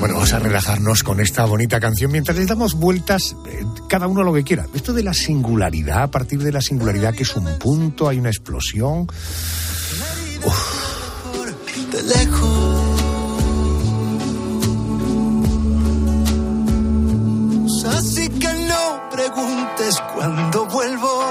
Bueno, 0.00 0.14
vamos 0.14 0.32
a 0.32 0.38
relajarnos 0.38 1.02
con 1.02 1.20
esta 1.20 1.44
bonita 1.44 1.78
canción 1.78 2.10
mientras 2.10 2.36
le 2.36 2.46
damos 2.46 2.74
vueltas 2.74 3.36
eh, 3.46 3.64
cada 3.88 4.06
uno 4.08 4.22
lo 4.22 4.32
que 4.32 4.42
quiera. 4.42 4.66
Esto 4.74 4.92
de 4.92 5.02
la 5.02 5.14
singularidad, 5.14 6.02
a 6.02 6.10
partir 6.10 6.42
de 6.42 6.50
la 6.50 6.60
singularidad 6.60 7.14
que 7.14 7.22
es 7.22 7.36
un 7.36 7.46
punto, 7.58 8.08
hay 8.08 8.18
una 8.18 8.30
explosión. 8.30 9.06
lejos. 12.02 12.92
Así 17.84 18.28
que 18.28 18.52
no 18.66 19.08
preguntes 19.10 20.00
cuándo 20.14 20.66
vuelvo. 20.66 21.24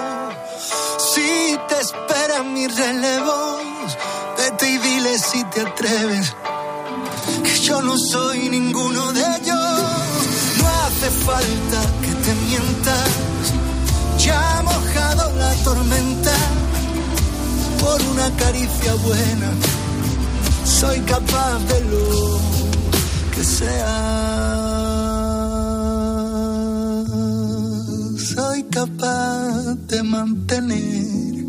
Si 1.14 1.58
te 1.68 1.80
esperan 1.80 2.54
mis 2.54 2.76
relevos, 2.78 3.98
vete 4.38 4.70
y 4.70 4.78
dile 4.78 5.18
si 5.18 5.44
te 5.46 5.62
atreves. 5.62 6.34
Yo 7.72 7.82
no 7.82 7.98
soy 7.98 8.50
ninguno 8.50 9.14
de 9.14 9.22
ellos. 9.22 9.70
No 10.60 10.68
hace 10.84 11.10
falta 11.28 11.80
que 12.04 12.12
te 12.26 12.34
mientas. 12.46 13.10
Ya 14.26 14.58
ha 14.58 14.62
mojado 14.64 15.24
la 15.40 15.54
tormenta 15.64 16.36
por 17.80 18.00
una 18.14 18.30
caricia 18.36 18.94
buena 18.96 19.52
soy 20.82 21.00
capaz 21.02 21.60
de 21.72 21.80
lo 21.92 22.40
que 23.34 23.44
sea. 23.44 23.94
Soy 28.34 28.64
capaz 28.64 29.76
de 29.92 30.04
mantener 30.04 31.46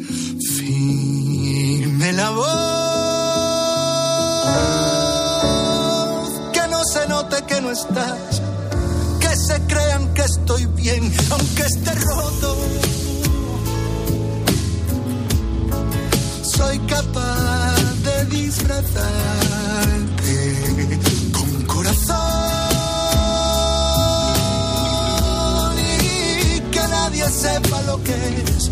firme 0.56 2.12
la 2.12 2.30
voz. 2.30 2.82
Se 6.85 7.07
note 7.09 7.37
que 7.47 7.61
no 7.61 7.71
estás. 7.71 8.42
Que 9.21 9.37
se 9.37 9.61
crean 9.66 10.12
que 10.14 10.23
estoy 10.23 10.66
bien, 10.66 11.12
aunque 11.31 11.62
esté 11.62 11.95
roto. 11.95 12.57
soy 16.57 16.79
capaz 16.81 17.77
de 18.05 18.25
disfrazarte 18.27 18.99
con 21.33 21.62
corazón 21.62 22.16
y 25.79 26.61
que 26.71 26.88
nadie 26.88 27.29
sepa 27.31 27.83
lo 27.83 28.03
que 28.03 28.14
es 28.14 28.71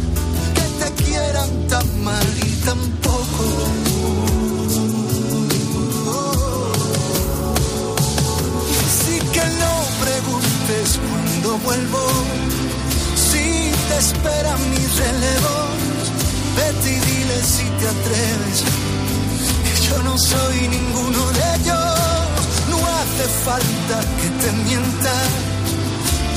que 0.56 0.84
te 0.84 1.04
quieran 1.04 1.50
tan 1.68 2.04
mal 2.04 2.26
y 2.46 2.50
tan 2.66 2.80
cuándo 10.98 11.58
vuelvo, 11.58 12.06
si 13.16 13.72
te 13.88 13.98
esperan 13.98 14.70
mis 14.70 14.96
relevos, 14.96 15.70
vete 16.56 16.90
y 16.90 17.00
dile 17.00 17.42
si 17.42 17.64
te 17.64 17.86
atreves, 17.88 18.64
que 19.64 19.74
yo 19.88 20.02
no 20.02 20.18
soy 20.18 20.68
ninguno 20.68 21.30
de 21.32 21.54
ellos, 21.56 21.84
no 22.70 22.78
hace 22.98 23.26
falta 23.44 24.00
que 24.20 24.28
te 24.42 24.52
mienta, 24.64 25.14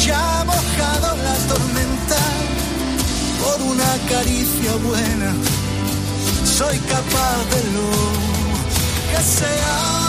ya 0.05 0.41
ha 0.41 0.43
mojado 0.43 1.15
la 1.23 1.35
tormenta 1.47 2.21
por 3.43 3.61
una 3.61 3.91
caricia 4.09 4.73
buena, 4.83 5.33
soy 6.45 6.77
capaz 6.79 7.37
de 7.53 7.61
lo 7.75 7.89
que 9.11 9.23
sea. 9.23 10.03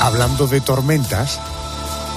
Hablando 0.00 0.46
de 0.46 0.60
tormentas, 0.60 1.38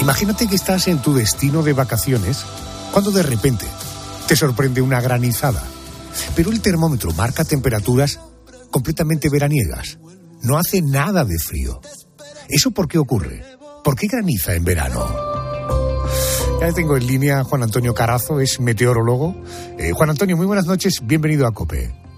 imagínate 0.01 0.47
que 0.47 0.55
estás 0.55 0.87
en 0.87 1.01
tu 1.01 1.13
destino 1.13 1.63
de 1.63 1.73
vacaciones 1.73 2.43
cuando 2.91 3.11
de 3.11 3.23
repente 3.23 3.65
te 4.27 4.35
sorprende 4.35 4.81
una 4.81 4.99
granizada. 4.99 5.63
Pero 6.35 6.51
el 6.51 6.61
termómetro 6.61 7.11
marca 7.13 7.45
temperaturas 7.45 8.19
completamente 8.69 9.29
veraniegas. 9.29 9.99
No 10.41 10.57
hace 10.57 10.81
nada 10.81 11.23
de 11.23 11.37
frío. 11.39 11.79
¿Eso 12.49 12.71
por 12.71 12.87
qué 12.87 12.97
ocurre? 12.97 13.43
¿Por 13.83 13.95
qué 13.95 14.07
graniza 14.07 14.55
en 14.55 14.65
verano? 14.65 15.07
Ya 16.59 16.71
tengo 16.73 16.97
en 16.97 17.07
línea 17.07 17.39
a 17.39 17.43
Juan 17.43 17.63
Antonio 17.63 17.93
Carazo, 17.93 18.39
es 18.39 18.59
meteorólogo. 18.59 19.35
Eh, 19.79 19.91
Juan 19.93 20.11
Antonio, 20.11 20.37
muy 20.37 20.45
buenas 20.45 20.65
noches, 20.65 20.99
bienvenido 21.03 21.47
a 21.47 21.53
COPE. 21.53 22.10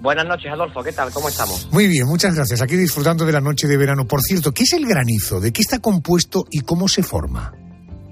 Buenas 0.00 0.26
noches, 0.26 0.52
Adolfo. 0.52 0.82
¿Qué 0.82 0.92
tal? 0.92 1.12
¿Cómo 1.12 1.28
estamos? 1.28 1.68
Muy 1.72 1.88
bien, 1.88 2.06
muchas 2.06 2.34
gracias. 2.34 2.62
Aquí 2.62 2.76
disfrutando 2.76 3.24
de 3.24 3.32
la 3.32 3.40
noche 3.40 3.66
de 3.66 3.76
verano. 3.76 4.06
Por 4.06 4.20
cierto, 4.20 4.52
¿qué 4.52 4.62
es 4.62 4.72
el 4.74 4.86
granizo? 4.86 5.40
¿De 5.40 5.52
qué 5.52 5.60
está 5.60 5.80
compuesto 5.80 6.44
y 6.50 6.60
cómo 6.60 6.86
se 6.86 7.02
forma? 7.02 7.52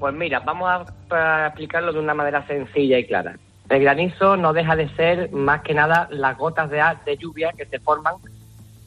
Pues 0.00 0.12
mira, 0.14 0.40
vamos 0.40 0.68
a, 1.10 1.46
explicarlo 1.46 1.92
de 1.92 2.00
una 2.00 2.12
manera 2.12 2.44
sencilla 2.48 2.98
y 2.98 3.06
clara. 3.06 3.38
El 3.68 3.82
granizo 3.82 4.36
no 4.36 4.52
deja 4.52 4.74
de 4.74 4.88
ser 4.96 5.30
más 5.32 5.62
que 5.62 5.74
nada 5.74 6.08
las 6.10 6.36
gotas 6.36 6.70
de 6.70 7.16
lluvia 7.16 7.52
que 7.56 7.66
se 7.66 7.78
forman 7.78 8.16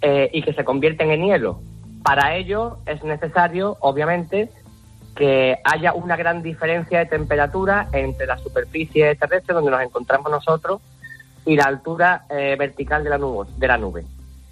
eh, 0.02 0.30
y 0.34 0.42
que 0.42 0.54
se 0.54 0.66
convierten 0.66 1.12
en 1.12 1.26
hielo. 1.26 1.62
Para 2.04 2.36
ello 2.36 2.80
es 2.86 3.02
necesario, 3.04 3.78
obviamente, 3.80 4.50
que 5.16 5.58
haya 5.64 5.94
una 5.94 6.18
gran 6.18 6.44
diferencia 6.44 7.00
de 7.00 7.06
temperatura 7.06 7.88
entre 7.94 8.28
la 8.28 8.38
superficie 8.38 9.16
terrestre 9.16 9.54
donde 9.54 9.72
nos 9.72 9.82
encontramos 9.82 10.30
nosotros 10.32 10.82
y 11.46 11.56
la 11.56 11.66
altura 11.66 12.26
eh, 12.30 12.56
vertical 12.58 13.04
de 13.04 13.10
la, 13.10 13.18
nube, 13.18 13.48
de 13.58 13.68
la 13.68 13.78
nube. 13.78 14.06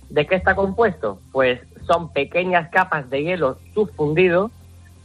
¿De 0.10 0.26
qué 0.26 0.36
está 0.36 0.56
compuesto? 0.56 1.20
Pues 1.32 1.60
son 1.86 2.12
pequeñas 2.14 2.70
capas 2.70 3.10
de 3.10 3.24
hielo 3.24 3.58
subfundido, 3.74 4.52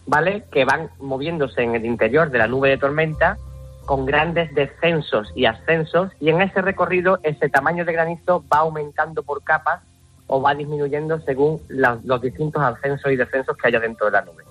¿vale? 0.06 0.44
Que 0.50 0.64
van 0.64 0.90
moviéndose 1.00 1.62
en 1.62 1.74
el 1.74 1.84
interior 1.84 2.30
de 2.30 2.38
la 2.38 2.46
nube 2.46 2.68
de 2.68 2.78
tormenta 2.78 3.36
con 3.84 4.06
grandes 4.06 4.54
descensos 4.54 5.32
y 5.34 5.44
ascensos 5.46 6.12
y 6.20 6.30
en 6.30 6.40
ese 6.40 6.62
recorrido 6.62 7.18
ese 7.22 7.48
tamaño 7.48 7.84
de 7.84 7.92
granizo 7.92 8.44
va 8.52 8.58
aumentando 8.58 9.22
por 9.22 9.42
capas 9.42 9.82
o 10.28 10.40
va 10.40 10.54
disminuyendo 10.54 11.20
según 11.20 11.60
los 11.68 12.22
distintos 12.22 12.62
ascensos 12.62 13.10
y 13.12 13.16
descensos 13.16 13.56
que 13.56 13.68
haya 13.68 13.80
dentro 13.80 14.06
de 14.06 14.12
la 14.12 14.22
nube. 14.22 14.44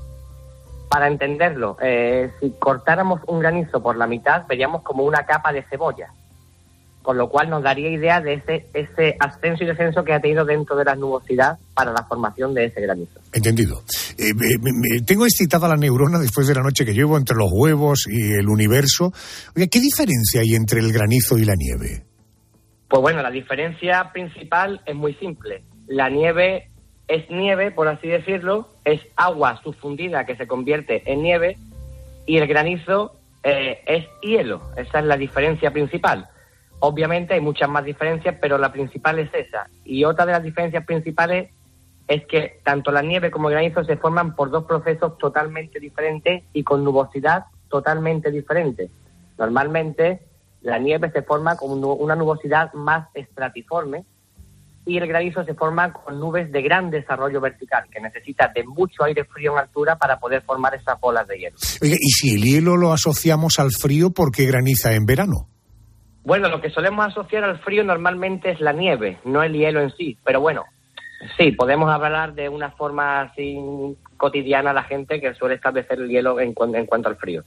Para 0.90 1.08
entenderlo, 1.08 1.78
eh, 1.82 2.32
si 2.40 2.52
cortáramos 2.52 3.22
un 3.26 3.40
granizo 3.40 3.82
por 3.82 3.96
la 3.96 4.08
mitad, 4.08 4.46
veríamos 4.48 4.84
como 4.84 5.04
una 5.04 5.26
capa 5.26 5.54
de 5.54 5.64
cebolla, 5.64 6.12
con 7.02 7.18
lo 7.18 7.30
cual 7.30 7.50
nos 7.50 7.64
daría 7.64 7.90
idea 7.90 8.22
de 8.22 8.36
ese, 8.36 8.68
ese 8.74 9.16
ascenso 9.20 9.64
y 9.64 9.68
descenso 9.68 10.04
que 10.04 10.14
ha 10.14 10.20
tenido 10.20 10.46
dentro 10.46 10.76
de 10.76 10.86
la 10.86 10.96
nubosidad 10.96 11.58
para 11.74 11.92
la 11.92 12.04
formación 12.04 12.54
de 12.54 12.66
ese 12.66 12.82
granizo. 12.82 13.20
Entendido. 13.34 13.82
Eh, 14.18 14.34
me- 14.36 14.58
me- 14.62 14.72
me- 14.78 15.02
tengo 15.02 15.26
excitada 15.26 15.68
la 15.68 15.78
neurona 15.78 16.20
después 16.20 16.48
de 16.48 16.54
la 16.56 16.62
noche 16.62 16.86
que 16.86 16.94
llevo 16.94 17.18
entre 17.18 17.36
los 17.36 17.50
huevos 17.52 18.06
y 18.08 18.34
el 18.34 18.48
universo. 18.50 19.12
Oye, 19.56 19.68
¿qué 19.70 19.80
diferencia 19.80 20.42
hay 20.42 20.54
entre 20.56 20.80
el 20.80 20.92
granizo 20.94 21.38
y 21.38 21.46
la 21.46 21.56
nieve? 21.56 22.04
Pues 22.88 23.02
bueno, 23.02 23.22
la 23.22 23.32
diferencia 23.32 24.12
principal 24.14 24.82
es 24.86 24.96
muy 24.96 25.14
simple. 25.16 25.64
La 25.88 26.10
nieve 26.10 26.70
es 27.08 27.30
nieve, 27.30 27.72
por 27.72 27.88
así 27.88 28.08
decirlo, 28.08 28.70
es 28.86 29.02
agua 29.16 29.60
subfundida 29.64 30.26
que 30.26 30.36
se 30.36 30.46
convierte 30.48 31.02
en 31.12 31.22
nieve 31.24 31.58
y 32.26 32.38
el 32.38 32.48
granizo 32.48 33.16
eh, 33.44 33.80
es 33.88 34.06
hielo. 34.22 34.62
Esa 34.78 35.00
es 35.00 35.06
la 35.06 35.18
diferencia 35.18 35.72
principal. 35.72 36.28
Obviamente 36.82 37.36
hay 37.36 37.42
muchas 37.42 37.70
más 37.70 37.86
diferencias, 37.86 38.36
pero 38.42 38.58
la 38.58 38.72
principal 38.72 39.20
es 39.20 39.34
esa. 39.34 39.68
Y 39.86 40.04
otra 40.04 40.26
de 40.26 40.32
las 40.32 40.44
diferencias 40.44 40.84
principales 40.84 41.52
es 42.08 42.26
que 42.26 42.60
tanto 42.64 42.92
la 42.92 43.04
nieve 43.04 43.30
como 43.30 43.50
el 43.50 43.54
granizo 43.54 43.84
se 43.84 43.98
forman 43.98 44.36
por 44.36 44.50
dos 44.50 44.66
procesos 44.66 45.18
totalmente 45.20 45.80
diferentes 45.80 46.44
y 46.54 46.64
con 46.64 46.84
nubosidad 46.84 47.46
totalmente 47.70 48.32
diferente. 48.32 48.90
Normalmente 49.38 50.22
la 50.62 50.80
nieve 50.80 51.12
se 51.12 51.22
forma 51.22 51.56
con 51.56 51.84
una 51.84 52.16
nubosidad 52.16 52.74
más 52.74 53.08
estratiforme 53.14 54.04
y 54.86 54.98
el 54.98 55.08
granizo 55.08 55.46
se 55.46 55.54
forma 55.54 55.94
con 55.94 56.20
nubes 56.20 56.52
de 56.52 56.64
gran 56.64 56.90
desarrollo 56.90 57.40
vertical, 57.40 57.86
que 57.92 58.02
necesita 58.02 58.52
de 58.54 58.64
mucho 58.64 59.04
aire 59.04 59.24
frío 59.26 59.54
en 59.54 59.60
altura 59.60 59.98
para 59.98 60.20
poder 60.20 60.42
formar 60.42 60.74
esas 60.74 61.00
bolas 61.00 61.28
de 61.28 61.38
hielo. 61.38 61.58
Oye, 61.82 61.98
y 62.00 62.10
si 62.10 62.34
el 62.34 62.42
hielo 62.42 62.76
lo 62.76 62.92
asociamos 62.92 63.60
al 63.60 63.70
frío, 63.72 64.10
¿por 64.10 64.32
qué 64.32 64.46
graniza 64.46 64.94
en 64.94 65.06
verano? 65.06 65.51
Bueno, 66.24 66.50
lo 66.50 66.62
que 66.62 66.70
solemos 66.70 67.06
asociar 67.06 67.44
al 67.44 67.60
frío 67.60 67.84
normalmente 67.84 68.52
es 68.52 68.62
la 68.62 68.74
nieve, 68.74 69.18
no 69.24 69.42
el 69.42 69.54
hielo 69.54 69.82
en 69.82 69.92
sí. 69.92 70.18
Pero 70.24 70.40
bueno, 70.40 70.66
sí, 71.38 71.52
podemos 71.52 71.92
hablar 71.92 72.34
de 72.34 72.48
una 72.48 72.72
forma 72.72 73.22
así 73.22 73.58
cotidiana 74.18 74.70
a 74.70 74.74
la 74.74 74.84
gente 74.84 75.20
que 75.20 75.34
suele 75.34 75.56
establecer 75.56 76.00
el 76.00 76.10
hielo 76.10 76.40
en, 76.40 76.54
en 76.76 76.86
cuanto 76.86 77.10
al 77.10 77.16
frío. 77.16 77.44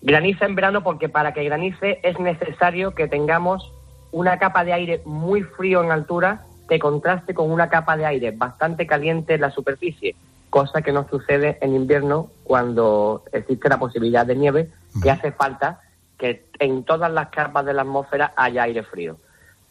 Graniza 0.00 0.46
en 0.46 0.54
verano 0.54 0.82
porque 0.82 1.08
para 1.08 1.32
que 1.32 1.44
granice 1.44 2.00
es 2.02 2.18
necesario 2.18 2.94
que 2.94 3.08
tengamos 3.08 3.72
una 4.12 4.38
capa 4.38 4.64
de 4.64 4.72
aire 4.72 5.02
muy 5.04 5.42
frío 5.42 5.82
en 5.82 5.90
altura 5.90 6.42
que 6.68 6.78
contraste 6.78 7.34
con 7.34 7.50
una 7.50 7.68
capa 7.68 7.96
de 7.96 8.06
aire 8.06 8.30
bastante 8.30 8.86
caliente 8.86 9.34
en 9.34 9.40
la 9.40 9.50
superficie, 9.50 10.14
cosa 10.50 10.82
que 10.82 10.92
no 10.92 11.08
sucede 11.08 11.58
en 11.60 11.74
invierno 11.74 12.30
cuando 12.44 13.24
existe 13.32 13.68
la 13.68 13.78
posibilidad 13.78 14.26
de 14.26 14.36
nieve, 14.36 14.70
que 15.02 15.10
hace 15.10 15.32
falta 15.32 15.80
que 16.22 16.44
en 16.60 16.84
todas 16.84 17.10
las 17.10 17.30
capas 17.30 17.66
de 17.66 17.74
la 17.74 17.82
atmósfera 17.82 18.32
haya 18.36 18.62
aire 18.62 18.84
frío. 18.84 19.16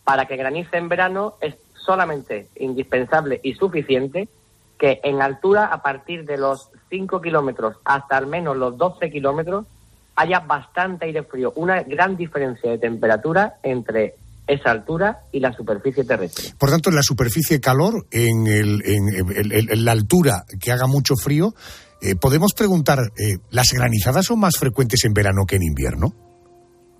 Para 0.04 0.26
que 0.26 0.36
granice 0.36 0.76
en 0.76 0.89
verano 0.89 1.36
es 1.39 1.56
solamente 1.74 2.49
indispensable 2.60 3.39
y 3.41 3.54
suficiente 3.54 4.28
que 4.78 4.99
en 5.02 5.22
altura, 5.22 5.68
a 5.68 5.82
partir 5.82 6.26
de 6.26 6.38
los 6.38 6.70
5 6.89 7.22
kilómetros 7.22 7.78
hasta 7.86 8.18
al 8.18 8.28
menos 8.28 8.58
los 8.58 8.78
12 8.78 9.10
kilómetros, 9.10 9.66
haya 10.18 10.41
bastante 10.41 11.06
aire 11.06 11.24
frío, 11.24 11.54
una 11.56 11.84
gran 11.84 12.18
diferencia 12.18 12.70
de 12.70 12.78
temperatura 12.80 13.56
entre 13.64 14.16
esa 14.45 14.72
altura 14.72 15.20
y 15.32 15.39
la 15.39 15.54
superficie 15.54 16.04
terrestre. 16.04 16.49
Por 16.60 16.70
tanto, 16.70 16.89
en 16.89 16.97
la 16.97 17.04
superficie 17.04 17.62
calor, 17.62 18.06
en, 18.12 18.45
el- 18.47 18.82
en- 18.86 19.86
la 19.86 19.93
altura 19.93 20.43
que 20.60 20.74
haga 20.74 20.88
mucho 20.88 21.16
frío, 21.16 21.54
eh, 22.02 22.16
podemos 22.16 22.54
preguntar, 22.54 22.99
eh, 23.18 23.38
¿las 23.52 23.72
granizadas 23.72 24.26
son 24.26 24.39
más 24.41 24.58
frecuentes 24.58 25.06
en 25.06 25.14
verano 25.14 25.45
que 25.47 25.56
en 25.56 25.64
invierno? 25.64 26.14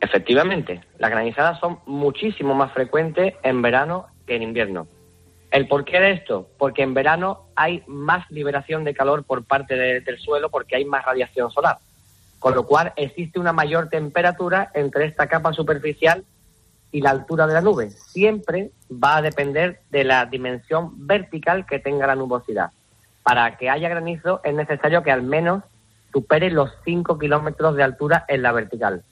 Efectivamente, 0.02 0.82
las 0.98 1.12
granizadas 1.12 1.60
son 1.60 1.80
muchísimo 1.86 2.56
más 2.56 2.74
frecuentes 2.74 3.36
en 3.44 3.62
verano 3.62 4.08
que 4.26 4.36
en 4.36 4.42
invierno. 4.42 4.88
¿El 5.52 5.68
porqué 5.68 6.00
de 6.00 6.12
esto? 6.14 6.50
Porque 6.58 6.82
en 6.82 6.94
verano 6.94 7.42
hay 7.56 7.84
más 7.86 8.30
liberación 8.32 8.84
de 8.84 8.94
calor 8.96 9.24
por 9.24 9.44
parte 9.46 9.76
de- 9.76 10.02
del 10.02 10.18
suelo 10.18 10.50
porque 10.50 10.76
hay 10.76 10.86
más 10.86 11.06
radiación 11.06 11.52
solar. 11.52 11.78
Con 12.40 12.56
lo 12.56 12.66
cual 12.66 12.94
existe 12.96 13.40
una 13.40 13.54
mayor 13.54 13.90
temperatura 13.90 14.72
entre 14.74 15.06
esta 15.06 15.28
capa 15.28 15.54
superficial 15.54 16.24
y 16.92 17.02
la 17.02 17.12
altura 17.12 17.46
de 17.46 17.54
la 17.54 17.62
nube. 17.62 17.92
Siempre 17.92 18.72
va 18.92 19.18
a 19.18 19.22
depender 19.22 19.82
de 19.92 20.04
la 20.04 20.26
dimensión 20.26 21.06
vertical 21.08 21.66
que 21.68 21.80
tenga 21.80 22.08
la 22.08 22.16
nubosidad. 22.16 22.72
Para 23.22 23.56
que 23.58 23.70
haya 23.70 23.88
granizo 23.88 24.42
es 24.44 24.56
necesario 24.56 25.04
que 25.04 25.12
al 25.12 25.22
menos 25.22 25.64
supere 26.12 26.50
los 26.50 26.72
5 26.84 27.20
kilómetros 27.20 27.76
de 27.76 27.84
altura 27.84 28.26
en 28.28 28.42
la 28.42 28.52
vertical. 28.52 29.04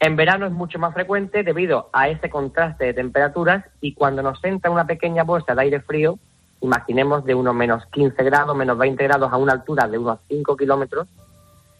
En 0.00 0.16
verano 0.16 0.46
es 0.46 0.52
mucho 0.52 0.78
más 0.78 0.94
frecuente 0.94 1.42
debido 1.42 1.90
a 1.92 2.08
ese 2.08 2.30
contraste 2.30 2.86
de 2.86 2.94
temperaturas 2.94 3.66
y 3.82 3.92
cuando 3.92 4.22
nos 4.22 4.42
entra 4.42 4.70
una 4.70 4.86
pequeña 4.86 5.24
bolsa 5.24 5.54
de 5.54 5.60
aire 5.60 5.80
frío, 5.80 6.18
imaginemos 6.62 7.22
de 7.26 7.34
unos 7.34 7.54
menos 7.54 7.84
15 7.92 8.22
grados, 8.24 8.56
menos 8.56 8.78
20 8.78 9.04
grados 9.04 9.30
a 9.30 9.36
una 9.36 9.52
altura 9.52 9.86
de 9.88 9.98
unos 9.98 10.18
5 10.28 10.56
kilómetros, 10.56 11.06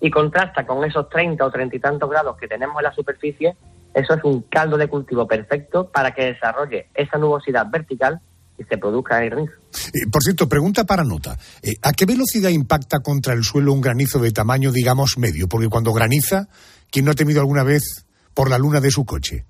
y 0.02 0.10
contrasta 0.10 0.66
con 0.66 0.84
esos 0.84 1.08
30 1.08 1.44
o 1.44 1.50
30 1.50 1.76
y 1.76 1.80
tantos 1.80 2.10
grados 2.10 2.36
que 2.36 2.46
tenemos 2.46 2.76
en 2.78 2.84
la 2.84 2.92
superficie, 2.92 3.56
eso 3.94 4.14
es 4.14 4.22
un 4.22 4.42
caldo 4.42 4.76
de 4.76 4.88
cultivo 4.88 5.26
perfecto 5.26 5.88
para 5.88 6.12
que 6.12 6.26
desarrolle 6.26 6.88
esa 6.94 7.16
nubosidad 7.16 7.70
vertical 7.70 8.20
y 8.58 8.64
se 8.64 8.76
produzca 8.76 9.22
el 9.22 9.30
granizo. 9.30 9.54
Eh, 9.94 10.06
por 10.12 10.22
cierto, 10.22 10.46
pregunta 10.46 10.84
para 10.84 11.04
nota. 11.04 11.38
Eh, 11.62 11.76
¿A 11.82 11.92
qué 11.92 12.04
velocidad 12.04 12.50
impacta 12.50 13.00
contra 13.00 13.32
el 13.32 13.44
suelo 13.44 13.72
un 13.72 13.80
granizo 13.80 14.18
de 14.18 14.30
tamaño, 14.30 14.72
digamos, 14.72 15.16
medio? 15.16 15.48
Porque 15.48 15.68
cuando 15.68 15.94
graniza, 15.94 16.48
¿quién 16.90 17.06
no 17.06 17.12
ha 17.12 17.14
temido 17.14 17.40
alguna 17.40 17.62
vez 17.62 18.06
por 18.34 18.50
la 18.50 18.58
luna 18.58 18.80
de 18.80 18.90
su 18.90 19.04
coche? 19.04 19.44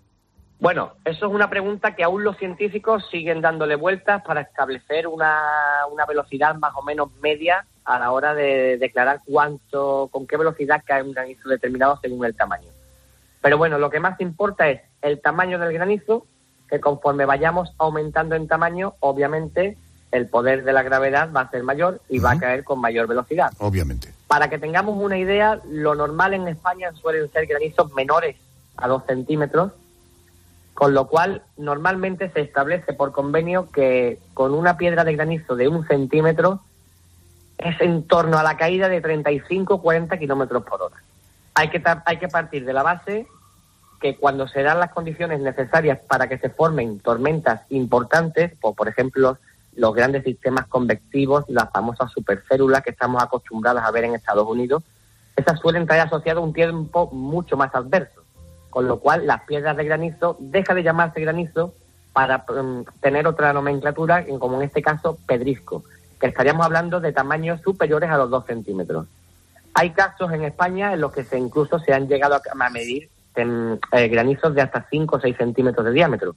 Bueno, 0.61 0.93
eso 1.07 1.27
es 1.27 1.33
una 1.33 1.49
pregunta 1.49 1.97
que 1.97 2.05
aún 2.05 2.23
los 2.23 2.37
científicos 2.37 3.09
siguen 3.11 3.41
dándole 3.41 3.77
vueltas 3.77 4.23
para 4.23 4.43
establecer 4.43 5.07
una, 5.07 5.41
una 5.91 6.05
velocidad 6.05 6.55
más 6.57 6.73
o 6.77 6.83
menos 6.83 7.11
media 7.23 7.65
a 7.85 7.99
la 7.99 8.13
hora 8.13 8.35
de 8.35 8.77
declarar 8.77 9.21
cuánto, 9.25 10.09
con 10.13 10.27
qué 10.27 10.37
velocidad 10.37 10.83
cae 10.85 11.03
un 11.03 11.13
granizo 11.13 11.49
determinado 11.49 11.99
según 12.03 12.27
el 12.27 12.37
tamaño. 12.37 12.69
Pero 13.41 13.57
bueno, 13.57 13.79
lo 13.79 13.89
que 13.89 14.01
más 14.01 14.21
importa 14.21 14.69
es 14.69 14.83
el 15.01 15.21
tamaño 15.23 15.59
del 15.59 15.73
granizo, 15.73 16.27
que 16.69 16.79
conforme 16.79 17.25
vayamos 17.25 17.73
aumentando 17.79 18.35
en 18.35 18.47
tamaño, 18.47 18.95
obviamente 19.01 19.79
el 20.13 20.29
poder 20.29 20.65
de 20.65 20.73
la 20.75 20.83
gravedad 20.83 21.31
va 21.35 21.43
a 21.43 21.51
ser 21.51 21.63
mayor 21.63 22.03
y 22.09 22.19
va 22.19 22.33
a 22.33 22.39
caer 22.39 22.65
con 22.65 22.81
mayor 22.81 23.07
velocidad. 23.07 23.51
Obviamente. 23.59 24.13
Para 24.27 24.51
que 24.51 24.59
tengamos 24.59 24.97
una 25.03 25.17
idea, 25.17 25.59
lo 25.69 25.95
normal 25.95 26.35
en 26.35 26.49
España 26.49 26.93
suelen 26.93 27.31
ser 27.33 27.47
granizos 27.47 27.93
menores 27.95 28.37
a 28.81 28.89
2 28.89 29.05
centímetros, 29.07 29.73
con 30.75 30.95
lo 30.95 31.09
cual 31.09 31.43
normalmente 31.57 32.31
se 32.31 32.41
establece 32.41 32.93
por 32.93 33.13
convenio 33.13 33.71
que 33.71 34.19
con 34.35 34.55
una 34.55 34.77
piedra 34.77 35.05
de 35.05 35.15
granizo 35.15 35.57
de 35.57 35.69
un 35.69 35.87
centímetro 35.87 36.61
es 37.59 37.79
en 37.81 38.05
torno 38.05 38.39
a 38.39 38.43
la 38.43 38.57
caída 38.57 38.89
de 38.89 39.03
35-40 39.03 40.19
kilómetros 40.19 40.65
por 40.65 40.83
hora. 40.83 40.97
Hay 41.55 41.69
que, 41.69 41.83
hay 42.07 42.17
que 42.19 42.29
partir 42.29 42.65
de 42.65 42.73
la 42.73 42.83
base 42.83 43.27
que 44.01 44.17
cuando 44.17 44.49
se 44.49 44.63
dan 44.63 44.81
las 44.81 44.93
condiciones 44.93 45.41
necesarias 45.41 45.99
para 46.09 46.29
que 46.29 46.39
se 46.39 46.49
formen 46.49 47.01
tormentas 47.01 47.61
importantes, 47.69 48.53
o 48.63 48.75
por 48.75 48.89
ejemplo 48.89 49.37
los 49.77 49.95
grandes 49.95 50.25
sistemas 50.25 50.67
convectivos, 50.67 51.45
las 51.49 51.71
famosas 51.71 52.11
supercélulas 52.11 52.83
que 52.83 52.91
estamos 52.91 53.23
acostumbrados 53.23 53.83
a 53.83 53.91
ver 53.91 54.05
en 54.05 54.15
Estados 54.15 54.49
Unidos, 54.49 54.83
esas 55.37 55.61
suelen 55.61 55.87
traer 55.87 56.03
asociado 56.03 56.41
un 56.41 56.53
tiempo 56.53 57.11
mucho 57.13 57.57
más 57.57 57.75
adverso, 57.75 58.20
con 58.71 58.87
lo 58.87 59.01
cual 59.01 59.27
las 59.27 59.43
piedras 59.43 59.77
de 59.77 59.85
granizo 59.85 60.37
deja 60.41 60.75
de 60.75 60.83
llamarse 60.83 61.21
granizo 61.21 61.75
para 62.13 62.39
mm, 62.39 62.85
tener 63.01 63.27
otra 63.27 63.53
nomenclatura, 63.53 64.21
en- 64.21 64.39
como 64.39 64.57
en 64.57 64.63
este 64.63 64.83
caso 64.83 65.19
pedrisco, 65.27 65.85
que 66.21 66.27
estaríamos 66.29 66.65
hablando 66.67 67.01
de 67.01 67.13
tamaños 67.13 67.61
superiores 67.63 68.11
a 68.11 68.17
los 68.17 68.31
2 68.31 68.47
centímetros. 68.47 69.07
Hay 69.75 69.91
casos 69.91 70.33
en 70.33 70.43
España 70.45 70.93
en 70.93 71.01
los 71.01 71.13
que 71.13 71.25
se 71.25 71.39
incluso 71.39 71.79
se 71.79 71.93
han 71.95 72.09
llegado 72.09 72.35
a, 72.37 72.71
medir 72.71 73.09
tem- 73.35 73.79
eh, 73.93 74.09
granizos 74.09 74.55
de 74.55 74.63
hasta 74.63 74.87
5 74.91 75.17
o 75.17 75.21
6 75.21 75.37
centímetros 75.37 75.85
de 75.87 75.93
diámetro. 75.93 76.35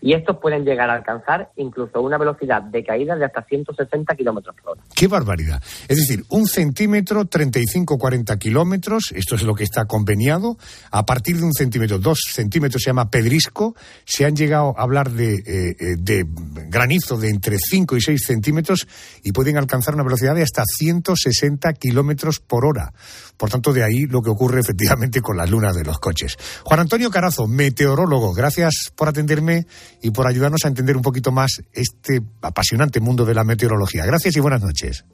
Y 0.00 0.14
estos 0.14 0.38
pueden 0.38 0.64
llegar 0.64 0.90
a 0.90 0.94
alcanzar 0.94 1.50
incluso 1.56 2.00
una 2.00 2.18
velocidad 2.18 2.62
de 2.62 2.84
caída 2.84 3.16
de 3.16 3.24
hasta 3.24 3.42
160 3.42 4.14
kilómetros 4.14 4.54
por 4.56 4.72
hora. 4.72 4.82
¡Qué 4.94 5.08
barbaridad! 5.08 5.62
Es 5.88 5.96
decir, 5.96 6.24
un 6.28 6.46
centímetro, 6.46 7.24
35-40 7.24 8.38
kilómetros, 8.38 9.12
esto 9.14 9.34
es 9.34 9.42
lo 9.42 9.54
que 9.54 9.64
está 9.64 9.86
conveniado. 9.86 10.56
A 10.90 11.04
partir 11.04 11.36
de 11.36 11.44
un 11.44 11.52
centímetro, 11.52 11.98
dos 11.98 12.20
centímetros 12.30 12.82
se 12.82 12.90
llama 12.90 13.10
pedrisco. 13.10 13.74
Se 14.04 14.24
han 14.24 14.36
llegado 14.36 14.74
a 14.78 14.82
hablar 14.82 15.10
de, 15.10 15.34
eh, 15.34 15.76
eh, 15.78 15.96
de 15.98 16.24
granizo 16.68 17.16
de 17.16 17.30
entre 17.30 17.58
5 17.58 17.96
y 17.96 18.00
6 18.00 18.24
centímetros 18.24 18.86
y 19.22 19.32
pueden 19.32 19.56
alcanzar 19.56 19.94
una 19.94 20.04
velocidad 20.04 20.34
de 20.34 20.42
hasta 20.42 20.62
160 20.64 21.72
kilómetros 21.74 22.40
por 22.40 22.64
hora. 22.64 22.92
Por 23.38 23.50
tanto, 23.50 23.72
de 23.72 23.84
ahí 23.84 24.06
lo 24.06 24.20
que 24.20 24.30
ocurre 24.30 24.60
efectivamente 24.60 25.20
con 25.20 25.36
las 25.36 25.48
lunas 25.48 25.74
de 25.76 25.84
los 25.84 25.98
coches. 25.98 26.36
Juan 26.64 26.80
Antonio 26.80 27.10
Carazo, 27.10 27.46
meteorólogo, 27.46 28.34
gracias 28.34 28.92
por 28.94 29.08
atenderme 29.08 29.66
y 30.02 30.10
por 30.10 30.26
ayudarnos 30.26 30.64
a 30.64 30.68
entender 30.68 30.96
un 30.96 31.02
poquito 31.02 31.30
más 31.30 31.62
este 31.72 32.20
apasionante 32.42 33.00
mundo 33.00 33.24
de 33.24 33.34
la 33.34 33.44
meteorología. 33.44 34.04
Gracias 34.04 34.36
y 34.36 34.40
buenas 34.40 34.62
noches. 34.62 35.04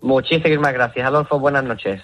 Muchísimas 0.00 0.72
gracias, 0.72 1.06
Adolfo. 1.06 1.38
Buenas 1.38 1.64
noches. 1.64 2.00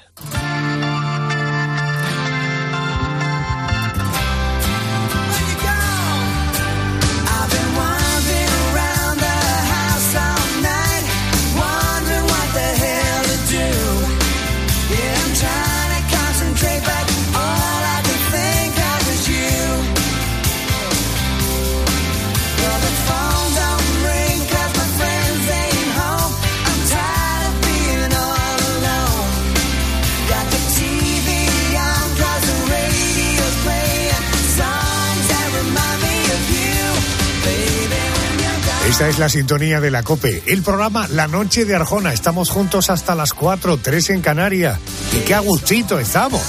Esta 39.01 39.09
es 39.09 39.19
la 39.19 39.31
sintonía 39.31 39.81
de 39.81 39.91
la 39.91 40.03
COPE, 40.03 40.43
el 40.45 40.63
programa 40.63 41.09
La 41.09 41.27
Noche 41.27 41.65
de 41.65 41.75
Arjona. 41.75 42.13
Estamos 42.13 42.51
juntos 42.51 42.91
hasta 42.91 43.15
las 43.15 43.33
4, 43.33 43.79
3 43.79 44.11
en 44.11 44.21
Canarias. 44.21 44.79
Y 45.17 45.21
qué 45.21 45.33
agustito 45.33 45.99
estamos. 45.99 46.43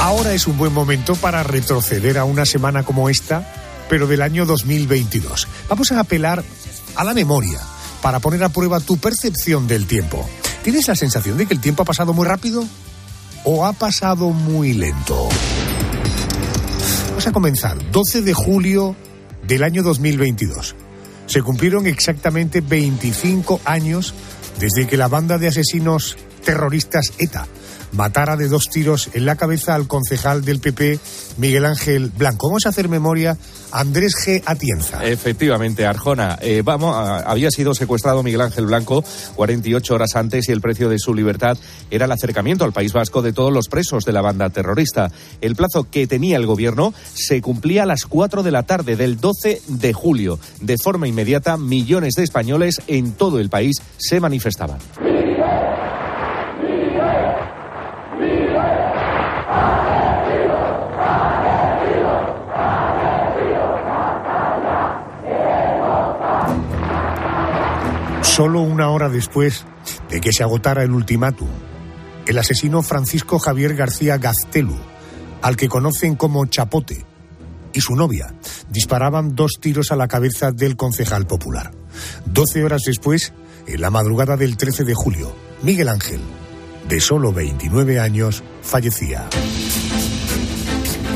Ahora 0.00 0.32
es 0.32 0.48
un 0.48 0.58
buen 0.58 0.72
momento 0.72 1.14
para 1.14 1.44
retroceder 1.44 2.18
a 2.18 2.24
una 2.24 2.44
semana 2.44 2.82
como 2.82 3.08
esta, 3.08 3.48
pero 3.88 4.08
del 4.08 4.22
año 4.22 4.44
2022. 4.44 5.46
Vamos 5.68 5.92
a 5.92 6.00
apelar 6.00 6.42
a 6.96 7.04
la 7.04 7.14
memoria 7.14 7.60
para 8.02 8.18
poner 8.18 8.42
a 8.42 8.48
prueba 8.48 8.80
tu 8.80 8.96
percepción 8.96 9.68
del 9.68 9.86
tiempo. 9.86 10.28
¿Tienes 10.64 10.88
la 10.88 10.96
sensación 10.96 11.38
de 11.38 11.46
que 11.46 11.54
el 11.54 11.60
tiempo 11.60 11.84
ha 11.84 11.86
pasado 11.86 12.12
muy 12.12 12.26
rápido 12.26 12.66
o 13.44 13.64
ha 13.64 13.72
pasado 13.72 14.30
muy 14.30 14.72
lento? 14.72 15.28
Vamos 17.08 17.26
a 17.26 17.32
comenzar. 17.32 17.78
12 17.90 18.22
de 18.22 18.34
julio 18.34 18.96
del 19.46 19.62
año 19.62 19.82
2022. 19.82 20.74
Se 21.26 21.42
cumplieron 21.42 21.86
exactamente 21.86 22.60
25 22.60 23.60
años 23.64 24.14
desde 24.58 24.86
que 24.86 24.96
la 24.96 25.08
banda 25.08 25.38
de 25.38 25.48
asesinos 25.48 26.16
terroristas 26.44 27.12
ETA 27.18 27.46
matara 27.94 28.36
de 28.36 28.48
dos 28.48 28.68
tiros 28.68 29.10
en 29.14 29.24
la 29.24 29.36
cabeza 29.36 29.74
al 29.74 29.86
concejal 29.86 30.44
del 30.44 30.60
PP, 30.60 30.98
Miguel 31.38 31.64
Ángel 31.64 32.10
Blanco. 32.10 32.48
Vamos 32.48 32.66
a 32.66 32.70
hacer 32.70 32.88
memoria 32.88 33.36
a 33.70 33.80
Andrés 33.80 34.14
G. 34.14 34.42
Atienza. 34.44 35.04
Efectivamente, 35.04 35.86
Arjona. 35.86 36.38
Eh, 36.40 36.62
vamos, 36.64 36.94
había 36.96 37.50
sido 37.50 37.74
secuestrado 37.74 38.22
Miguel 38.22 38.40
Ángel 38.40 38.66
Blanco 38.66 39.04
48 39.36 39.94
horas 39.94 40.16
antes 40.16 40.48
y 40.48 40.52
el 40.52 40.60
precio 40.60 40.88
de 40.88 40.98
su 40.98 41.14
libertad 41.14 41.56
era 41.90 42.06
el 42.06 42.12
acercamiento 42.12 42.64
al 42.64 42.72
País 42.72 42.92
Vasco 42.92 43.22
de 43.22 43.32
todos 43.32 43.52
los 43.52 43.68
presos 43.68 44.04
de 44.04 44.12
la 44.12 44.20
banda 44.20 44.50
terrorista. 44.50 45.10
El 45.40 45.56
plazo 45.56 45.88
que 45.90 46.06
tenía 46.06 46.36
el 46.36 46.46
gobierno 46.46 46.92
se 47.14 47.40
cumplía 47.40 47.84
a 47.84 47.86
las 47.86 48.06
4 48.06 48.42
de 48.42 48.50
la 48.50 48.64
tarde 48.64 48.96
del 48.96 49.20
12 49.20 49.62
de 49.68 49.92
julio. 49.92 50.38
De 50.60 50.76
forma 50.78 51.08
inmediata, 51.08 51.56
millones 51.56 52.14
de 52.14 52.24
españoles 52.24 52.82
en 52.86 53.12
todo 53.12 53.38
el 53.38 53.50
país 53.50 53.76
se 53.98 54.20
manifestaban. 54.20 54.78
Solo 68.34 68.62
una 68.62 68.90
hora 68.90 69.08
después 69.08 69.64
de 70.10 70.20
que 70.20 70.32
se 70.32 70.42
agotara 70.42 70.82
el 70.82 70.90
ultimátum, 70.90 71.46
el 72.26 72.36
asesino 72.36 72.82
Francisco 72.82 73.38
Javier 73.38 73.76
García 73.76 74.18
Gaztelu, 74.18 74.74
al 75.40 75.56
que 75.56 75.68
conocen 75.68 76.16
como 76.16 76.44
Chapote, 76.46 77.06
y 77.72 77.80
su 77.80 77.94
novia 77.94 78.34
disparaban 78.70 79.36
dos 79.36 79.52
tiros 79.60 79.92
a 79.92 79.96
la 79.96 80.08
cabeza 80.08 80.50
del 80.50 80.74
concejal 80.74 81.28
popular. 81.28 81.70
Doce 82.26 82.64
horas 82.64 82.82
después, 82.84 83.32
en 83.68 83.80
la 83.80 83.90
madrugada 83.90 84.36
del 84.36 84.56
13 84.56 84.82
de 84.82 84.94
julio, 84.94 85.32
Miguel 85.62 85.88
Ángel, 85.88 86.20
de 86.88 87.00
solo 87.00 87.32
29 87.32 88.00
años, 88.00 88.42
fallecía. 88.62 89.28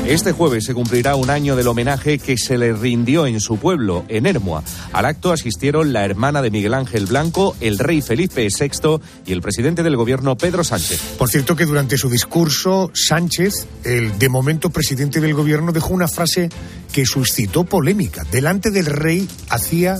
Este 0.09 0.31
jueves 0.31 0.65
se 0.65 0.73
cumplirá 0.73 1.15
un 1.15 1.29
año 1.29 1.55
del 1.55 1.67
homenaje 1.67 2.17
que 2.17 2.35
se 2.35 2.57
le 2.57 2.73
rindió 2.73 3.27
en 3.27 3.39
su 3.39 3.57
pueblo, 3.57 4.05
en 4.07 4.25
Hermua. 4.25 4.63
Al 4.91 5.05
acto 5.05 5.31
asistieron 5.31 5.93
la 5.93 6.03
hermana 6.03 6.41
de 6.41 6.49
Miguel 6.49 6.73
Ángel 6.73 7.05
Blanco, 7.05 7.55
el 7.61 7.77
rey 7.77 8.01
Felipe 8.01 8.47
VI 8.47 9.01
y 9.27 9.33
el 9.33 9.41
presidente 9.43 9.83
del 9.83 9.95
gobierno 9.95 10.35
Pedro 10.35 10.63
Sánchez. 10.63 10.99
Por 11.19 11.29
cierto 11.29 11.55
que 11.55 11.67
durante 11.67 11.95
su 11.95 12.09
discurso, 12.09 12.89
Sánchez, 12.91 13.67
el 13.83 14.17
de 14.17 14.29
momento 14.29 14.71
presidente 14.71 15.21
del 15.21 15.35
gobierno, 15.35 15.73
dejó 15.73 15.93
una 15.93 16.07
frase 16.07 16.49
que 16.91 17.05
suscitó 17.05 17.65
polémica. 17.65 18.23
Delante 18.31 18.71
del 18.71 18.87
rey 18.87 19.29
hacía 19.49 19.99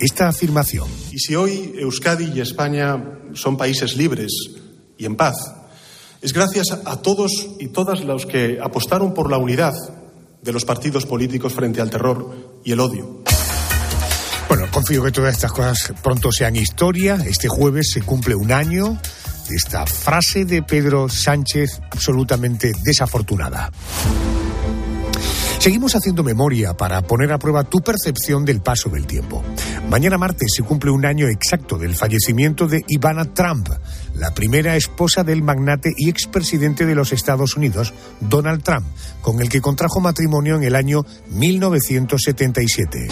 esta 0.00 0.26
afirmación. 0.26 0.88
Y 1.12 1.20
si 1.20 1.36
hoy 1.36 1.74
Euskadi 1.78 2.32
y 2.34 2.40
España 2.40 3.20
son 3.34 3.56
países 3.56 3.96
libres 3.96 4.32
y 4.98 5.04
en 5.04 5.14
paz, 5.14 5.36
es 6.22 6.32
gracias 6.32 6.72
a 6.84 6.96
todos 6.96 7.48
y 7.58 7.68
todas 7.68 8.04
los 8.04 8.26
que 8.26 8.58
apostaron 8.62 9.14
por 9.14 9.30
la 9.30 9.38
unidad 9.38 9.74
de 10.42 10.52
los 10.52 10.64
partidos 10.64 11.06
políticos 11.06 11.52
frente 11.52 11.80
al 11.80 11.90
terror 11.90 12.60
y 12.64 12.72
el 12.72 12.80
odio. 12.80 13.22
Bueno, 14.48 14.66
confío 14.72 15.02
que 15.02 15.10
todas 15.10 15.34
estas 15.34 15.52
cosas 15.52 15.92
pronto 16.02 16.30
sean 16.30 16.56
historia. 16.56 17.18
Este 17.26 17.48
jueves 17.48 17.90
se 17.92 18.02
cumple 18.02 18.34
un 18.34 18.52
año 18.52 18.98
de 19.48 19.56
esta 19.56 19.86
frase 19.86 20.44
de 20.44 20.62
Pedro 20.62 21.08
Sánchez 21.08 21.80
absolutamente 21.90 22.72
desafortunada. 22.84 23.70
Seguimos 25.58 25.96
haciendo 25.96 26.22
memoria 26.22 26.74
para 26.74 27.02
poner 27.02 27.32
a 27.32 27.38
prueba 27.38 27.64
tu 27.64 27.80
percepción 27.80 28.44
del 28.44 28.60
paso 28.60 28.88
del 28.88 29.04
tiempo. 29.06 29.42
Mañana 29.88 30.16
martes 30.16 30.52
se 30.54 30.62
cumple 30.62 30.92
un 30.92 31.04
año 31.04 31.26
exacto 31.26 31.76
del 31.76 31.96
fallecimiento 31.96 32.68
de 32.68 32.84
Ivana 32.86 33.34
Trump, 33.34 33.68
la 34.18 34.32
primera 34.32 34.76
esposa 34.76 35.24
del 35.24 35.42
magnate 35.42 35.92
y 35.96 36.08
expresidente 36.08 36.86
de 36.86 36.94
los 36.94 37.12
Estados 37.12 37.56
Unidos, 37.56 37.92
Donald 38.20 38.62
Trump, 38.62 38.86
con 39.20 39.40
el 39.40 39.48
que 39.48 39.60
contrajo 39.60 40.00
matrimonio 40.00 40.56
en 40.56 40.64
el 40.64 40.74
año 40.74 41.04
1977. 41.30 43.08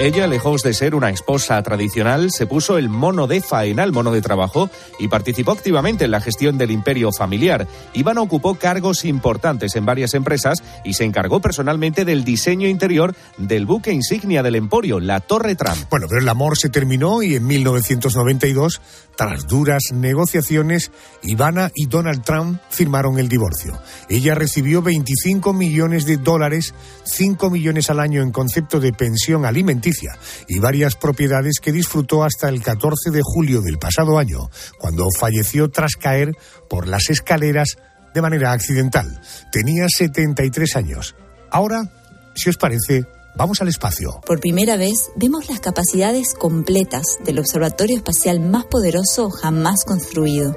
Ella, 0.00 0.26
lejos 0.26 0.62
de 0.62 0.72
ser 0.72 0.94
una 0.94 1.10
esposa 1.10 1.62
tradicional, 1.62 2.30
se 2.30 2.46
puso 2.46 2.78
el 2.78 2.88
mono 2.88 3.26
de 3.26 3.42
faena, 3.42 3.84
el 3.84 3.92
mono 3.92 4.12
de 4.12 4.22
trabajo, 4.22 4.70
y 4.98 5.08
participó 5.08 5.52
activamente 5.52 6.06
en 6.06 6.10
la 6.10 6.22
gestión 6.22 6.56
del 6.56 6.70
imperio 6.70 7.12
familiar. 7.12 7.68
Ivana 7.92 8.22
ocupó 8.22 8.54
cargos 8.54 9.04
importantes 9.04 9.76
en 9.76 9.84
varias 9.84 10.14
empresas 10.14 10.62
y 10.86 10.94
se 10.94 11.04
encargó 11.04 11.40
personalmente 11.40 12.06
del 12.06 12.24
diseño 12.24 12.66
interior 12.66 13.14
del 13.36 13.66
buque 13.66 13.92
insignia 13.92 14.42
del 14.42 14.54
emporio, 14.54 15.00
la 15.00 15.20
Torre 15.20 15.54
Trump. 15.54 15.90
Bueno, 15.90 16.06
pero 16.08 16.22
el 16.22 16.28
amor 16.30 16.56
se 16.56 16.70
terminó 16.70 17.22
y 17.22 17.34
en 17.34 17.46
1992, 17.46 18.80
tras 19.20 19.46
duras 19.46 19.82
negociaciones, 19.92 20.92
Ivana 21.22 21.70
y 21.74 21.88
Donald 21.88 22.24
Trump 22.24 22.58
firmaron 22.70 23.18
el 23.18 23.28
divorcio. 23.28 23.78
Ella 24.08 24.34
recibió 24.34 24.80
25 24.80 25.52
millones 25.52 26.06
de 26.06 26.16
dólares, 26.16 26.72
5 27.04 27.50
millones 27.50 27.90
al 27.90 28.00
año 28.00 28.22
en 28.22 28.32
concepto 28.32 28.80
de 28.80 28.94
pensión 28.94 29.44
alimenticia 29.44 30.16
y 30.48 30.58
varias 30.58 30.96
propiedades 30.96 31.60
que 31.60 31.70
disfrutó 31.70 32.24
hasta 32.24 32.48
el 32.48 32.62
14 32.62 33.10
de 33.10 33.20
julio 33.22 33.60
del 33.60 33.76
pasado 33.76 34.18
año, 34.18 34.48
cuando 34.78 35.06
falleció 35.10 35.68
tras 35.68 35.96
caer 35.96 36.34
por 36.70 36.88
las 36.88 37.10
escaleras 37.10 37.76
de 38.14 38.22
manera 38.22 38.52
accidental. 38.52 39.20
Tenía 39.52 39.84
73 39.86 40.76
años. 40.76 41.14
Ahora, 41.50 41.92
si 42.34 42.48
os 42.48 42.56
parece, 42.56 43.04
Vamos 43.36 43.60
al 43.60 43.68
espacio. 43.68 44.20
Por 44.26 44.40
primera 44.40 44.76
vez 44.76 45.10
vemos 45.16 45.48
las 45.48 45.60
capacidades 45.60 46.34
completas 46.34 47.04
del 47.24 47.38
observatorio 47.38 47.96
espacial 47.96 48.40
más 48.40 48.66
poderoso 48.66 49.30
jamás 49.30 49.84
construido. 49.84 50.56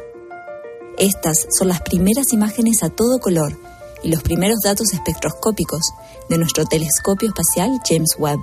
Estas 0.97 1.47
son 1.57 1.69
las 1.69 1.81
primeras 1.81 2.33
imágenes 2.33 2.83
a 2.83 2.89
todo 2.89 3.19
color 3.19 3.57
y 4.03 4.11
los 4.11 4.21
primeros 4.21 4.59
datos 4.63 4.91
espectroscópicos 4.93 5.81
de 6.29 6.37
nuestro 6.37 6.65
telescopio 6.65 7.29
espacial 7.29 7.79
James 7.87 8.15
Webb. 8.17 8.41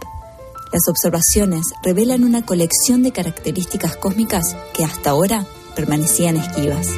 Las 0.73 0.89
observaciones 0.89 1.67
revelan 1.83 2.25
una 2.25 2.45
colección 2.47 3.03
de 3.03 3.13
características 3.13 3.97
cósmicas 3.97 4.57
que 4.73 4.85
hasta 4.85 5.11
ahora 5.11 5.45
permanecían 5.75 6.37
esquivas. 6.37 6.89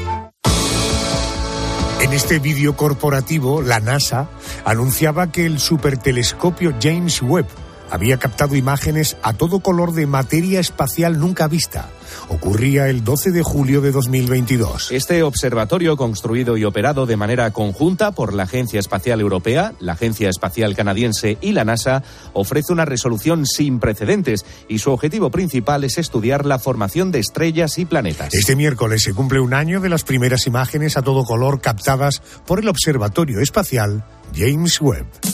En 2.02 2.12
este 2.12 2.38
vídeo 2.38 2.76
corporativo, 2.76 3.62
la 3.62 3.80
NASA 3.80 4.28
anunciaba 4.64 5.30
que 5.30 5.46
el 5.46 5.58
supertelescopio 5.58 6.74
James 6.80 7.22
Webb 7.22 7.46
había 7.92 8.16
captado 8.16 8.56
imágenes 8.56 9.18
a 9.22 9.34
todo 9.34 9.60
color 9.60 9.92
de 9.92 10.06
materia 10.06 10.60
espacial 10.60 11.20
nunca 11.20 11.46
vista. 11.46 11.90
Ocurría 12.28 12.88
el 12.88 13.04
12 13.04 13.32
de 13.32 13.42
julio 13.42 13.82
de 13.82 13.92
2022. 13.92 14.90
Este 14.92 15.22
observatorio, 15.22 15.98
construido 15.98 16.56
y 16.56 16.64
operado 16.64 17.04
de 17.04 17.18
manera 17.18 17.50
conjunta 17.50 18.12
por 18.12 18.32
la 18.32 18.44
Agencia 18.44 18.80
Espacial 18.80 19.20
Europea, 19.20 19.74
la 19.78 19.92
Agencia 19.92 20.30
Espacial 20.30 20.74
Canadiense 20.74 21.36
y 21.42 21.52
la 21.52 21.66
NASA, 21.66 22.02
ofrece 22.32 22.72
una 22.72 22.86
resolución 22.86 23.44
sin 23.44 23.78
precedentes 23.78 24.46
y 24.68 24.78
su 24.78 24.90
objetivo 24.90 25.30
principal 25.30 25.84
es 25.84 25.98
estudiar 25.98 26.46
la 26.46 26.58
formación 26.58 27.12
de 27.12 27.18
estrellas 27.18 27.76
y 27.76 27.84
planetas. 27.84 28.32
Este 28.32 28.56
miércoles 28.56 29.02
se 29.02 29.12
cumple 29.12 29.38
un 29.40 29.52
año 29.52 29.82
de 29.82 29.90
las 29.90 30.04
primeras 30.04 30.46
imágenes 30.46 30.96
a 30.96 31.02
todo 31.02 31.24
color 31.24 31.60
captadas 31.60 32.22
por 32.46 32.58
el 32.58 32.68
Observatorio 32.68 33.40
Espacial 33.40 34.02
James 34.34 34.80
Webb. 34.80 35.31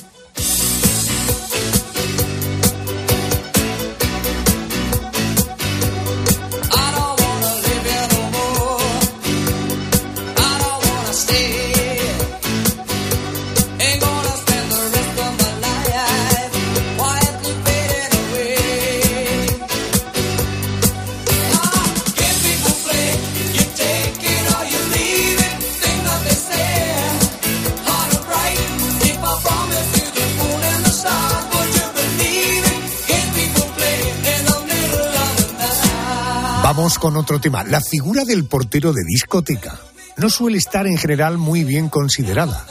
Con 37.01 37.16
otro 37.16 37.40
tema. 37.40 37.62
La 37.64 37.80
figura 37.80 38.24
del 38.24 38.46
portero 38.46 38.92
de 38.92 39.03
discoteca 39.05 39.78
no 40.16 40.28
suele 40.28 40.59
estar 40.59 40.86
en 40.86 40.99
general 40.99 41.38
muy 41.38 41.62
bien 41.62 41.88
considerada. 41.88 42.66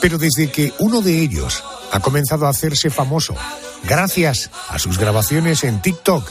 Pero 0.00 0.16
desde 0.16 0.50
que 0.50 0.72
uno 0.78 1.00
de 1.00 1.18
ellos 1.18 1.64
ha 1.90 1.98
comenzado 2.00 2.46
a 2.46 2.50
hacerse 2.50 2.88
famoso, 2.88 3.34
gracias 3.88 4.50
a 4.68 4.78
sus 4.78 4.98
grabaciones 4.98 5.64
en 5.64 5.82
TikTok, 5.82 6.30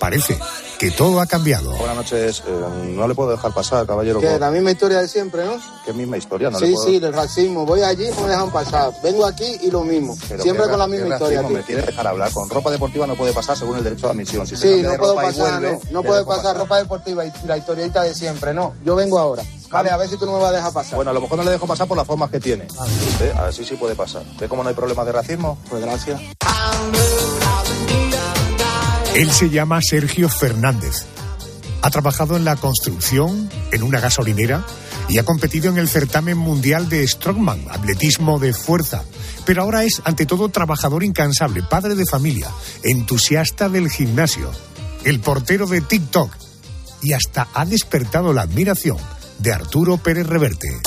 parece 0.00 0.36
que 0.84 0.90
todo 0.90 1.18
ha 1.18 1.24
cambiado. 1.26 1.70
Buenas 1.76 1.96
noches. 1.96 2.42
Eh, 2.46 2.92
no 2.94 3.08
le 3.08 3.14
puedo 3.14 3.30
dejar 3.30 3.54
pasar, 3.54 3.86
caballero. 3.86 4.20
Que 4.20 4.38
la 4.38 4.50
misma 4.50 4.70
historia 4.70 5.00
de 5.00 5.08
siempre, 5.08 5.46
¿no? 5.46 5.58
¿Qué 5.82 5.94
misma 5.94 6.18
historia? 6.18 6.50
No 6.50 6.58
sí, 6.58 6.66
le 6.66 6.72
puedo... 6.74 6.86
sí, 6.86 6.96
el 6.96 7.12
racismo. 7.14 7.64
Voy 7.64 7.80
allí 7.80 8.04
y 8.06 8.10
no 8.10 8.20
me 8.20 8.28
dejan 8.28 8.50
pasar. 8.50 8.92
Vengo 9.02 9.24
aquí 9.24 9.60
y 9.62 9.70
lo 9.70 9.82
mismo. 9.82 10.14
Pero 10.28 10.42
siempre 10.42 10.68
con 10.68 10.78
la 10.78 10.86
misma 10.86 11.14
historia. 11.14 11.40
racismo. 11.40 11.56
Me 11.58 11.64
quiere 11.64 11.82
dejar 11.82 12.06
hablar. 12.06 12.30
Con 12.32 12.50
ropa 12.50 12.70
deportiva 12.70 13.06
no 13.06 13.14
puede 13.14 13.32
pasar 13.32 13.56
según 13.56 13.78
el 13.78 13.84
derecho 13.84 14.08
de 14.08 14.12
admisión. 14.12 14.46
Si 14.46 14.56
Sí, 14.56 14.82
no 14.82 14.90
de 14.90 14.98
puedo 14.98 15.14
pasar, 15.14 15.62
vuelve, 15.62 15.72
no, 15.90 15.90
no 15.90 16.02
puede 16.02 16.22
pasar 16.26 16.54
ropa 16.58 16.76
deportiva 16.76 17.24
y 17.24 17.32
la 17.46 17.56
historieta 17.56 18.02
de 18.02 18.14
siempre, 18.14 18.52
no. 18.52 18.74
Yo 18.84 18.94
vengo 18.94 19.18
ahora. 19.18 19.42
Vale, 19.70 19.88
a 19.88 19.96
ver 19.96 20.10
si 20.10 20.18
tú 20.18 20.26
no 20.26 20.32
me 20.32 20.38
vas 20.38 20.50
a 20.52 20.56
dejar 20.56 20.72
pasar. 20.74 20.96
Bueno, 20.96 21.12
a 21.12 21.14
lo 21.14 21.22
mejor 21.22 21.38
no 21.38 21.44
le 21.44 21.50
dejo 21.52 21.66
pasar 21.66 21.88
por 21.88 21.96
las 21.96 22.06
formas 22.06 22.30
que 22.30 22.40
tiene. 22.40 22.68
¿Ve? 23.18 23.32
A 23.34 23.44
ver 23.44 23.54
si 23.54 23.64
sí 23.64 23.76
puede 23.76 23.94
pasar. 23.94 24.22
¿Ve 24.38 24.48
cómo 24.50 24.62
no 24.62 24.68
hay 24.68 24.74
problema 24.74 25.02
de 25.02 25.12
racismo? 25.12 25.56
Pues 25.70 25.82
gracias. 25.82 26.20
Él 29.14 29.30
se 29.30 29.48
llama 29.48 29.80
Sergio 29.80 30.28
Fernández. 30.28 31.06
Ha 31.82 31.90
trabajado 31.90 32.36
en 32.36 32.44
la 32.44 32.56
construcción, 32.56 33.48
en 33.70 33.84
una 33.84 34.00
gasolinera 34.00 34.66
y 35.08 35.18
ha 35.18 35.24
competido 35.24 35.70
en 35.70 35.78
el 35.78 35.88
certamen 35.88 36.36
mundial 36.36 36.88
de 36.88 37.06
Strongman, 37.06 37.64
atletismo 37.70 38.40
de 38.40 38.52
fuerza. 38.52 39.04
Pero 39.46 39.62
ahora 39.62 39.84
es, 39.84 40.02
ante 40.04 40.26
todo, 40.26 40.48
trabajador 40.48 41.04
incansable, 41.04 41.62
padre 41.62 41.94
de 41.94 42.06
familia, 42.06 42.50
entusiasta 42.82 43.68
del 43.68 43.88
gimnasio, 43.88 44.50
el 45.04 45.20
portero 45.20 45.68
de 45.68 45.80
TikTok 45.80 46.34
y 47.00 47.12
hasta 47.12 47.46
ha 47.54 47.64
despertado 47.66 48.32
la 48.32 48.42
admiración 48.42 48.98
de 49.38 49.52
Arturo 49.52 49.96
Pérez 49.96 50.26
Reverte. 50.26 50.80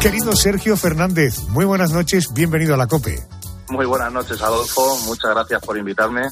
Querido 0.00 0.36
Sergio 0.36 0.76
Fernández, 0.76 1.40
muy 1.48 1.64
buenas 1.64 1.90
noches, 1.90 2.32
bienvenido 2.32 2.74
a 2.74 2.76
la 2.76 2.86
COPE. 2.86 3.26
Muy 3.70 3.86
buenas 3.86 4.12
noches, 4.12 4.40
Adolfo. 4.40 4.98
Muchas 5.06 5.30
gracias 5.30 5.60
por 5.62 5.76
invitarme. 5.76 6.28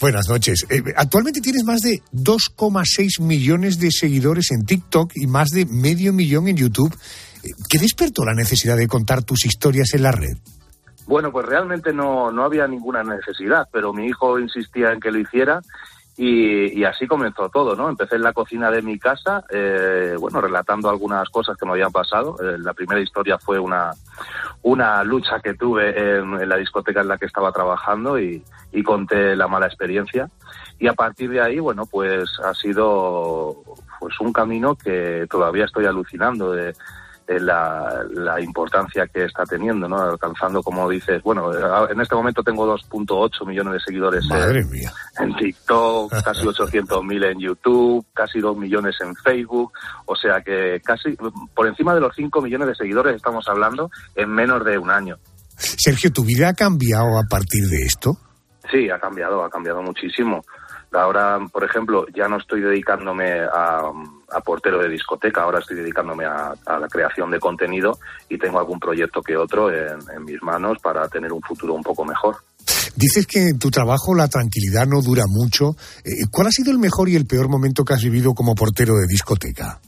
Buenas 0.00 0.30
noches. 0.30 0.66
Eh, 0.70 0.82
actualmente 0.96 1.42
tienes 1.42 1.62
más 1.62 1.82
de 1.82 2.00
2,6 2.14 3.20
millones 3.20 3.78
de 3.78 3.90
seguidores 3.90 4.50
en 4.50 4.64
TikTok 4.64 5.12
y 5.14 5.26
más 5.26 5.48
de 5.50 5.66
medio 5.66 6.14
millón 6.14 6.48
en 6.48 6.56
YouTube. 6.56 6.96
¿Qué 7.68 7.78
despertó 7.78 8.24
la 8.24 8.32
necesidad 8.32 8.78
de 8.78 8.88
contar 8.88 9.22
tus 9.22 9.44
historias 9.44 9.92
en 9.92 10.02
la 10.02 10.12
red? 10.12 10.38
Bueno, 11.06 11.30
pues 11.32 11.44
realmente 11.44 11.92
no, 11.92 12.30
no 12.30 12.44
había 12.44 12.66
ninguna 12.66 13.02
necesidad, 13.02 13.68
pero 13.72 13.92
mi 13.92 14.06
hijo 14.06 14.38
insistía 14.38 14.92
en 14.92 15.00
que 15.00 15.10
lo 15.10 15.18
hiciera 15.18 15.60
y, 16.22 16.84
así 16.84 17.06
comenzó 17.06 17.48
todo, 17.48 17.74
¿no? 17.74 17.88
Empecé 17.88 18.16
en 18.16 18.22
la 18.22 18.34
cocina 18.34 18.70
de 18.70 18.82
mi 18.82 18.98
casa, 18.98 19.42
eh, 19.48 20.14
bueno, 20.20 20.42
relatando 20.42 20.90
algunas 20.90 21.26
cosas 21.30 21.56
que 21.56 21.64
me 21.64 21.72
habían 21.72 21.92
pasado. 21.92 22.36
Eh, 22.42 22.58
la 22.58 22.74
primera 22.74 23.00
historia 23.00 23.38
fue 23.38 23.58
una, 23.58 23.92
una 24.62 25.02
lucha 25.02 25.40
que 25.40 25.54
tuve 25.54 26.18
en, 26.18 26.46
la 26.46 26.56
discoteca 26.58 27.00
en 27.00 27.08
la 27.08 27.16
que 27.16 27.24
estaba 27.24 27.52
trabajando 27.52 28.20
y, 28.20 28.44
y 28.70 28.82
conté 28.82 29.34
la 29.34 29.48
mala 29.48 29.64
experiencia. 29.64 30.28
Y 30.78 30.88
a 30.88 30.92
partir 30.92 31.30
de 31.30 31.40
ahí, 31.40 31.58
bueno, 31.58 31.86
pues 31.86 32.28
ha 32.44 32.52
sido 32.52 33.62
pues 33.98 34.20
un 34.20 34.34
camino 34.34 34.76
que 34.76 35.26
todavía 35.30 35.64
estoy 35.64 35.86
alucinando 35.86 36.52
de 36.52 36.74
la, 37.38 38.02
la 38.12 38.40
importancia 38.40 39.06
que 39.06 39.24
está 39.26 39.44
teniendo, 39.44 39.86
¿no? 39.88 40.00
Alcanzando, 40.02 40.62
como 40.62 40.88
dices, 40.88 41.22
bueno, 41.22 41.52
en 41.88 42.00
este 42.00 42.14
momento 42.16 42.42
tengo 42.42 42.66
2.8 42.76 43.46
millones 43.46 43.74
de 43.74 43.80
seguidores 43.80 44.24
en- 44.30 44.70
mía. 44.70 44.90
en 45.18 45.36
TikTok, 45.36 46.12
casi 46.24 46.44
800.000 46.46 47.32
en 47.32 47.38
YouTube, 47.40 48.04
casi 48.14 48.40
2 48.40 48.56
millones 48.56 48.96
en 49.00 49.14
Facebook, 49.16 49.72
o 50.06 50.16
sea 50.16 50.40
que 50.40 50.80
casi 50.82 51.16
por 51.54 51.66
encima 51.66 51.94
de 51.94 52.00
los 52.00 52.14
5 52.16 52.40
millones 52.40 52.68
de 52.68 52.74
seguidores 52.74 53.14
estamos 53.14 53.46
hablando 53.48 53.90
en 54.16 54.30
menos 54.30 54.64
de 54.64 54.78
un 54.78 54.90
año. 54.90 55.16
Sergio, 55.56 56.10
¿tu 56.10 56.24
vida 56.24 56.48
ha 56.48 56.54
cambiado 56.54 57.18
a 57.18 57.22
partir 57.28 57.64
de 57.68 57.82
esto? 57.84 58.12
Sí, 58.70 58.88
ha 58.88 58.98
cambiado, 58.98 59.44
ha 59.44 59.50
cambiado 59.50 59.82
muchísimo. 59.82 60.42
Ahora, 60.92 61.38
por 61.52 61.64
ejemplo, 61.64 62.06
ya 62.14 62.28
no 62.28 62.38
estoy 62.38 62.62
dedicándome 62.62 63.40
a, 63.40 63.82
a 64.30 64.40
portero 64.40 64.82
de 64.82 64.88
discoteca, 64.88 65.42
ahora 65.42 65.58
estoy 65.60 65.76
dedicándome 65.76 66.24
a, 66.24 66.54
la 66.66 66.88
creación 66.88 67.30
de 67.30 67.38
contenido 67.38 67.98
y 68.28 68.38
tengo 68.38 68.58
algún 68.58 68.78
proyecto 68.78 69.22
que 69.22 69.36
otro 69.36 69.70
en, 69.70 69.98
en 70.14 70.24
mis 70.24 70.42
manos 70.42 70.78
para 70.82 71.08
tener 71.08 71.32
un 71.32 71.42
futuro 71.42 71.74
un 71.74 71.82
poco 71.82 72.04
mejor. 72.04 72.36
Dices 72.96 73.26
que 73.26 73.48
en 73.48 73.58
tu 73.58 73.70
trabajo 73.70 74.14
la 74.14 74.28
tranquilidad 74.28 74.86
no 74.86 75.00
dura 75.02 75.24
mucho. 75.26 75.76
Eh, 76.04 76.26
¿Cuál 76.30 76.48
ha 76.48 76.50
sido 76.50 76.70
el 76.70 76.78
mejor 76.78 77.08
y 77.08 77.16
el 77.16 77.26
peor 77.26 77.48
momento 77.48 77.84
que 77.84 77.94
has 77.94 78.02
vivido 78.02 78.34
como 78.34 78.54
portero 78.54 78.94
de 78.94 79.06
discoteca? 79.08 79.80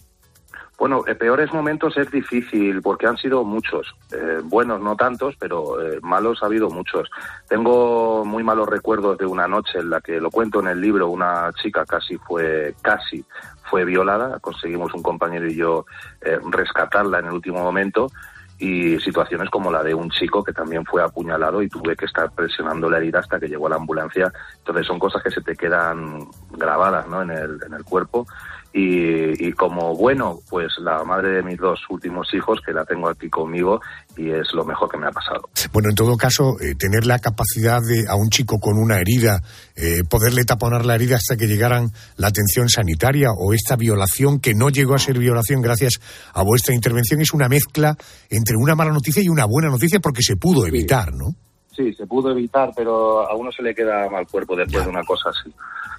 Bueno, 0.82 1.04
en 1.06 1.16
peores 1.16 1.52
momentos 1.52 1.96
es 1.96 2.10
difícil 2.10 2.82
porque 2.82 3.06
han 3.06 3.16
sido 3.16 3.44
muchos. 3.44 3.94
Eh, 4.10 4.40
buenos 4.42 4.80
no 4.80 4.96
tantos, 4.96 5.36
pero 5.38 5.80
eh, 5.80 6.00
malos 6.02 6.42
ha 6.42 6.46
habido 6.46 6.70
muchos. 6.70 7.08
Tengo 7.48 8.24
muy 8.24 8.42
malos 8.42 8.68
recuerdos 8.68 9.16
de 9.16 9.24
una 9.24 9.46
noche 9.46 9.78
en 9.78 9.90
la 9.90 10.00
que 10.00 10.20
lo 10.20 10.28
cuento 10.32 10.58
en 10.58 10.66
el 10.66 10.80
libro, 10.80 11.08
una 11.08 11.52
chica 11.62 11.84
casi 11.86 12.18
fue 12.18 12.74
casi 12.82 13.24
fue 13.70 13.84
violada. 13.84 14.40
Conseguimos 14.40 14.92
un 14.92 15.04
compañero 15.04 15.46
y 15.46 15.54
yo 15.54 15.86
eh, 16.20 16.40
rescatarla 16.50 17.20
en 17.20 17.26
el 17.26 17.34
último 17.34 17.60
momento 17.60 18.10
y 18.58 18.98
situaciones 18.98 19.50
como 19.50 19.70
la 19.70 19.84
de 19.84 19.94
un 19.94 20.10
chico 20.10 20.42
que 20.42 20.52
también 20.52 20.84
fue 20.84 21.00
apuñalado 21.00 21.62
y 21.62 21.68
tuve 21.68 21.94
que 21.94 22.06
estar 22.06 22.30
presionando 22.32 22.90
la 22.90 22.96
herida 22.96 23.20
hasta 23.20 23.38
que 23.38 23.48
llegó 23.48 23.68
a 23.68 23.70
la 23.70 23.76
ambulancia. 23.76 24.32
Entonces 24.58 24.84
son 24.84 24.98
cosas 24.98 25.22
que 25.22 25.30
se 25.30 25.42
te 25.42 25.54
quedan 25.54 26.26
grabadas 26.50 27.06
¿no? 27.06 27.22
en, 27.22 27.30
el, 27.30 27.60
en 27.64 27.72
el 27.72 27.84
cuerpo. 27.84 28.26
Y, 28.74 29.48
y 29.48 29.52
como 29.52 29.94
bueno, 29.94 30.38
pues 30.48 30.72
la 30.78 31.04
madre 31.04 31.36
de 31.36 31.42
mis 31.42 31.58
dos 31.58 31.80
últimos 31.90 32.32
hijos, 32.32 32.60
que 32.64 32.72
la 32.72 32.84
tengo 32.84 33.08
aquí 33.08 33.28
conmigo, 33.28 33.80
y 34.16 34.30
es 34.30 34.52
lo 34.54 34.64
mejor 34.64 34.90
que 34.90 34.98
me 34.98 35.06
ha 35.06 35.10
pasado. 35.10 35.48
Bueno, 35.72 35.90
en 35.90 35.94
todo 35.94 36.16
caso, 36.16 36.56
eh, 36.60 36.74
tener 36.74 37.06
la 37.06 37.18
capacidad 37.18 37.80
de 37.80 38.08
a 38.08 38.14
un 38.14 38.30
chico 38.30 38.58
con 38.58 38.78
una 38.78 38.98
herida, 38.98 39.42
eh, 39.76 40.02
poderle 40.08 40.44
taponar 40.44 40.86
la 40.86 40.94
herida 40.94 41.16
hasta 41.16 41.36
que 41.36 41.46
llegaran 41.46 41.90
la 42.16 42.28
atención 42.28 42.68
sanitaria 42.68 43.28
o 43.36 43.52
esta 43.52 43.76
violación 43.76 44.40
que 44.40 44.54
no 44.54 44.70
llegó 44.70 44.94
a 44.94 44.98
ser 44.98 45.18
violación 45.18 45.60
gracias 45.60 46.00
a 46.32 46.42
vuestra 46.42 46.74
intervención 46.74 47.20
es 47.20 47.32
una 47.32 47.48
mezcla 47.48 47.96
entre 48.30 48.56
una 48.56 48.74
mala 48.74 48.92
noticia 48.92 49.22
y 49.22 49.28
una 49.28 49.44
buena 49.44 49.68
noticia 49.68 50.00
porque 50.00 50.22
se 50.22 50.36
pudo 50.36 50.66
evitar, 50.66 51.12
¿no? 51.12 51.34
sí, 51.74 51.92
se 51.94 52.06
pudo 52.06 52.30
evitar, 52.30 52.70
pero 52.76 53.28
a 53.28 53.34
uno 53.34 53.50
se 53.50 53.62
le 53.62 53.74
queda 53.74 54.08
mal 54.10 54.26
cuerpo 54.26 54.56
después 54.56 54.84
de 54.84 54.90
una 54.90 55.02
cosa 55.02 55.30
así. 55.30 55.52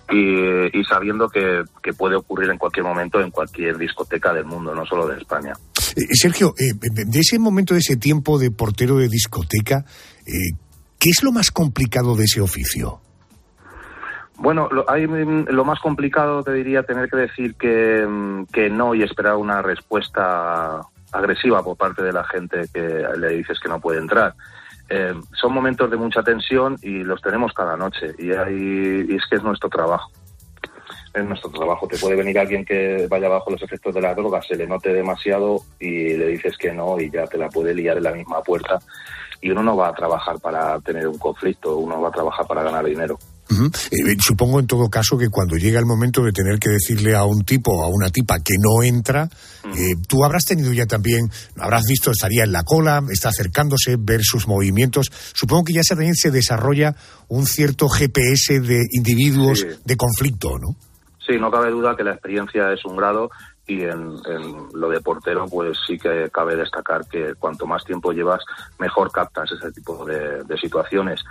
Y, 0.09 0.79
y 0.79 0.83
sabiendo 0.83 1.29
que, 1.29 1.63
que 1.81 1.93
puede 1.93 2.15
ocurrir 2.15 2.49
en 2.49 2.57
cualquier 2.57 2.85
momento 2.85 3.21
en 3.21 3.31
cualquier 3.31 3.77
discoteca 3.77 4.33
del 4.33 4.45
mundo, 4.45 4.75
no 4.75 4.85
solo 4.85 5.07
de 5.07 5.17
España. 5.17 5.53
Eh, 5.95 6.07
Sergio, 6.11 6.53
eh, 6.59 6.73
de 6.73 7.19
ese 7.19 7.39
momento, 7.39 7.73
de 7.73 7.79
ese 7.79 7.97
tiempo 7.97 8.37
de 8.37 8.51
portero 8.51 8.97
de 8.97 9.07
discoteca, 9.07 9.85
eh, 10.25 10.57
¿qué 10.99 11.09
es 11.09 11.23
lo 11.23 11.31
más 11.31 11.51
complicado 11.51 12.15
de 12.15 12.23
ese 12.23 12.41
oficio? 12.41 12.99
Bueno, 14.37 14.67
lo, 14.71 14.89
hay, 14.89 15.07
mm, 15.07 15.49
lo 15.49 15.63
más 15.63 15.79
complicado 15.79 16.43
te 16.43 16.53
diría 16.53 16.83
tener 16.83 17.09
que 17.09 17.17
decir 17.17 17.55
que, 17.55 18.05
mm, 18.05 18.45
que 18.51 18.69
no 18.69 18.95
y 18.95 19.03
esperar 19.03 19.35
una 19.35 19.61
respuesta 19.61 20.81
agresiva 21.11 21.63
por 21.63 21.77
parte 21.77 22.01
de 22.01 22.11
la 22.11 22.23
gente 22.23 22.63
que 22.73 23.05
le 23.17 23.29
dices 23.29 23.59
que 23.61 23.69
no 23.69 23.79
puede 23.79 23.99
entrar. 23.99 24.33
Eh, 24.89 25.13
son 25.33 25.53
momentos 25.53 25.89
de 25.89 25.97
mucha 25.97 26.23
tensión 26.23 26.77
y 26.81 27.03
los 27.03 27.21
tenemos 27.21 27.53
cada 27.53 27.77
noche 27.77 28.13
y, 28.17 28.31
hay, 28.31 29.05
y 29.09 29.15
es 29.15 29.25
que 29.29 29.37
es 29.37 29.43
nuestro 29.43 29.69
trabajo. 29.69 30.11
Es 31.13 31.23
nuestro 31.25 31.49
trabajo. 31.51 31.87
Te 31.87 31.97
puede 31.97 32.15
venir 32.15 32.39
alguien 32.39 32.65
que 32.65 33.07
vaya 33.09 33.29
bajo 33.29 33.51
los 33.51 33.61
efectos 33.61 33.93
de 33.93 34.01
la 34.01 34.15
droga, 34.15 34.41
se 34.41 34.55
le 34.55 34.67
note 34.67 34.93
demasiado 34.93 35.61
y 35.79 36.13
le 36.13 36.27
dices 36.27 36.57
que 36.57 36.73
no 36.73 36.99
y 36.99 37.09
ya 37.09 37.25
te 37.27 37.37
la 37.37 37.49
puede 37.49 37.73
liar 37.73 37.97
en 37.97 38.03
la 38.03 38.11
misma 38.11 38.41
puerta. 38.41 38.79
Y 39.41 39.51
uno 39.51 39.61
no 39.61 39.77
va 39.77 39.89
a 39.89 39.93
trabajar 39.93 40.39
para 40.39 40.79
tener 40.79 41.07
un 41.07 41.17
conflicto, 41.17 41.77
uno 41.77 42.01
va 42.01 42.09
a 42.09 42.11
trabajar 42.11 42.47
para 42.47 42.63
ganar 42.63 42.85
dinero. 42.85 43.17
Eh, 43.49 44.15
supongo 44.19 44.59
en 44.59 44.67
todo 44.67 44.89
caso 44.89 45.17
que 45.17 45.29
cuando 45.29 45.55
llega 45.57 45.79
el 45.79 45.85
momento 45.85 46.23
de 46.23 46.31
tener 46.31 46.59
que 46.59 46.69
decirle 46.69 47.15
a 47.15 47.23
un 47.25 47.43
tipo 47.43 47.71
o 47.71 47.83
a 47.83 47.87
una 47.87 48.09
tipa 48.09 48.39
que 48.39 48.55
no 48.59 48.81
entra, 48.83 49.29
eh, 49.65 49.95
tú 50.07 50.23
habrás 50.23 50.45
tenido 50.45 50.71
ya 50.73 50.85
también, 50.85 51.29
habrás 51.57 51.83
visto, 51.85 52.11
estaría 52.11 52.43
en 52.45 52.51
la 52.51 52.63
cola, 52.63 53.03
está 53.11 53.29
acercándose, 53.29 53.97
ver 53.99 54.21
sus 54.23 54.47
movimientos. 54.47 55.11
Supongo 55.33 55.65
que 55.65 55.73
ya 55.73 55.83
se- 55.83 55.93
también 55.95 56.15
se 56.15 56.31
desarrolla 56.31 56.95
un 57.27 57.45
cierto 57.45 57.89
GPS 57.89 58.59
de 58.59 58.81
individuos 58.91 59.59
Sí. 59.59 59.67
de 59.85 59.97
conflicto, 59.97 60.57
¿no? 60.57 60.75
Sí, 61.25 61.37
no 61.39 61.51
cabe 61.51 61.69
duda 61.71 61.95
que 61.95 62.03
la 62.03 62.11
experiencia 62.13 62.71
es 62.73 62.83
un 62.85 62.97
grado 62.97 63.29
y 63.65 63.81
en, 63.83 63.91
en 64.25 64.67
lo 64.73 64.89
de 64.89 64.99
portero 64.99 65.45
pues 65.47 65.77
sí 65.87 65.97
que 65.97 66.29
cabe 66.33 66.55
destacar 66.57 67.05
que 67.09 67.33
cuanto 67.39 67.65
más 67.65 67.83
tiempo 67.85 68.11
llevas 68.11 68.41
mejor 68.77 69.09
captas 69.11 69.49
ese 69.51 69.71
tipo 69.71 70.03
de, 70.05 70.43
de 70.43 70.57
situaciones. 70.57 71.21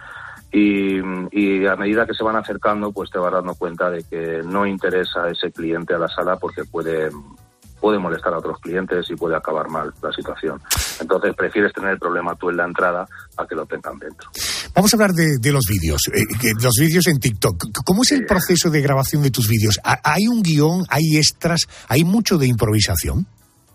Y, 0.52 0.98
y 1.32 1.66
a 1.66 1.76
medida 1.76 2.04
que 2.06 2.12
se 2.14 2.22
van 2.22 2.36
acercando 2.36 2.92
pues 2.92 3.10
te 3.10 3.18
vas 3.18 3.32
dando 3.32 3.54
cuenta 3.54 3.88
de 3.90 4.02
que 4.04 4.42
no 4.44 4.66
interesa 4.66 5.28
ese 5.30 5.50
cliente 5.50 5.94
a 5.94 5.98
la 5.98 6.08
sala 6.08 6.36
porque 6.36 6.64
puede, 6.64 7.08
puede 7.80 7.98
molestar 7.98 8.34
a 8.34 8.38
otros 8.38 8.58
clientes 8.60 9.06
y 9.08 9.14
puede 9.16 9.34
acabar 9.34 9.68
mal 9.70 9.92
la 10.02 10.12
situación. 10.12 10.60
Entonces 11.00 11.34
prefieres 11.34 11.72
tener 11.72 11.92
el 11.92 11.98
problema 11.98 12.34
tú 12.36 12.50
en 12.50 12.58
la 12.58 12.66
entrada 12.66 13.06
a 13.38 13.46
que 13.46 13.54
lo 13.54 13.64
tengan 13.64 13.98
dentro. 13.98 14.28
Vamos 14.74 14.92
a 14.92 14.96
hablar 14.96 15.12
de, 15.12 15.38
de 15.40 15.52
los 15.52 15.64
vídeos, 15.68 16.02
eh, 16.14 16.22
los 16.62 16.74
vídeos 16.78 17.06
en 17.06 17.18
TikTok. 17.18 17.68
¿Cómo 17.84 18.02
es 18.02 18.12
el 18.12 18.24
proceso 18.26 18.68
de 18.70 18.80
grabación 18.82 19.22
de 19.22 19.30
tus 19.30 19.48
vídeos? 19.48 19.80
¿Ha- 19.84 20.00
¿Hay 20.04 20.26
un 20.28 20.42
guion, 20.42 20.84
hay 20.90 21.16
extras, 21.16 21.62
hay 21.88 22.04
mucho 22.04 22.36
de 22.38 22.46
improvisación? 22.46 23.26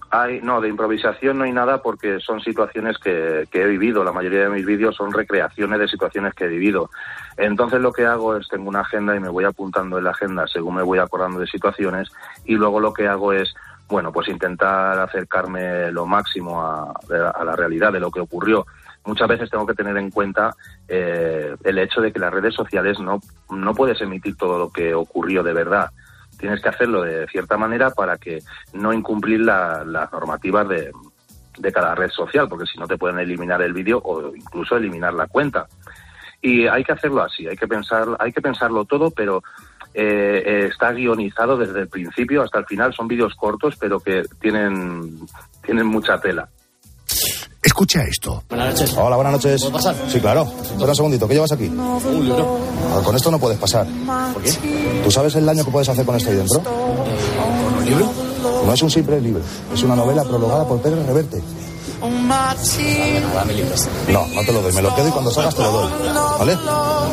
Hay, 0.10 0.40
no, 0.42 0.62
de 0.62 0.70
improvisación 0.70 1.38
no 1.38 1.44
hay 1.44 1.52
nada 1.52 1.82
porque 1.82 2.20
son 2.20 2.40
situaciones 2.40 2.98
que, 2.98 3.48
he 3.52 3.66
vivido. 3.66 4.04
La 4.04 4.14
mayoría 4.14 4.44
de 4.44 4.50
mis 4.50 4.66
vídeos 4.66 4.96
son 4.96 5.12
recreaciones 5.12 5.80
de 5.80 5.88
situaciones 5.88 6.34
que 6.34 6.46
he 6.46 6.50
vivido. 6.50 6.90
Entonces 7.36 7.82
lo 7.82 7.92
que 7.92 8.06
hago 8.06 8.36
es 8.36 8.48
tengo 8.48 8.70
una 8.70 8.82
agenda 8.82 9.16
y 9.16 9.20
me 9.20 9.30
voy 9.30 9.44
apuntando 9.44 9.98
en 9.98 10.06
la 10.06 10.12
agenda 10.12 10.48
según 10.48 10.76
me 10.76 10.84
voy 10.84 11.00
acordando 11.00 11.40
de 11.40 11.48
situaciones 11.48 12.10
y 12.46 12.56
luego 12.56 12.80
lo 12.80 12.94
que 12.94 13.08
hago 13.08 13.34
es, 13.34 13.54
bueno, 13.90 14.12
pues 14.12 14.30
intentar 14.30 14.98
acercarme 15.00 15.92
lo 15.92 16.06
máximo 16.06 16.62
a, 16.62 16.94
a 17.36 17.44
la 17.44 17.56
realidad 17.56 17.92
de 17.92 18.00
lo 18.00 18.12
que 18.12 18.22
ocurrió. 18.22 18.66
Muchas 19.08 19.30
veces 19.30 19.50
tengo 19.50 19.66
que 19.66 19.74
tener 19.74 19.96
en 19.98 20.12
cuenta 20.12 20.54
eh, 20.88 21.56
el 21.64 21.80
hecho 21.80 22.02
de 22.02 22.12
que 22.12 22.20
las 22.20 22.34
redes 22.34 22.54
sociales 22.54 23.00
no, 23.00 23.22
no 23.50 23.74
puedes 23.74 24.02
emitir 24.02 24.36
todo 24.36 24.60
lo 24.60 24.70
que 24.70 24.94
ocurrió 24.94 25.44
de 25.44 25.54
verdad 25.54 25.92
tienes 26.38 26.62
que 26.62 26.70
hacerlo 26.70 27.02
de 27.02 27.28
cierta 27.28 27.58
manera 27.58 27.90
para 27.92 28.18
que 28.18 28.42
no 28.74 28.94
incumplir 28.94 29.42
la- 29.42 29.84
las 29.84 30.12
normativas 30.12 30.68
de, 30.70 30.92
cada 31.74 31.96
red 31.96 32.10
social, 32.12 32.48
porque 32.48 32.68
si 32.68 32.78
no 32.78 32.88
te 32.88 32.98
pueden 32.98 33.18
eliminar 33.20 33.62
el 33.62 33.74
vídeo 33.74 34.00
o 34.04 34.36
incluso 34.36 34.78
eliminar 34.78 35.14
la 35.14 35.26
cuenta. 35.28 35.66
Y 36.42 36.68
hay 36.68 36.84
que 36.84 36.92
hacerlo 36.92 37.24
así, 37.24 37.48
hay 37.48 37.58
que 37.58 37.68
pensar, 37.68 38.08
hay 38.20 38.32
que 38.32 38.42
pensarlo 38.42 38.86
todo, 38.86 39.10
pero 39.10 39.42
eh, 39.94 40.44
eh, 40.46 40.68
está 40.72 40.92
guionizado 40.92 41.58
desde 41.58 41.82
el 41.82 41.88
principio 41.88 42.44
hasta 42.44 42.60
el 42.60 42.66
final. 42.68 42.94
Son 42.94 43.08
vídeos 43.08 43.34
cortos, 43.36 43.76
pero 43.80 44.00
que 44.00 44.24
tienen, 44.40 45.18
tienen 45.66 45.88
mucha 45.88 46.20
tela. 46.22 46.48
Escucha 47.78 48.02
esto. 48.06 48.44
Buenas 48.50 48.74
noches. 48.74 48.98
Hola, 48.98 49.16
buenas 49.18 49.34
noches. 49.34 49.62
¿Puedo 49.62 49.74
pasar? 49.74 49.96
Sí, 50.12 50.20
claro. 50.20 50.52
Espera 50.64 50.90
un 50.90 50.96
segundito, 50.96 51.28
¿qué 51.28 51.36
llevas 51.36 51.52
aquí? 51.52 51.66
Un 51.66 52.26
libro. 52.26 52.58
Ah, 52.92 53.02
con 53.06 53.16
esto 53.16 53.30
no 53.30 53.38
puedes 53.38 53.60
pasar. 53.60 53.86
¿Por 54.34 54.42
qué? 54.42 54.52
¿Tú 55.04 55.12
sabes 55.12 55.36
el 55.36 55.46
daño 55.46 55.64
que 55.64 55.70
puedes 55.70 55.88
hacer 55.88 56.04
con 56.04 56.16
esto 56.16 56.32
ahí 56.32 56.38
dentro? 56.38 56.64
¿Con 56.64 57.78
un 57.78 57.86
libro? 57.86 58.12
No 58.66 58.74
es 58.74 58.82
un 58.82 58.90
simple 58.90 59.22
libro, 59.22 59.44
es 59.72 59.84
una 59.84 59.96
novela 59.96 60.24
prologada 60.24 60.68
por 60.68 60.82
Pérez 60.82 61.06
Reverte. 61.06 61.44
Libro. 63.54 63.76
No, 64.08 64.26
no 64.34 64.42
te 64.42 64.52
lo 64.52 64.62
doy, 64.64 64.74
me 64.74 64.82
lo 64.82 64.96
quedo 64.96 65.10
y 65.10 65.12
cuando 65.12 65.30
salgas 65.30 65.54
te 65.54 65.62
lo 65.62 65.72
doy. 65.72 65.92
¿Vale? 66.40 66.58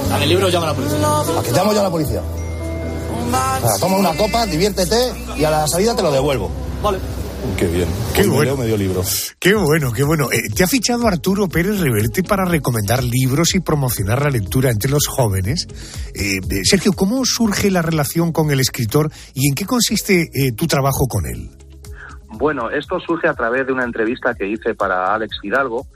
Dame 0.09 0.25
el 0.25 0.31
libro 0.31 0.49
y 0.49 0.51
llama 0.51 0.65
a 0.65 0.71
la 0.71 0.77
policía. 0.77 0.99
¿A 1.41 1.43
que 1.43 1.53
llamo 1.53 1.75
yo 1.75 1.81
a 1.81 1.83
la 1.83 1.91
policía? 1.91 2.23
O 2.23 3.67
sea, 3.67 3.79
toma 3.79 3.99
una 3.99 4.17
copa, 4.17 4.47
diviértete 4.47 5.13
y 5.37 5.45
a 5.45 5.51
la 5.51 5.69
salida 5.69 5.95
te 5.95 6.01
lo 6.01 6.11
devuelvo. 6.11 6.51
Vale. 6.83 6.99
Qué 7.59 7.67
bien. 7.67 7.89
Qué 8.15 8.23
Hoy 8.23 8.29
me 8.29 8.35
bueno. 8.35 8.45
leo 8.45 8.57
medio 8.57 8.77
libro. 8.77 9.03
Qué 9.39 9.55
bueno, 9.55 9.93
qué 9.93 10.03
bueno. 10.03 10.33
Eh, 10.33 10.43
¿Te 10.55 10.65
ha 10.65 10.67
fichado 10.67 11.07
Arturo 11.07 11.49
Pérez 11.49 11.81
Reverte 11.81 12.23
para 12.23 12.45
recomendar 12.45 13.03
libros 13.05 13.55
y 13.55 13.61
promocionar 13.61 14.23
la 14.23 14.31
lectura 14.31 14.71
entre 14.71 14.91
los 14.91 15.07
jóvenes? 15.07 15.67
Eh, 16.15 16.39
eh, 16.39 16.61
Sergio, 16.65 16.93
¿cómo 16.93 17.25
surge 17.25 17.71
la 17.71 17.83
relación 17.83 18.33
con 18.33 18.51
el 18.51 18.61
escritor 18.61 19.11
y 19.35 19.49
en 19.49 19.55
qué 19.55 19.67
consiste 19.67 20.23
eh, 20.35 20.53
tu 20.57 20.67
trabajo 20.67 21.07
con 21.09 21.27
él? 21.27 21.51
Bueno, 22.37 22.71
esto 22.71 22.99
surge 22.99 23.29
a 23.29 23.35
través 23.35 23.67
de 23.67 23.73
una 23.73 23.85
entrevista 23.85 24.35
que 24.35 24.49
hice 24.49 24.75
para 24.75 25.15
Alex 25.15 25.39
Fidalgo. 25.41 25.87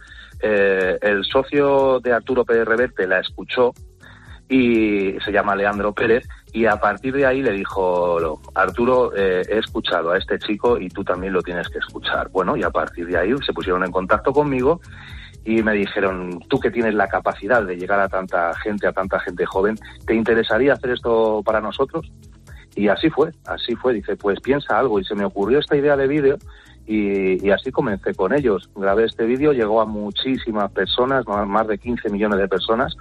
Eh, 0.40 0.96
el 1.02 1.24
socio 1.24 1.98
de 2.00 2.12
Arturo 2.12 2.44
Pérez 2.44 2.66
Reverte 2.66 3.06
la 3.08 3.18
escuchó 3.18 3.72
y 4.48 5.16
se 5.24 5.32
llama 5.32 5.56
Leandro 5.56 5.92
Pérez 5.92 6.24
y 6.52 6.66
a 6.66 6.76
partir 6.76 7.14
de 7.14 7.26
ahí 7.26 7.42
le 7.42 7.52
dijo 7.52 8.40
Arturo 8.54 9.12
eh, 9.14 9.42
he 9.48 9.58
escuchado 9.58 10.12
a 10.12 10.18
este 10.18 10.38
chico 10.38 10.78
y 10.78 10.88
tú 10.88 11.04
también 11.04 11.32
lo 11.32 11.42
tienes 11.42 11.68
que 11.68 11.78
escuchar 11.78 12.28
bueno 12.30 12.56
y 12.56 12.62
a 12.62 12.70
partir 12.70 13.06
de 13.06 13.18
ahí 13.18 13.34
se 13.44 13.52
pusieron 13.52 13.84
en 13.84 13.92
contacto 13.92 14.32
conmigo 14.32 14.80
y 15.44 15.62
me 15.62 15.72
dijeron 15.72 16.40
tú 16.48 16.58
que 16.58 16.70
tienes 16.70 16.94
la 16.94 17.08
capacidad 17.08 17.62
de 17.62 17.76
llegar 17.76 18.00
a 18.00 18.08
tanta 18.08 18.54
gente 18.54 18.86
a 18.86 18.92
tanta 18.92 19.20
gente 19.20 19.44
joven 19.44 19.76
te 20.06 20.14
interesaría 20.14 20.72
hacer 20.72 20.90
esto 20.90 21.42
para 21.44 21.60
nosotros 21.60 22.10
y 22.78 22.88
así 22.88 23.10
fue 23.10 23.32
así 23.44 23.74
fue. 23.74 23.94
Dice 23.94 24.16
pues 24.16 24.40
piensa 24.40 24.78
algo 24.78 25.00
y 25.00 25.04
se 25.04 25.14
me 25.14 25.24
ocurrió 25.24 25.58
esta 25.58 25.76
idea 25.76 25.96
de 25.96 26.06
vídeo 26.06 26.38
y, 26.86 27.44
y 27.44 27.50
así 27.50 27.72
comencé 27.72 28.14
con 28.14 28.32
ellos. 28.32 28.70
Grabé 28.76 29.04
este 29.04 29.24
vídeo, 29.24 29.52
llegó 29.52 29.80
a 29.80 29.84
muchísimas 29.84 30.70
personas, 30.70 31.26
más 31.26 31.66
de 31.66 31.78
15 31.78 32.08
millones 32.08 32.38
de 32.38 32.48
personas, 32.48 32.96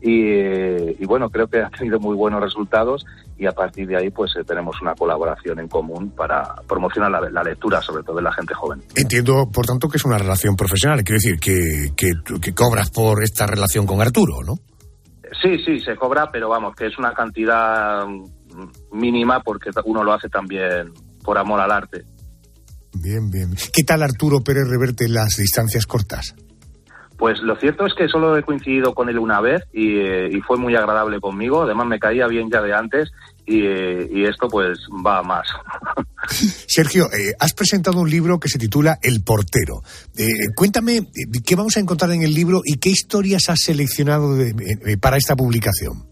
y, 0.00 1.02
y 1.02 1.06
bueno, 1.06 1.28
creo 1.30 1.48
que 1.48 1.60
ha 1.60 1.70
tenido 1.70 1.98
muy 1.98 2.14
buenos 2.14 2.40
resultados 2.40 3.04
y 3.36 3.46
a 3.46 3.52
partir 3.52 3.86
de 3.86 3.96
ahí 3.96 4.10
pues 4.10 4.32
eh, 4.36 4.44
tenemos 4.44 4.80
una 4.80 4.94
colaboración 4.94 5.60
en 5.60 5.68
común 5.68 6.10
para 6.10 6.54
promocionar 6.68 7.10
la, 7.10 7.28
la 7.30 7.42
lectura, 7.42 7.80
sobre 7.82 8.02
todo 8.02 8.16
de 8.16 8.22
la 8.22 8.32
gente 8.32 8.54
joven. 8.54 8.82
Entiendo, 8.94 9.48
por 9.52 9.66
tanto, 9.66 9.88
que 9.88 9.96
es 9.96 10.04
una 10.04 10.18
relación 10.18 10.56
profesional. 10.56 11.02
Quiero 11.04 11.18
decir 11.22 11.38
que, 11.38 11.92
que, 11.96 12.12
que 12.40 12.54
cobras 12.54 12.90
por 12.90 13.22
esta 13.22 13.46
relación 13.46 13.86
con 13.86 14.00
Arturo, 14.00 14.42
¿no? 14.44 14.54
Sí, 15.42 15.58
sí, 15.64 15.80
se 15.80 15.94
cobra, 15.96 16.30
pero 16.32 16.48
vamos, 16.48 16.74
que 16.74 16.86
es 16.86 16.98
una 16.98 17.12
cantidad 17.12 18.04
mínima 18.92 19.40
porque 19.40 19.70
uno 19.84 20.02
lo 20.02 20.12
hace 20.12 20.28
también 20.28 20.92
por 21.22 21.38
amor 21.38 21.60
al 21.60 21.70
arte. 21.70 22.04
Bien, 22.94 23.30
bien. 23.30 23.54
¿Qué 23.72 23.84
tal 23.84 24.02
Arturo 24.02 24.40
Pérez 24.40 24.68
Reverte 24.68 25.04
en 25.04 25.14
las 25.14 25.36
distancias 25.36 25.86
cortas? 25.86 26.34
Pues 27.18 27.40
lo 27.40 27.56
cierto 27.56 27.84
es 27.84 27.94
que 27.94 28.06
solo 28.08 28.36
he 28.38 28.42
coincidido 28.44 28.94
con 28.94 29.08
él 29.08 29.18
una 29.18 29.40
vez 29.40 29.64
y, 29.72 29.98
eh, 29.98 30.28
y 30.30 30.40
fue 30.40 30.56
muy 30.56 30.76
agradable 30.76 31.18
conmigo. 31.20 31.62
Además 31.62 31.88
me 31.88 31.98
caía 31.98 32.28
bien 32.28 32.48
ya 32.50 32.62
de 32.62 32.72
antes 32.72 33.10
y, 33.44 33.66
eh, 33.66 34.08
y 34.12 34.24
esto 34.24 34.48
pues 34.48 34.78
va 35.04 35.18
a 35.18 35.22
más. 35.24 35.46
Sergio, 36.68 37.06
eh, 37.12 37.32
has 37.40 37.54
presentado 37.54 37.98
un 38.00 38.08
libro 38.08 38.38
que 38.38 38.48
se 38.48 38.58
titula 38.58 38.98
El 39.02 39.22
portero. 39.24 39.82
Cuéntame 40.54 41.08
qué 41.44 41.56
vamos 41.56 41.76
a 41.76 41.80
encontrar 41.80 42.12
en 42.12 42.22
el 42.22 42.32
libro 42.32 42.60
y 42.64 42.76
qué 42.78 42.90
historias 42.90 43.48
has 43.48 43.58
seleccionado 43.60 44.36
de- 44.36 44.96
para 45.00 45.16
esta 45.16 45.34
publicación. 45.34 46.04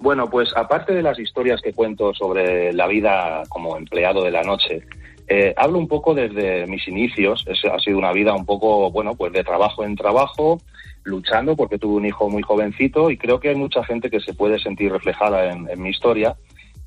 Bueno, 0.00 0.30
pues 0.30 0.48
aparte 0.56 0.94
de 0.94 1.02
las 1.02 1.18
historias 1.18 1.60
que 1.62 1.72
cuento 1.72 2.14
sobre 2.14 2.72
la 2.72 2.86
vida 2.86 3.42
como 3.48 3.76
empleado 3.76 4.22
de 4.22 4.30
la 4.30 4.42
noche, 4.42 4.80
eh, 5.30 5.52
hablo 5.58 5.78
un 5.78 5.88
poco 5.88 6.14
desde 6.14 6.66
mis 6.66 6.88
inicios. 6.88 7.44
Ha 7.70 7.78
sido 7.80 7.98
una 7.98 8.12
vida 8.12 8.34
un 8.34 8.46
poco, 8.46 8.90
bueno, 8.90 9.14
pues 9.14 9.32
de 9.32 9.44
trabajo 9.44 9.84
en 9.84 9.94
trabajo, 9.94 10.58
luchando 11.04 11.54
porque 11.54 11.78
tuve 11.78 11.96
un 11.96 12.06
hijo 12.06 12.30
muy 12.30 12.42
jovencito 12.42 13.10
y 13.10 13.18
creo 13.18 13.38
que 13.38 13.50
hay 13.50 13.54
mucha 13.54 13.84
gente 13.84 14.08
que 14.08 14.20
se 14.20 14.32
puede 14.32 14.58
sentir 14.58 14.90
reflejada 14.90 15.52
en, 15.52 15.82
mi 15.82 15.90
historia. 15.90 16.36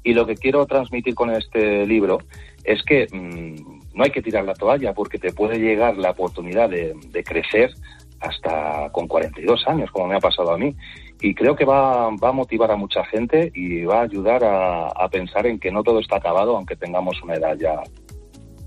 Y 0.03 0.13
lo 0.13 0.25
que 0.25 0.35
quiero 0.35 0.65
transmitir 0.65 1.13
con 1.13 1.29
este 1.29 1.85
libro 1.85 2.17
es 2.63 2.81
que 2.81 3.07
mm, 3.11 3.95
no 3.95 4.03
hay 4.03 4.09
que 4.09 4.23
tirar 4.23 4.43
la 4.43 4.55
toalla 4.55 4.93
porque 4.93 5.19
te 5.19 5.31
puede 5.31 5.59
llegar 5.59 5.97
la 5.97 6.09
oportunidad 6.09 6.69
de, 6.69 6.95
crecer 7.23 7.71
hasta 8.19 8.89
con 8.91 9.07
42 9.07 9.67
años, 9.67 9.91
como 9.91 10.07
me 10.07 10.15
ha 10.15 10.19
pasado 10.19 10.51
a 10.51 10.57
mí. 10.57 10.75
Y 11.21 11.35
creo 11.35 11.55
que 11.55 11.65
va, 11.65 12.09
va 12.15 12.29
a 12.29 12.31
motivar 12.31 12.71
a 12.71 12.75
mucha 12.75 13.05
gente 13.05 13.51
y 13.53 13.83
va 13.83 13.99
a 13.99 14.03
ayudar 14.03 14.41
a 14.43 15.07
pensar 15.09 15.45
en 15.45 15.59
que 15.59 15.71
no 15.71 15.83
todo 15.83 15.99
está 15.99 16.17
acabado, 16.17 16.57
aunque 16.57 16.75
tengamos 16.75 17.21
una 17.21 17.35
edad 17.35 17.55
ya 17.59 17.83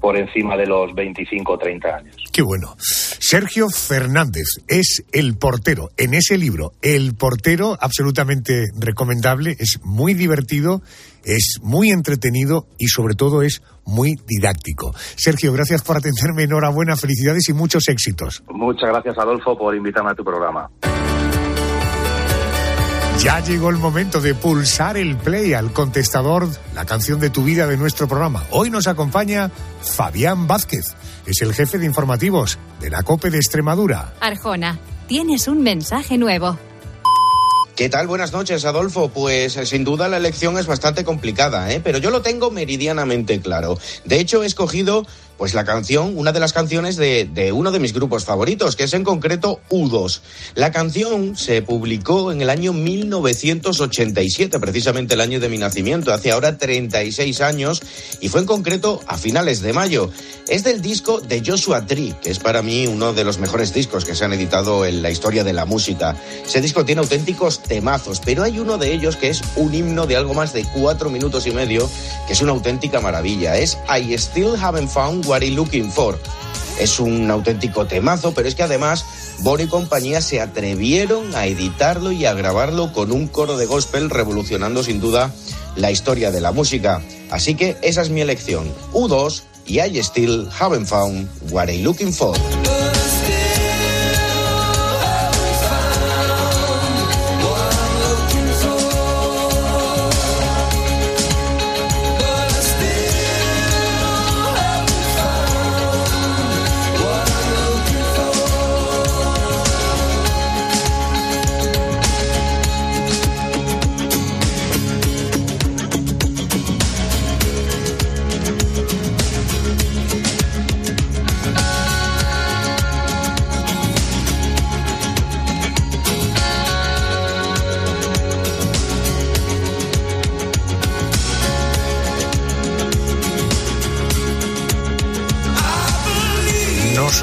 por 0.04 0.18
encima 0.18 0.54
de 0.54 0.66
los 0.66 0.94
25 0.94 1.54
o 1.54 1.56
30 1.56 1.88
años. 1.88 2.16
Qué 2.30 2.42
bueno. 2.42 2.74
Sergio 2.78 3.68
Fernández 3.70 4.44
es 4.68 5.02
el 5.12 5.38
portero. 5.38 5.88
En 5.96 6.12
ese 6.12 6.36
libro, 6.36 6.72
El 6.82 7.14
portero, 7.14 7.74
absolutamente 7.80 8.64
recomendable, 8.78 9.56
es 9.58 9.80
muy 9.82 10.12
divertido, 10.12 10.82
es 11.24 11.58
muy 11.62 11.88
entretenido 11.88 12.66
y 12.76 12.88
sobre 12.88 13.14
todo 13.14 13.40
es 13.40 13.62
muy 13.86 14.16
didáctico. 14.26 14.92
Sergio, 15.16 15.54
gracias 15.54 15.82
por 15.82 15.96
atenderme, 15.96 16.42
enhorabuena, 16.42 16.96
felicidades 16.96 17.48
y 17.48 17.54
muchos 17.54 17.88
éxitos. 17.88 18.44
Muchas 18.50 18.90
gracias, 18.90 19.16
Adolfo, 19.16 19.56
por 19.56 19.74
invitarme 19.74 20.10
a 20.10 20.14
tu 20.14 20.22
programa. 20.22 20.68
Ya 23.18 23.40
llegó 23.40 23.70
el 23.70 23.76
momento 23.76 24.20
de 24.20 24.34
pulsar 24.34 24.96
el 24.96 25.16
play 25.16 25.54
al 25.54 25.72
contestador, 25.72 26.48
la 26.74 26.84
canción 26.84 27.20
de 27.20 27.30
tu 27.30 27.44
vida 27.44 27.66
de 27.66 27.76
nuestro 27.76 28.06
programa. 28.06 28.44
Hoy 28.50 28.70
nos 28.70 28.86
acompaña 28.86 29.50
Fabián 29.80 30.46
Vázquez, 30.46 30.94
es 31.24 31.40
el 31.40 31.54
jefe 31.54 31.78
de 31.78 31.86
informativos 31.86 32.58
de 32.80 32.90
la 32.90 33.02
COPE 33.02 33.30
de 33.30 33.38
Extremadura. 33.38 34.12
Arjona, 34.20 34.78
tienes 35.06 35.48
un 35.48 35.62
mensaje 35.62 36.18
nuevo. 36.18 36.58
¿Qué 37.76 37.88
tal? 37.88 38.06
Buenas 38.06 38.32
noches, 38.32 38.64
Adolfo. 38.66 39.08
Pues 39.08 39.56
eh, 39.56 39.66
sin 39.66 39.82
duda 39.82 40.06
la 40.08 40.18
elección 40.18 40.56
es 40.58 40.66
bastante 40.66 41.02
complicada, 41.02 41.72
¿eh? 41.72 41.80
pero 41.82 41.98
yo 41.98 42.10
lo 42.10 42.22
tengo 42.22 42.52
meridianamente 42.52 43.40
claro. 43.40 43.78
De 44.04 44.20
hecho, 44.20 44.44
he 44.44 44.46
escogido 44.46 45.04
pues 45.36 45.54
la 45.54 45.64
canción, 45.64 46.16
una 46.16 46.32
de 46.32 46.40
las 46.40 46.52
canciones 46.52 46.96
de, 46.96 47.52
uno 47.52 47.70
de 47.72 47.78
mis 47.78 47.92
grupos 47.92 48.24
favoritos, 48.24 48.76
que 48.76 48.84
es 48.84 48.94
en 48.94 49.04
concreto 49.04 49.60
U2. 49.70 50.20
La 50.54 50.70
canción 50.70 51.36
se 51.36 51.62
publicó 51.62 52.32
en 52.32 52.40
el 52.40 52.50
año 52.50 52.72
1987, 52.72 54.58
precisamente 54.60 55.14
el 55.14 55.20
año 55.20 55.40
de 55.40 55.48
mi 55.48 55.58
nacimiento, 55.58 56.12
hace 56.12 56.30
ahora 56.30 56.58
36 56.58 57.40
años, 57.40 57.82
y 58.20 58.28
fue 58.28 58.40
en 58.40 58.46
concreto 58.46 59.00
a 59.06 59.18
finales 59.18 59.60
de 59.60 59.72
mayo. 59.72 60.10
Es 60.48 60.62
del 60.62 60.82
disco 60.82 61.20
de 61.20 61.42
Joshua 61.44 61.86
Tree, 61.86 62.14
que 62.22 62.30
es 62.30 62.38
para 62.38 62.62
mí 62.62 62.86
uno 62.86 63.12
de 63.12 63.24
los 63.24 63.38
mejores 63.38 63.72
discos 63.72 64.04
que 64.04 64.14
se 64.14 64.24
han 64.24 64.32
editado 64.32 64.84
en 64.84 65.02
la 65.02 65.10
historia 65.10 65.42
de 65.42 65.52
la 65.52 65.64
música. 65.64 66.16
Ese 66.46 66.60
disco 66.60 66.84
tiene 66.84 67.00
auténticos 67.00 67.62
temazos, 67.62 68.20
pero 68.24 68.42
hay 68.42 68.58
uno 68.58 68.78
de 68.78 68.92
ellos 68.92 69.16
que 69.16 69.30
es 69.30 69.42
un 69.56 69.74
himno 69.74 70.06
de 70.06 70.16
algo 70.16 70.34
más 70.34 70.52
de 70.52 70.64
cuatro 70.74 71.10
minutos 71.10 71.46
y 71.46 71.50
medio, 71.50 71.88
que 72.26 72.34
es 72.34 72.42
una 72.42 72.52
auténtica 72.52 73.00
maravilla. 73.00 73.56
Es 73.56 73.78
I 73.88 74.16
Still 74.18 74.54
Haven't 74.60 74.90
Found 74.90 75.23
What 75.24 75.42
I'm 75.42 75.54
Looking 75.54 75.90
For. 75.90 76.18
Es 76.78 76.98
un 76.98 77.30
auténtico 77.30 77.86
temazo, 77.86 78.34
pero 78.34 78.48
es 78.48 78.54
que 78.54 78.62
además 78.62 79.04
Bono 79.40 79.62
y 79.62 79.66
compañía 79.66 80.20
se 80.20 80.40
atrevieron 80.40 81.34
a 81.34 81.46
editarlo 81.46 82.12
y 82.12 82.24
a 82.24 82.34
grabarlo 82.34 82.92
con 82.92 83.12
un 83.12 83.26
coro 83.28 83.56
de 83.56 83.66
gospel 83.66 84.10
revolucionando 84.10 84.82
sin 84.82 85.00
duda 85.00 85.32
la 85.76 85.90
historia 85.90 86.30
de 86.30 86.40
la 86.40 86.52
música. 86.52 87.02
Así 87.30 87.54
que 87.54 87.76
esa 87.82 88.02
es 88.02 88.10
mi 88.10 88.20
elección. 88.20 88.72
U2 88.92 89.42
y 89.66 89.80
I 89.80 89.98
Still 90.02 90.48
Haven't 90.58 90.86
Found 90.86 91.28
What 91.50 91.68
I'm 91.68 91.82
Looking 91.82 92.12
For. 92.12 92.36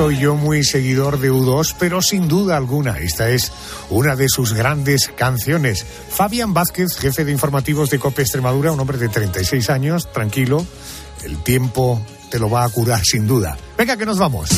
Soy 0.02 0.18
yo 0.18 0.34
muy 0.36 0.64
seguidor 0.64 1.20
de 1.20 1.32
U2, 1.32 1.76
pero 1.78 2.02
sin 2.02 2.28
duda 2.28 2.58
alguna 2.58 2.98
esta 2.98 3.30
es 3.30 3.52
una 3.92 4.16
de 4.16 4.30
sus 4.30 4.52
grandes 4.52 5.12
canciones. 5.16 5.86
Fabián 6.10 6.56
Vázquez, 6.56 6.98
jefe 6.98 7.24
de 7.24 7.32
informativos 7.32 7.92
de 7.92 8.00
COPE 8.00 8.24
Extremadura, 8.24 8.72
un 8.72 8.80
hombre 8.80 8.98
de 8.98 9.10
36 9.10 9.70
años, 9.70 10.12
tranquilo, 10.12 10.66
el 11.24 11.38
tiempo 11.44 12.04
te 12.32 12.40
lo 12.40 12.50
va 12.50 12.64
a 12.64 12.70
curar 12.70 13.02
sin 13.06 13.28
duda. 13.28 13.56
Venga, 13.78 13.96
que 13.96 14.08
nos 14.08 14.18
vamos. 14.18 14.50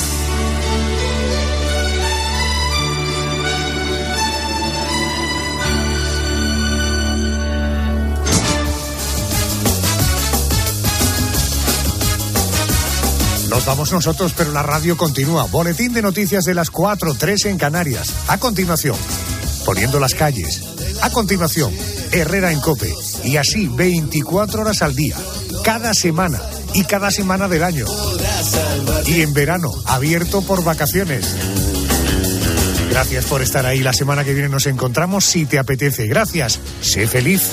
Vamos 13.65 13.93
nosotros, 13.93 14.33
pero 14.35 14.51
la 14.51 14.61
radio 14.61 14.97
continúa. 14.97 15.45
Boletín 15.45 15.93
de 15.93 16.01
noticias 16.01 16.43
de 16.43 16.53
las 16.53 16.69
4, 16.69 17.15
3 17.17 17.45
en 17.45 17.57
Canarias. 17.57 18.13
A 18.27 18.37
continuación, 18.37 18.97
poniendo 19.65 19.99
las 19.99 20.13
calles. 20.13 20.61
A 21.01 21.09
continuación, 21.09 21.73
Herrera 22.11 22.51
en 22.51 22.59
Cope. 22.59 22.93
Y 23.23 23.37
así 23.37 23.67
24 23.67 24.61
horas 24.61 24.81
al 24.81 24.95
día, 24.95 25.15
cada 25.63 25.93
semana 25.93 26.41
y 26.73 26.83
cada 26.83 27.09
semana 27.09 27.47
del 27.47 27.63
año. 27.63 27.85
Y 29.05 29.21
en 29.21 29.33
verano, 29.33 29.71
abierto 29.85 30.41
por 30.41 30.63
vacaciones. 30.63 31.33
Gracias 32.89 33.25
por 33.25 33.41
estar 33.41 33.65
ahí. 33.65 33.79
La 33.79 33.93
semana 33.93 34.23
que 34.23 34.33
viene 34.33 34.49
nos 34.49 34.67
encontramos 34.67 35.25
si 35.25 35.45
te 35.45 35.57
apetece. 35.57 36.05
Gracias. 36.07 36.59
Sé 36.81 37.07
feliz. 37.07 37.49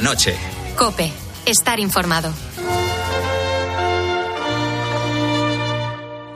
Noche. 0.00 0.36
Cope. 0.76 1.12
Estar 1.46 1.80
informado. 1.80 2.32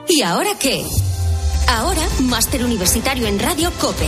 ¿Y 0.07 0.21
ahora 0.21 0.51
qué? 0.59 0.85
Ahora, 1.67 2.01
máster 2.21 2.63
universitario 2.63 3.27
en 3.27 3.39
Radio 3.39 3.71
COPE, 3.79 4.07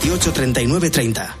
828 0.00 0.32
39 0.32 0.90
30. 0.90 1.39